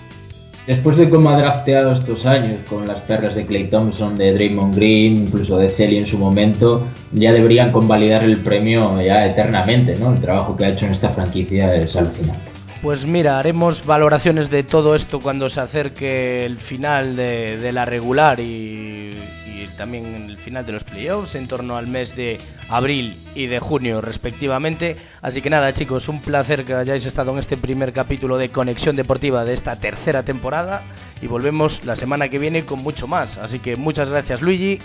Después 0.66 0.96
de 0.96 1.08
cómo 1.08 1.30
ha 1.30 1.38
drafteado 1.38 1.92
estos 1.92 2.26
años, 2.26 2.58
con 2.68 2.88
las 2.88 3.00
perlas 3.02 3.36
de 3.36 3.46
Clay 3.46 3.68
Thompson, 3.68 4.18
de 4.18 4.32
Draymond 4.32 4.74
Green, 4.74 5.16
incluso 5.28 5.58
de 5.58 5.70
Celly 5.70 5.98
en 5.98 6.08
su 6.08 6.18
momento, 6.18 6.88
ya 7.12 7.32
deberían 7.32 7.70
convalidar 7.70 8.24
el 8.24 8.38
premio 8.38 9.00
ya 9.00 9.26
eternamente, 9.26 9.94
¿no? 9.96 10.12
El 10.12 10.20
trabajo 10.20 10.56
que 10.56 10.64
ha 10.64 10.70
hecho 10.70 10.86
en 10.86 10.92
esta 10.92 11.10
franquicia 11.10 11.72
es 11.76 11.94
alucinante. 11.94 12.45
Pues 12.87 13.05
mira, 13.05 13.41
haremos 13.41 13.84
valoraciones 13.84 14.49
de 14.49 14.62
todo 14.62 14.95
esto 14.95 15.18
cuando 15.18 15.51
se 15.51 15.61
acerque 15.61 16.47
el 16.47 16.59
final 16.59 17.16
de, 17.16 17.72
la 17.72 17.84
regular 17.84 18.39
y, 18.39 18.45
y 18.45 19.68
también 19.76 20.14
el 20.30 20.37
final 20.37 20.64
de 20.64 20.70
los 20.70 20.84
playoffs 20.84 21.34
en 21.34 21.49
torno 21.49 21.76
al 21.76 21.89
mes 21.89 22.14
de 22.14 22.39
abril 22.68 23.24
y 23.34 23.49
de 23.49 23.59
junio 23.59 24.01
respectivamente. 24.01 24.97
Así 25.20 25.43
que 25.43 25.51
nada 25.51 25.74
chicos, 25.74 26.09
un 26.09 26.22
placer 26.22 26.64
que 26.64 26.74
hayáis 26.74 27.05
estado 27.05 27.32
en 27.32 27.39
este 27.39 27.57
primer 27.57 27.93
capítulo 27.93 28.39
de 28.39 28.51
Conexión 28.51 28.95
Deportiva 28.95 29.45
de 29.45 29.55
esta 29.55 29.74
tercera 29.80 30.22
temporada 30.22 30.84
y 31.20 31.26
volvemos 31.26 31.84
la 31.84 31.97
semana 31.97 32.28
que 32.28 32.39
viene 32.39 32.66
con 32.66 32.84
mucho 32.84 33.09
más. 33.09 33.37
Así 33.39 33.59
que 33.59 33.74
muchas 33.74 34.09
gracias 34.09 34.41
Luigi 34.43 34.78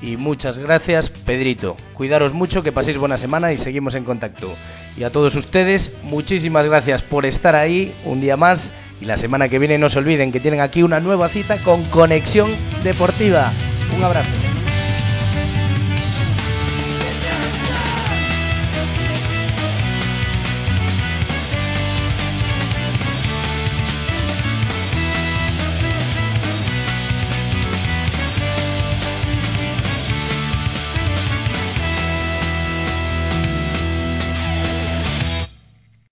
y 0.00 0.16
muchas 0.16 0.58
gracias 0.58 1.10
Pedrito. 1.10 1.76
Cuidaros 1.94 2.32
mucho, 2.32 2.62
que 2.62 2.72
paséis 2.72 2.98
buena 2.98 3.16
semana 3.16 3.52
y 3.52 3.58
seguimos 3.58 3.94
en 3.94 4.04
contacto. 4.04 4.54
Y 4.96 5.04
a 5.04 5.10
todos 5.10 5.34
ustedes, 5.34 5.92
muchísimas 6.02 6.66
gracias 6.66 7.02
por 7.02 7.26
estar 7.26 7.54
ahí 7.54 7.94
un 8.04 8.20
día 8.20 8.36
más. 8.36 8.72
Y 9.00 9.04
la 9.04 9.16
semana 9.16 9.48
que 9.48 9.58
viene 9.58 9.78
no 9.78 9.90
se 9.90 9.98
olviden 9.98 10.32
que 10.32 10.40
tienen 10.40 10.60
aquí 10.60 10.82
una 10.82 11.00
nueva 11.00 11.28
cita 11.28 11.58
con 11.62 11.84
Conexión 11.84 12.50
Deportiva. 12.82 13.52
Un 13.94 14.02
abrazo. 14.02 14.57